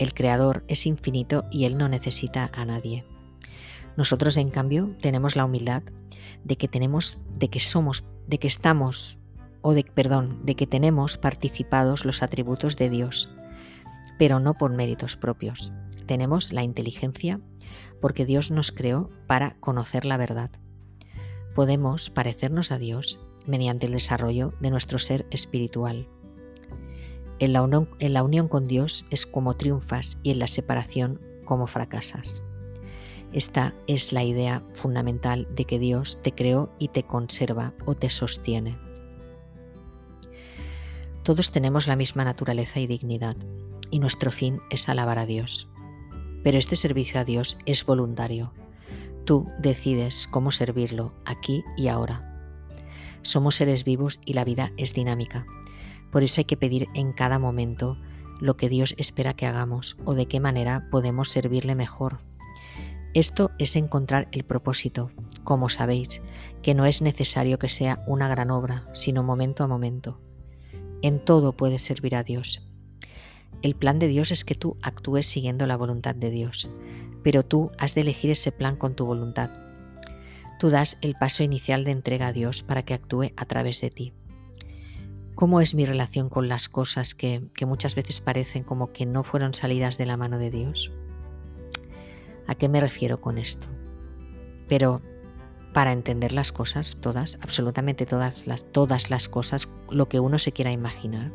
El 0.00 0.12
Creador 0.12 0.64
es 0.66 0.86
infinito 0.86 1.44
y 1.52 1.66
Él 1.66 1.78
no 1.78 1.88
necesita 1.88 2.50
a 2.52 2.64
nadie. 2.64 3.04
Nosotros, 3.96 4.36
en 4.38 4.50
cambio, 4.50 4.90
tenemos 5.00 5.36
la 5.36 5.44
humildad 5.44 5.84
de 6.42 6.56
que 6.56 6.66
tenemos, 6.66 7.20
de 7.38 7.48
que 7.48 7.60
somos, 7.60 8.08
de 8.26 8.38
que 8.38 8.48
estamos, 8.48 9.19
o 9.62 9.74
de, 9.74 9.84
perdón, 9.84 10.40
de 10.44 10.54
que 10.54 10.66
tenemos 10.66 11.18
participados 11.18 12.04
los 12.04 12.22
atributos 12.22 12.76
de 12.76 12.90
Dios, 12.90 13.30
pero 14.18 14.40
no 14.40 14.54
por 14.54 14.72
méritos 14.72 15.16
propios. 15.16 15.72
Tenemos 16.06 16.52
la 16.52 16.62
inteligencia 16.62 17.40
porque 18.00 18.26
Dios 18.26 18.50
nos 18.50 18.72
creó 18.72 19.10
para 19.26 19.56
conocer 19.60 20.04
la 20.04 20.16
verdad. 20.16 20.50
Podemos 21.54 22.10
parecernos 22.10 22.72
a 22.72 22.78
Dios 22.78 23.20
mediante 23.46 23.86
el 23.86 23.92
desarrollo 23.92 24.52
de 24.60 24.70
nuestro 24.70 24.98
ser 24.98 25.26
espiritual. 25.30 26.08
En 27.38 27.52
la, 27.52 27.62
unión, 27.62 27.88
en 27.98 28.12
la 28.12 28.22
unión 28.22 28.48
con 28.48 28.66
Dios 28.66 29.06
es 29.10 29.26
como 29.26 29.56
triunfas 29.56 30.18
y 30.22 30.30
en 30.30 30.38
la 30.38 30.46
separación 30.46 31.20
como 31.44 31.66
fracasas. 31.66 32.44
Esta 33.32 33.74
es 33.86 34.12
la 34.12 34.24
idea 34.24 34.62
fundamental 34.74 35.48
de 35.54 35.64
que 35.64 35.78
Dios 35.78 36.20
te 36.22 36.32
creó 36.32 36.72
y 36.78 36.88
te 36.88 37.04
conserva 37.04 37.72
o 37.86 37.94
te 37.94 38.10
sostiene. 38.10 38.89
Todos 41.30 41.52
tenemos 41.52 41.86
la 41.86 41.94
misma 41.94 42.24
naturaleza 42.24 42.80
y 42.80 42.88
dignidad, 42.88 43.36
y 43.88 44.00
nuestro 44.00 44.32
fin 44.32 44.58
es 44.68 44.88
alabar 44.88 45.20
a 45.20 45.26
Dios 45.26 45.70
pero 46.42 46.58
este 46.58 46.76
servicio 46.76 47.20
a 47.20 47.24
Dios 47.24 47.56
es 47.66 47.84
voluntario. 47.84 48.52
Tú 49.24 49.46
decides 49.58 50.26
cómo 50.26 50.50
servirlo 50.50 51.12
aquí 51.24 51.64
y 51.76 51.88
ahora. 51.88 52.26
Somos 53.22 53.56
seres 53.56 53.84
vivos 53.84 54.18
y 54.24 54.32
la 54.32 54.44
vida 54.44 54.72
es 54.76 54.94
dinámica. 54.94 55.46
Por 56.10 56.22
eso 56.22 56.40
hay 56.40 56.46
que 56.46 56.56
pedir 56.56 56.88
en 56.94 57.12
cada 57.12 57.38
momento 57.38 57.98
lo 58.40 58.56
que 58.56 58.68
Dios 58.68 58.94
espera 58.98 59.34
que 59.34 59.46
hagamos 59.46 59.96
o 60.04 60.14
de 60.14 60.26
qué 60.26 60.40
manera 60.40 60.88
podemos 60.90 61.30
servirle 61.30 61.74
mejor. 61.74 62.20
Esto 63.12 63.50
es 63.58 63.76
encontrar 63.76 64.28
el 64.32 64.44
propósito, 64.44 65.10
como 65.44 65.68
sabéis, 65.68 66.22
que 66.62 66.74
no 66.74 66.86
es 66.86 67.02
necesario 67.02 67.58
que 67.58 67.68
sea 67.68 68.02
una 68.06 68.28
gran 68.28 68.50
obra, 68.50 68.84
sino 68.94 69.22
momento 69.22 69.62
a 69.64 69.68
momento. 69.68 70.20
En 71.02 71.24
todo 71.24 71.52
puedes 71.52 71.82
servir 71.82 72.14
a 72.14 72.22
Dios 72.22 72.70
el 73.62 73.74
plan 73.74 73.98
de 73.98 74.08
Dios 74.08 74.30
es 74.30 74.44
que 74.44 74.54
tú 74.54 74.78
actúes 74.80 75.26
siguiendo 75.26 75.66
la 75.66 75.76
voluntad 75.76 76.14
de 76.14 76.30
Dios, 76.30 76.70
pero 77.22 77.42
tú 77.42 77.70
has 77.78 77.94
de 77.94 78.00
elegir 78.00 78.30
ese 78.30 78.52
plan 78.52 78.76
con 78.76 78.94
tu 78.94 79.04
voluntad. 79.04 79.50
Tú 80.58 80.70
das 80.70 80.98
el 81.02 81.14
paso 81.14 81.42
inicial 81.42 81.84
de 81.84 81.90
entrega 81.90 82.28
a 82.28 82.32
Dios 82.32 82.62
para 82.62 82.84
que 82.84 82.94
actúe 82.94 83.32
a 83.36 83.44
través 83.44 83.80
de 83.82 83.90
ti. 83.90 84.12
¿Cómo 85.34 85.60
es 85.60 85.74
mi 85.74 85.84
relación 85.84 86.30
con 86.30 86.48
las 86.48 86.68
cosas 86.68 87.14
que, 87.14 87.48
que 87.54 87.66
muchas 87.66 87.94
veces 87.94 88.20
parecen 88.20 88.62
como 88.62 88.92
que 88.92 89.06
no 89.06 89.22
fueron 89.22 89.52
salidas 89.52 89.98
de 89.98 90.06
la 90.06 90.16
mano 90.16 90.38
de 90.38 90.50
Dios? 90.50 90.90
¿A 92.46 92.54
qué 92.54 92.68
me 92.68 92.80
refiero 92.80 93.20
con 93.20 93.36
esto? 93.36 93.68
Pero 94.68 95.02
para 95.72 95.92
entender 95.92 96.32
las 96.32 96.52
cosas, 96.52 96.96
todas, 97.00 97.38
absolutamente 97.42 98.06
todas 98.06 98.46
las, 98.46 98.64
todas 98.64 99.10
las 99.10 99.28
cosas, 99.28 99.68
lo 99.90 100.08
que 100.08 100.20
uno 100.20 100.38
se 100.38 100.52
quiera 100.52 100.72
imaginar. 100.72 101.32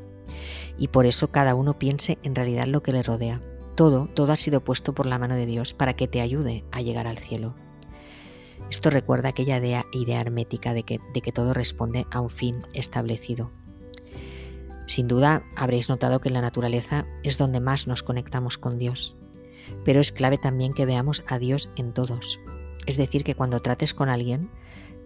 Y 0.78 0.90
por 0.90 1.06
eso 1.06 1.30
cada 1.30 1.56
uno 1.56 1.80
piense 1.80 2.18
en 2.24 2.36
realidad 2.36 2.68
lo 2.68 2.84
que 2.84 2.92
le 2.92 3.04
rodea. 3.04 3.42
Todo, 3.76 4.08
todo 4.14 4.32
ha 4.32 4.38
sido 4.38 4.62
puesto 4.62 4.94
por 4.94 5.06
la 5.06 5.20
mano 5.20 5.36
de 5.36 5.46
Dios 5.46 5.74
para 5.74 5.96
que 5.96 6.08
te 6.08 6.22
ayude 6.22 6.64
a 6.72 6.82
llegar 6.82 7.08
al 7.08 7.18
cielo. 7.18 7.56
Esto 8.70 8.90
recuerda 8.90 9.30
aquella 9.30 9.58
idea, 9.58 9.86
idea 9.94 10.22
hermética 10.22 10.74
de 10.74 10.84
que, 10.84 11.00
de 11.14 11.22
que 11.22 11.32
todo 11.32 11.54
responde 11.54 12.06
a 12.12 12.20
un 12.20 12.30
fin 12.30 12.62
establecido. 12.74 13.52
Sin 14.88 15.08
duda 15.08 15.44
habréis 15.56 15.90
notado 15.90 16.20
que 16.20 16.30
en 16.30 16.34
la 16.34 16.42
naturaleza 16.42 17.06
es 17.24 17.38
donde 17.38 17.60
más 17.60 17.88
nos 17.88 18.04
conectamos 18.04 18.58
con 18.58 18.78
Dios, 18.78 19.16
pero 19.84 20.00
es 20.00 20.12
clave 20.12 20.38
también 20.38 20.74
que 20.74 20.86
veamos 20.86 21.24
a 21.28 21.40
Dios 21.40 21.70
en 21.76 21.94
todos. 21.94 22.40
Es 22.86 22.98
decir, 22.98 23.24
que 23.24 23.36
cuando 23.36 23.60
trates 23.60 23.94
con 23.94 24.10
alguien, 24.10 24.50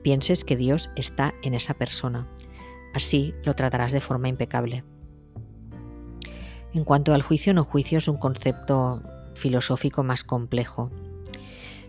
pienses 0.01 0.43
que 0.43 0.55
Dios 0.55 0.91
está 0.95 1.33
en 1.41 1.53
esa 1.53 1.73
persona. 1.73 2.27
Así 2.93 3.33
lo 3.43 3.55
tratarás 3.55 3.91
de 3.91 4.01
forma 4.01 4.27
impecable. 4.27 4.83
En 6.73 6.83
cuanto 6.83 7.13
al 7.13 7.21
juicio 7.21 7.53
no 7.53 7.63
juicio 7.63 7.97
es 7.97 8.07
un 8.07 8.17
concepto 8.17 9.01
filosófico 9.35 10.03
más 10.03 10.23
complejo. 10.23 10.91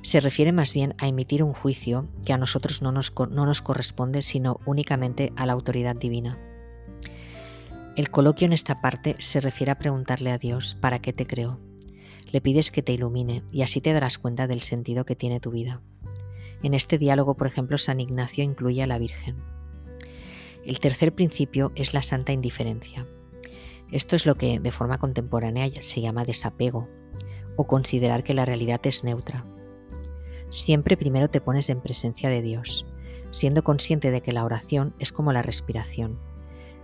Se 0.03 0.20
refiere 0.20 0.53
más 0.53 0.72
bien 0.72 0.95
a 0.99 1.09
emitir 1.09 1.43
un 1.43 1.53
juicio 1.53 2.09
que 2.24 2.32
a 2.32 2.38
nosotros 2.38 2.80
no 2.80 2.91
nos, 2.91 3.12
no 3.30 3.45
nos 3.45 3.61
corresponde, 3.61 4.22
sino 4.22 4.59
únicamente 4.64 5.32
a 5.36 5.45
la 5.45 5.53
autoridad 5.53 5.97
divina. 5.97 6.38
El 7.97 8.11
coloquio 8.11 8.47
en 8.47 8.55
esta 8.55 8.80
parte 8.80 9.16
se 9.18 9.41
refiere 9.41 9.72
a 9.72 9.78
preguntarle 9.78 10.30
a 10.30 10.38
Dios, 10.38 10.74
¿para 10.74 11.01
qué 11.01 11.12
te 11.12 11.26
creo? 11.26 11.59
Le 12.33 12.41
pides 12.41 12.70
que 12.70 12.83
te 12.83 12.93
ilumine 12.93 13.43
y 13.51 13.62
así 13.62 13.81
te 13.81 13.93
darás 13.93 14.18
cuenta 14.18 14.47
del 14.47 14.62
sentido 14.62 15.05
que 15.05 15.16
tiene 15.16 15.41
tu 15.41 15.51
vida. 15.51 15.81
En 16.62 16.74
este 16.74 16.99
diálogo, 16.99 17.37
por 17.37 17.47
ejemplo, 17.47 17.78
San 17.78 18.01
Ignacio 18.01 18.45
incluye 18.45 18.83
a 18.83 18.87
la 18.87 18.99
Virgen. 18.99 19.43
El 20.64 20.78
tercer 20.78 21.14
principio 21.14 21.72
es 21.74 21.95
la 21.95 22.03
santa 22.03 22.33
indiferencia. 22.33 23.07
Esto 23.91 24.14
es 24.14 24.26
lo 24.26 24.37
que 24.37 24.61
de 24.61 24.70
forma 24.70 24.99
contemporánea 24.99 25.68
se 25.81 26.01
llama 26.01 26.24
desapego 26.24 26.89
o 27.57 27.66
considerar 27.66 28.22
que 28.22 28.35
la 28.35 28.45
realidad 28.45 28.81
es 28.85 29.03
neutra. 29.03 29.45
Siempre 30.51 30.97
primero 30.97 31.28
te 31.28 31.41
pones 31.41 31.68
en 31.70 31.81
presencia 31.81 32.28
de 32.28 32.43
Dios, 32.43 32.87
siendo 33.33 33.64
consciente 33.64 34.11
de 34.11 34.20
que 34.20 34.33
la 34.33 34.45
oración 34.45 34.95
es 34.99 35.12
como 35.12 35.33
la 35.33 35.43
respiración, 35.43 36.18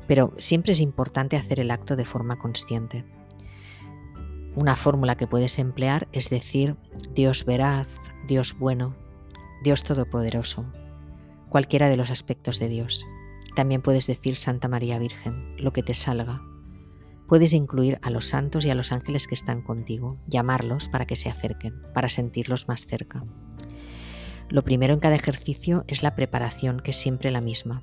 pero 0.07 0.33
siempre 0.39 0.73
es 0.73 0.81
importante 0.81 1.37
hacer 1.37 1.61
el 1.61 1.71
acto 1.71 1.97
de 1.97 2.05
forma 2.05 2.39
consciente. 2.39 3.05
Una 4.57 4.75
fórmula 4.75 5.17
que 5.17 5.29
puedes 5.29 5.59
emplear 5.61 6.09
es 6.13 6.29
decir 6.31 6.77
Dios 7.15 7.45
veraz, 7.45 8.01
Dios 8.27 8.59
bueno, 8.59 8.97
Dios 9.63 9.85
todopoderoso, 9.85 10.65
cualquiera 11.49 11.89
de 11.89 11.97
los 11.97 12.11
aspectos 12.11 12.59
de 12.59 12.69
Dios. 12.69 13.07
También 13.55 13.83
puedes 13.83 14.09
decir 14.09 14.35
Santa 14.35 14.67
María 14.67 14.99
Virgen, 14.99 15.55
lo 15.63 15.73
que 15.73 15.83
te 15.83 15.95
salga, 15.95 16.43
Puedes 17.27 17.55
incluir 17.55 17.99
a 18.03 18.11
los 18.11 18.29
santos 18.29 18.65
y 18.65 18.71
a 18.71 18.75
los 18.75 18.93
ángeles 18.93 19.27
que 19.27 19.35
están 19.35 19.61
contigo, 19.61 20.17
llamarlos 20.29 20.87
para 20.89 21.07
que 21.07 21.17
se 21.17 21.29
acerquen, 21.29 21.83
para 21.93 22.09
sentirlos 22.09 22.69
más 22.69 22.87
cerca. 22.87 23.25
Lo 24.49 24.63
primero 24.63 24.95
en 24.95 25.01
cada 25.01 25.17
ejercicio 25.17 25.85
es 25.89 26.05
la 26.05 26.15
preparación, 26.15 26.79
que 26.79 26.93
es 26.93 26.97
siempre 26.97 27.33
la 27.33 27.41
misma. 27.41 27.83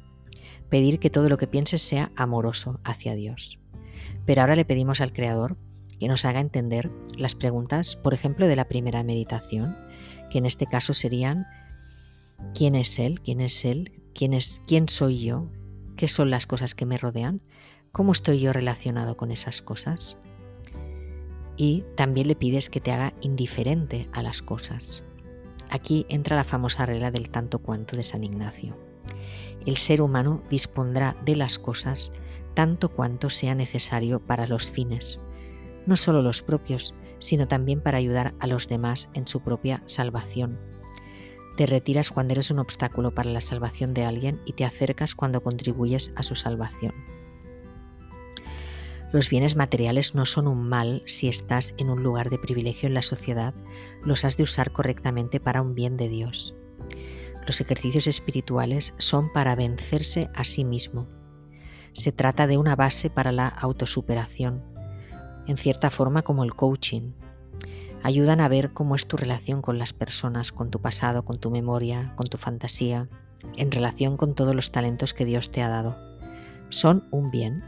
Pedir 0.70 1.00
que 1.00 1.10
todo 1.10 1.28
lo 1.28 1.38
que 1.38 1.48
pienses 1.48 1.82
sea 1.82 2.10
amoroso 2.16 2.80
hacia 2.86 3.16
Dios. 3.16 3.60
Pero 4.26 4.42
ahora 4.42 4.56
le 4.56 4.64
pedimos 4.64 5.02
al 5.02 5.12
Creador 5.12 5.58
que 6.00 6.08
nos 6.08 6.26
haga 6.26 6.40
entender 6.40 6.92
las 7.18 7.36
preguntas, 7.36 7.96
por 7.96 8.14
ejemplo, 8.14 8.48
de 8.48 8.56
la 8.56 8.68
primera 8.68 9.04
meditación, 9.04 9.76
que 10.32 10.38
en 10.40 10.46
este 10.46 10.66
caso 10.66 10.94
serían 10.94 11.46
¿quién 12.54 12.76
es 12.76 13.00
Él? 13.00 13.22
¿quién 13.22 13.42
es 13.42 13.66
Él? 13.66 14.04
¿quién, 14.14 14.34
es, 14.34 14.62
quién 14.68 14.90
soy 14.90 15.20
yo? 15.20 15.48
¿Qué 15.96 16.08
son 16.08 16.30
las 16.30 16.48
cosas 16.48 16.76
que 16.76 16.86
me 16.86 16.98
rodean? 16.98 17.42
¿Cómo 17.92 18.12
estoy 18.12 18.40
yo 18.40 18.54
relacionado 18.54 19.18
con 19.18 19.32
esas 19.32 19.62
cosas? 19.62 20.18
Y 21.56 21.84
también 21.96 22.28
le 22.28 22.36
pides 22.36 22.70
que 22.70 22.80
te 22.80 22.92
haga 22.92 23.14
indiferente 23.22 24.10
a 24.12 24.24
las 24.24 24.42
cosas. 24.42 25.04
Aquí 25.70 26.06
entra 26.10 26.36
la 26.36 26.44
famosa 26.44 26.86
regla 26.86 27.12
del 27.12 27.30
tanto 27.30 27.60
cuanto 27.60 27.96
de 27.96 28.04
San 28.04 28.24
Ignacio. 28.24 28.76
El 29.66 29.78
ser 29.78 30.02
humano 30.02 30.44
dispondrá 30.50 31.16
de 31.24 31.36
las 31.36 31.60
cosas 31.60 32.12
tanto 32.54 32.90
cuanto 32.90 33.30
sea 33.30 33.56
necesario 33.56 34.20
para 34.20 34.48
los 34.48 34.70
fines, 34.70 35.20
no 35.86 35.96
solo 35.96 36.22
los 36.22 36.42
propios, 36.42 36.96
sino 37.20 37.48
también 37.48 37.82
para 37.82 37.98
ayudar 37.98 38.34
a 38.40 38.48
los 38.48 38.68
demás 38.68 39.10
en 39.14 39.28
su 39.28 39.42
propia 39.42 39.82
salvación. 39.86 40.60
Te 41.58 41.66
retiras 41.66 42.12
cuando 42.12 42.34
eres 42.34 42.50
un 42.52 42.60
obstáculo 42.60 43.14
para 43.14 43.30
la 43.30 43.42
salvación 43.42 43.94
de 43.94 44.06
alguien 44.06 44.42
y 44.46 44.54
te 44.54 44.66
acercas 44.66 45.14
cuando 45.14 45.44
contribuyes 45.44 46.12
a 46.16 46.24
su 46.24 46.36
salvación. 46.36 46.94
Los 49.12 49.30
bienes 49.30 49.56
materiales 49.56 50.16
no 50.16 50.26
son 50.26 50.48
un 50.48 50.68
mal 50.68 51.04
si 51.06 51.28
estás 51.28 51.76
en 51.78 51.92
un 51.92 52.02
lugar 52.02 52.32
de 52.32 52.40
privilegio 52.40 52.88
en 52.88 52.96
la 52.96 53.04
sociedad, 53.04 53.54
los 54.04 54.26
has 54.26 54.38
de 54.38 54.44
usar 54.44 54.72
correctamente 54.72 55.40
para 55.40 55.62
un 55.62 55.76
bien 55.76 55.98
de 55.98 56.10
Dios. 56.10 56.56
Los 57.46 57.62
ejercicios 57.62 58.08
espirituales 58.08 58.96
son 58.98 59.32
para 59.32 59.56
vencerse 59.56 60.32
a 60.34 60.44
sí 60.44 60.66
mismo. 60.66 61.08
Se 61.94 62.12
trata 62.12 62.48
de 62.48 62.58
una 62.58 62.76
base 62.76 63.12
para 63.12 63.32
la 63.32 63.48
autosuperación, 63.48 64.64
en 65.48 65.58
cierta 65.58 65.90
forma 65.90 66.22
como 66.22 66.44
el 66.44 66.54
coaching. 66.54 67.12
Ayudan 68.04 68.42
a 68.42 68.48
ver 68.48 68.74
cómo 68.74 68.96
es 68.96 69.08
tu 69.08 69.18
relación 69.18 69.62
con 69.62 69.78
las 69.78 69.94
personas, 69.94 70.52
con 70.52 70.72
tu 70.72 70.82
pasado, 70.82 71.24
con 71.24 71.40
tu 71.40 71.52
memoria, 71.52 72.14
con 72.16 72.28
tu 72.28 72.38
fantasía, 72.38 73.08
en 73.56 73.72
relación 73.72 74.18
con 74.18 74.36
todos 74.36 74.56
los 74.56 74.72
talentos 74.72 75.14
que 75.14 75.26
Dios 75.26 75.52
te 75.52 75.62
ha 75.62 75.70
dado. 75.70 75.96
Son 76.70 77.08
un 77.12 77.32
bien 77.32 77.64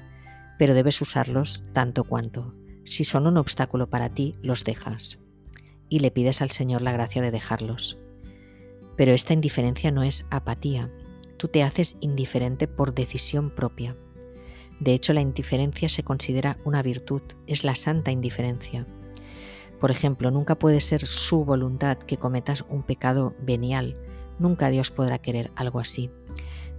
pero 0.58 0.74
debes 0.74 1.02
usarlos 1.02 1.64
tanto 1.74 2.04
cuanto. 2.04 2.54
Si 2.86 3.04
son 3.04 3.28
un 3.28 3.38
obstáculo 3.38 3.90
para 3.90 4.10
ti, 4.10 4.36
los 4.42 4.64
dejas. 4.64 5.24
Y 5.90 6.00
le 6.00 6.12
pides 6.12 6.42
al 6.42 6.52
Señor 6.52 6.82
la 6.82 6.92
gracia 6.92 7.22
de 7.22 7.32
dejarlos. 7.32 7.98
Pero 8.96 9.12
esta 9.12 9.34
indiferencia 9.34 9.92
no 9.92 10.04
es 10.04 10.26
apatía. 10.30 10.92
Tú 11.38 11.48
te 11.48 11.64
haces 11.64 11.98
indiferente 12.02 12.68
por 12.68 12.94
decisión 12.94 13.50
propia. 13.50 13.96
De 14.80 14.94
hecho, 14.94 15.14
la 15.14 15.22
indiferencia 15.22 15.90
se 15.90 16.04
considera 16.04 16.58
una 16.66 16.82
virtud, 16.82 17.22
es 17.48 17.64
la 17.64 17.76
santa 17.76 18.12
indiferencia. 18.12 18.86
Por 19.80 19.92
ejemplo, 19.92 20.32
nunca 20.32 20.56
puede 20.56 20.82
ser 20.82 21.06
su 21.06 21.46
voluntad 21.46 21.98
que 21.98 22.18
cometas 22.18 22.66
un 22.70 22.84
pecado 22.84 23.36
venial. 23.40 23.98
Nunca 24.40 24.70
Dios 24.70 24.92
podrá 24.92 25.20
querer 25.20 25.52
algo 25.56 25.80
así. 25.80 26.10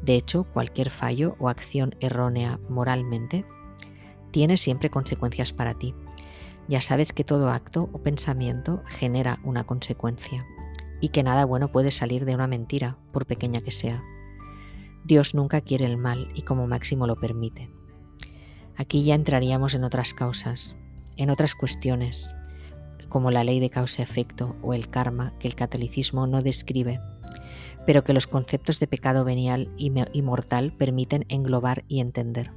De 0.02 0.14
hecho, 0.14 0.44
cualquier 0.44 0.90
fallo 0.90 1.36
o 1.38 1.48
acción 1.48 1.94
errónea 2.00 2.60
moralmente 2.68 3.44
tiene 4.30 4.56
siempre 4.56 4.90
consecuencias 4.90 5.52
para 5.52 5.74
ti. 5.74 5.94
Ya 6.68 6.80
sabes 6.80 7.12
que 7.12 7.24
todo 7.24 7.50
acto 7.50 7.88
o 7.92 8.02
pensamiento 8.02 8.82
genera 8.86 9.40
una 9.44 9.64
consecuencia 9.64 10.44
y 11.00 11.10
que 11.10 11.22
nada 11.22 11.44
bueno 11.44 11.68
puede 11.68 11.90
salir 11.90 12.24
de 12.24 12.34
una 12.34 12.46
mentira, 12.46 12.98
por 13.12 13.26
pequeña 13.26 13.60
que 13.60 13.70
sea. 13.70 14.02
Dios 15.04 15.34
nunca 15.34 15.60
quiere 15.60 15.86
el 15.86 15.96
mal 15.96 16.28
y 16.34 16.42
como 16.42 16.66
máximo 16.66 17.06
lo 17.06 17.16
permite. 17.16 17.70
Aquí 18.76 19.04
ya 19.04 19.14
entraríamos 19.14 19.74
en 19.74 19.84
otras 19.84 20.14
causas, 20.14 20.76
en 21.16 21.30
otras 21.30 21.54
cuestiones, 21.54 22.34
como 23.08 23.30
la 23.30 23.44
ley 23.44 23.60
de 23.60 23.70
causa-efecto 23.70 24.56
o 24.62 24.74
el 24.74 24.90
karma 24.90 25.32
que 25.38 25.48
el 25.48 25.54
catolicismo 25.54 26.26
no 26.26 26.42
describe, 26.42 27.00
pero 27.86 28.04
que 28.04 28.12
los 28.12 28.26
conceptos 28.26 28.80
de 28.80 28.86
pecado 28.86 29.24
venial 29.24 29.70
y 29.76 30.22
mortal 30.22 30.72
permiten 30.76 31.24
englobar 31.28 31.84
y 31.88 32.00
entender 32.00 32.50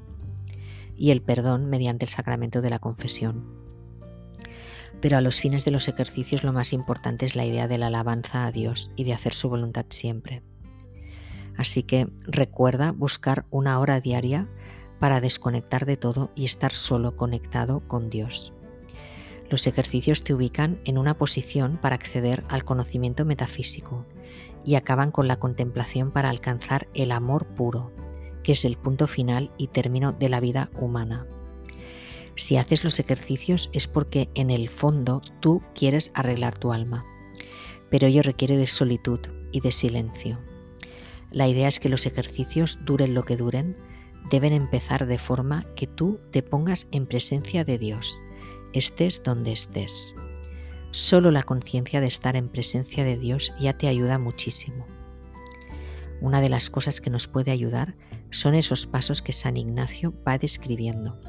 y 0.99 1.11
el 1.11 1.21
perdón 1.21 1.69
mediante 1.69 2.05
el 2.05 2.09
sacramento 2.09 2.61
de 2.61 2.69
la 2.69 2.79
confesión. 2.79 3.45
Pero 5.01 5.17
a 5.17 5.21
los 5.21 5.39
fines 5.39 5.63
de 5.63 5.71
los 5.71 5.87
ejercicios 5.87 6.43
lo 6.43 6.51
más 6.51 6.73
importante 6.73 7.25
es 7.25 7.37
la 7.37 7.45
idea 7.45 7.69
de 7.69 7.77
la 7.77 7.87
alabanza 7.87 8.45
a 8.45 8.51
Dios 8.51 8.91
y 8.97 9.05
de 9.05 9.13
hacer 9.13 9.33
su 9.33 9.47
voluntad 9.47 9.85
siempre. 9.89 10.43
Así 11.57 11.83
que 11.83 12.09
recuerda 12.23 12.91
buscar 12.91 13.45
una 13.49 13.79
hora 13.79 14.01
diaria 14.01 14.49
para 14.99 15.21
desconectar 15.21 15.85
de 15.85 15.97
todo 15.97 16.31
y 16.35 16.45
estar 16.45 16.73
solo 16.73 17.15
conectado 17.15 17.81
con 17.87 18.09
Dios. 18.09 18.53
Los 19.49 19.65
ejercicios 19.65 20.23
te 20.23 20.33
ubican 20.33 20.79
en 20.85 20.97
una 20.97 21.17
posición 21.17 21.79
para 21.81 21.95
acceder 21.95 22.43
al 22.49 22.63
conocimiento 22.63 23.25
metafísico 23.25 24.05
y 24.63 24.75
acaban 24.75 25.11
con 25.11 25.27
la 25.27 25.39
contemplación 25.39 26.11
para 26.11 26.29
alcanzar 26.29 26.87
el 26.93 27.11
amor 27.11 27.47
puro, 27.47 27.91
que 28.43 28.51
es 28.51 28.63
el 28.63 28.77
punto 28.77 29.07
final 29.07 29.51
y 29.57 29.67
término 29.67 30.11
de 30.11 30.29
la 30.29 30.39
vida 30.39 30.69
humana. 30.79 31.25
Si 32.35 32.57
haces 32.57 32.83
los 32.83 32.99
ejercicios 32.99 33.69
es 33.73 33.87
porque 33.87 34.29
en 34.35 34.51
el 34.51 34.69
fondo 34.69 35.21
tú 35.39 35.61
quieres 35.73 36.11
arreglar 36.13 36.57
tu 36.57 36.71
alma, 36.71 37.05
pero 37.89 38.07
ello 38.07 38.21
requiere 38.21 38.55
de 38.55 38.67
solitud 38.67 39.19
y 39.51 39.61
de 39.61 39.71
silencio. 39.71 40.39
La 41.31 41.47
idea 41.47 41.67
es 41.67 41.79
que 41.79 41.89
los 41.89 42.05
ejercicios, 42.05 42.79
duren 42.85 43.13
lo 43.13 43.23
que 43.23 43.35
duren, 43.35 43.75
deben 44.29 44.53
empezar 44.53 45.07
de 45.07 45.17
forma 45.17 45.65
que 45.75 45.87
tú 45.87 46.19
te 46.31 46.43
pongas 46.43 46.87
en 46.91 47.05
presencia 47.07 47.63
de 47.63 47.77
Dios, 47.77 48.17
estés 48.73 49.23
donde 49.23 49.51
estés. 49.51 50.13
Solo 50.91 51.31
la 51.31 51.43
conciencia 51.43 52.01
de 52.01 52.07
estar 52.07 52.35
en 52.35 52.49
presencia 52.49 53.03
de 53.03 53.17
Dios 53.17 53.53
ya 53.59 53.77
te 53.77 53.87
ayuda 53.87 54.17
muchísimo. 54.17 54.85
Una 56.21 56.41
de 56.41 56.49
las 56.49 56.69
cosas 56.69 56.99
que 56.99 57.09
nos 57.09 57.27
puede 57.27 57.51
ayudar 57.51 57.95
son 58.31 58.55
esos 58.55 58.85
pasos 58.85 59.21
que 59.21 59.33
San 59.33 59.57
Ignacio 59.57 60.13
va 60.27 60.37
describiendo. 60.37 61.19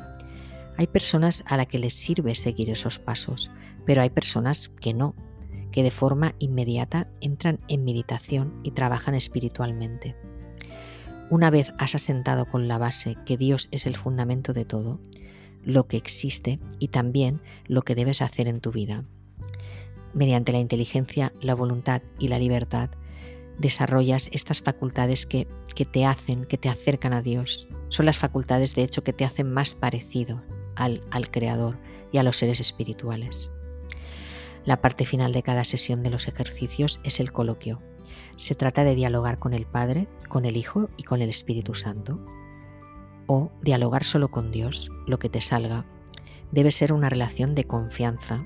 Hay 0.76 0.86
personas 0.86 1.44
a 1.46 1.56
las 1.56 1.66
que 1.66 1.78
les 1.78 1.94
sirve 1.94 2.34
seguir 2.34 2.70
esos 2.70 2.98
pasos, 2.98 3.50
pero 3.86 4.02
hay 4.02 4.10
personas 4.10 4.70
que 4.80 4.94
no, 4.94 5.14
que 5.72 5.82
de 5.82 5.90
forma 5.90 6.34
inmediata 6.38 7.08
entran 7.20 7.60
en 7.68 7.84
meditación 7.84 8.60
y 8.62 8.72
trabajan 8.72 9.14
espiritualmente. 9.14 10.16
Una 11.30 11.50
vez 11.50 11.72
has 11.78 11.94
asentado 11.94 12.44
con 12.44 12.66
la 12.66 12.76
base 12.76 13.16
que 13.24 13.36
Dios 13.36 13.68
es 13.70 13.86
el 13.86 13.96
fundamento 13.96 14.52
de 14.52 14.64
todo, 14.64 14.98
lo 15.62 15.86
que 15.86 15.96
existe 15.96 16.58
y 16.80 16.88
también 16.88 17.40
lo 17.68 17.82
que 17.82 17.94
debes 17.94 18.20
hacer 18.20 18.48
en 18.48 18.60
tu 18.60 18.72
vida. 18.72 19.04
Mediante 20.12 20.50
la 20.50 20.58
inteligencia, 20.58 21.32
la 21.40 21.54
voluntad 21.54 22.02
y 22.18 22.26
la 22.26 22.40
libertad, 22.40 22.90
desarrollas 23.58 24.28
estas 24.32 24.60
facultades 24.60 25.24
que, 25.24 25.46
te 25.92 26.04
hacen, 26.04 26.46
que 26.46 26.58
te 26.58 26.68
acercan 26.68 27.12
a 27.12 27.22
Dios. 27.22 27.68
Son 27.90 28.06
las 28.06 28.18
facultades, 28.18 28.74
de 28.74 28.82
hecho, 28.82 29.04
que 29.04 29.12
te 29.12 29.24
hacen 29.24 29.52
más 29.52 29.76
parecido 29.76 30.42
al, 30.74 31.04
al 31.12 31.30
Creador 31.30 31.78
y 32.10 32.18
a 32.18 32.24
los 32.24 32.38
seres 32.38 32.58
espirituales. 32.58 33.52
La 34.64 34.80
parte 34.80 35.06
final 35.06 35.32
de 35.32 35.44
cada 35.44 35.62
sesión 35.62 36.00
de 36.00 36.10
los 36.10 36.26
ejercicios 36.26 36.98
es 37.04 37.20
el 37.20 37.30
coloquio. 37.30 37.80
Se 38.36 38.54
trata 38.54 38.84
de 38.84 38.94
dialogar 38.94 39.38
con 39.38 39.54
el 39.54 39.66
Padre, 39.66 40.08
con 40.28 40.44
el 40.44 40.56
Hijo 40.56 40.88
y 40.96 41.02
con 41.02 41.22
el 41.22 41.30
Espíritu 41.30 41.74
Santo. 41.74 42.18
O 43.26 43.50
dialogar 43.62 44.04
solo 44.04 44.28
con 44.28 44.50
Dios, 44.50 44.90
lo 45.06 45.18
que 45.18 45.28
te 45.28 45.40
salga. 45.40 45.84
Debe 46.52 46.70
ser 46.70 46.92
una 46.92 47.08
relación 47.08 47.54
de 47.54 47.64
confianza, 47.64 48.44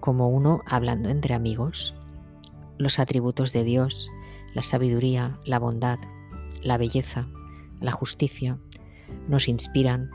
como 0.00 0.28
uno 0.28 0.62
hablando 0.66 1.08
entre 1.08 1.34
amigos. 1.34 1.94
Los 2.78 2.98
atributos 2.98 3.52
de 3.52 3.64
Dios, 3.64 4.10
la 4.54 4.62
sabiduría, 4.62 5.38
la 5.44 5.58
bondad, 5.58 5.98
la 6.62 6.78
belleza, 6.78 7.26
la 7.80 7.92
justicia, 7.92 8.58
nos 9.28 9.48
inspiran, 9.48 10.10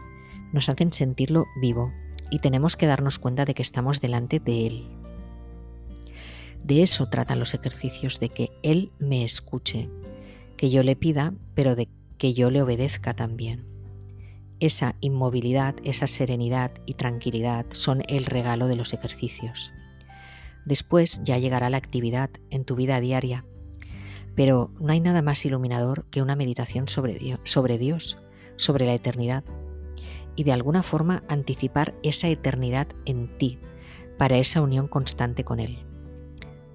nos 0.52 0.70
hacen 0.70 0.94
sentirlo 0.94 1.46
vivo 1.62 1.92
y 2.30 2.40
tenemos 2.40 2.76
que 2.78 2.88
darnos 2.88 3.20
cuenta 3.20 3.46
de 3.46 3.54
que 3.54 3.62
estamos 3.62 4.02
delante 4.02 4.40
de 4.40 4.68
Él. 4.68 5.01
De 6.64 6.84
eso 6.84 7.07
tratan 7.07 7.39
los 7.39 7.53
ejercicios, 7.53 8.20
de 8.20 8.30
que 8.30 8.49
Él 8.64 8.91
me 8.99 9.24
escuche, 9.24 9.89
que 10.57 10.70
yo 10.70 10.84
le 10.84 10.95
pida, 10.95 11.34
pero 11.55 11.76
de 11.76 11.89
que 12.18 12.34
yo 12.34 12.51
le 12.51 12.62
obedezca 12.62 13.16
también. 13.16 13.66
Esa 14.59 14.95
inmovilidad, 15.01 15.76
esa 15.84 16.05
serenidad 16.05 16.72
y 16.86 16.93
tranquilidad 16.93 17.66
son 17.72 18.03
el 18.07 18.28
regalo 18.28 18.68
de 18.68 18.76
los 18.76 18.93
ejercicios. 18.93 19.74
Después 20.66 21.24
ya 21.24 21.39
llegará 21.39 21.72
la 21.72 21.78
actividad 21.78 22.30
en 22.51 22.64
tu 22.64 22.76
vida 22.76 22.99
diaria, 22.99 23.43
pero 24.36 24.72
no 24.80 24.93
hay 24.93 24.99
nada 24.99 25.24
más 25.24 25.43
iluminador 25.45 26.05
que 26.12 26.22
una 26.22 26.36
meditación 26.36 26.88
sobre 26.88 27.16
Dios, 27.16 27.39
sobre, 28.55 28.86
la 28.86 28.93
eternidad, 28.93 29.43
y 30.36 30.43
de 30.43 30.51
alguna 30.51 30.84
forma 30.84 31.24
anticipar 31.28 31.95
esa 32.03 32.28
eternidad 32.28 32.88
en 33.05 33.36
ti, 33.38 33.57
para 34.20 34.38
esa 34.38 34.62
unión 34.62 34.88
constante 34.88 35.43
con 35.43 35.59
Él. 35.59 35.91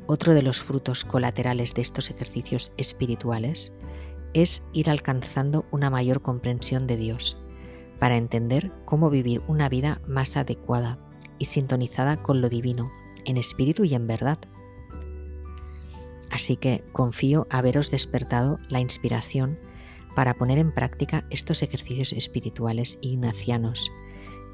Otro 0.08 0.34
de 0.34 0.42
los 0.42 0.60
frutos 0.60 1.04
colaterales 1.04 1.74
de 1.74 1.82
estos 1.82 2.10
ejercicios 2.10 2.72
espirituales 2.76 3.80
es 4.34 4.68
ir 4.72 4.88
alcanzando 4.88 5.66
una 5.72 5.90
mayor 5.90 6.22
comprensión 6.22 6.86
de 6.86 6.96
Dios, 6.96 7.38
para 7.98 8.16
entender 8.16 8.70
cómo 8.84 9.10
vivir 9.10 9.42
una 9.48 9.68
vida 9.68 10.00
más 10.06 10.36
adecuada 10.36 10.98
y 11.38 11.46
sintonizada 11.46 12.22
con 12.22 12.40
lo 12.40 12.48
divino, 12.48 12.92
en 13.24 13.36
espíritu 13.36 13.84
y 13.84 13.94
en 13.94 14.06
verdad. 14.06 14.38
Así 16.30 16.56
que 16.56 16.84
confío 16.92 17.46
haberos 17.50 17.90
despertado 17.90 18.60
la 18.68 18.80
inspiración 18.80 19.58
para 20.14 20.34
poner 20.34 20.58
en 20.58 20.72
práctica 20.72 21.26
estos 21.30 21.62
ejercicios 21.62 22.12
espirituales 22.12 22.98
ignacianos 23.00 23.90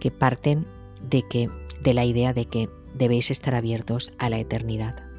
que 0.01 0.11
parten 0.11 0.67
de 1.11 1.23
que 1.29 1.51
de 1.83 1.95
la 1.95 2.05
idea 2.05 2.33
de 2.33 2.47
que 2.47 2.71
debéis 2.95 3.31
estar 3.31 3.55
abiertos 3.55 4.13
a 4.19 4.29
la 4.29 4.39
eternidad. 4.39 5.12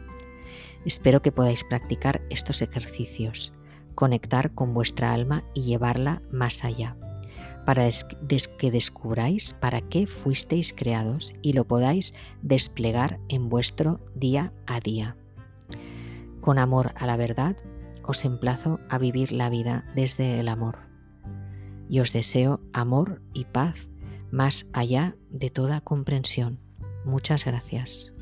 Espero 0.86 1.22
que 1.22 1.32
podáis 1.32 1.64
practicar 1.64 2.22
estos 2.30 2.62
ejercicios, 2.62 3.54
conectar 3.96 4.54
con 4.54 4.74
vuestra 4.74 5.14
alma 5.14 5.44
y 5.54 5.64
llevarla 5.64 6.22
más 6.32 6.64
allá, 6.64 6.98
para 7.66 7.90
que 8.60 8.72
descubráis 8.72 9.54
para 9.54 9.82
qué 9.82 10.08
fuisteis 10.08 10.74
creados 10.74 11.34
y 11.42 11.54
lo 11.54 11.66
podáis 11.66 12.14
desplegar 12.42 13.20
en 13.30 13.50
vuestro 13.50 14.00
día 14.16 14.54
a 14.68 14.80
día. 14.80 15.16
Con 16.42 16.60
amor 16.60 16.92
a 16.98 17.06
la 17.06 17.16
verdad, 17.16 17.56
os 18.04 18.26
emplazo 18.26 18.80
a 18.90 18.98
vivir 18.98 19.32
la 19.32 19.50
vida 19.50 19.86
desde 19.96 20.40
el 20.40 20.50
amor. 20.50 20.80
Y 21.90 22.00
os 22.00 22.12
deseo 22.12 22.60
amor 22.74 23.22
y 23.34 23.46
paz 23.46 23.90
más 24.32 24.66
allá 24.74 25.16
de 25.30 25.50
toda 25.50 25.82
comprensión. 25.82 26.60
Muchas 27.06 27.46
gracias. 27.46 28.14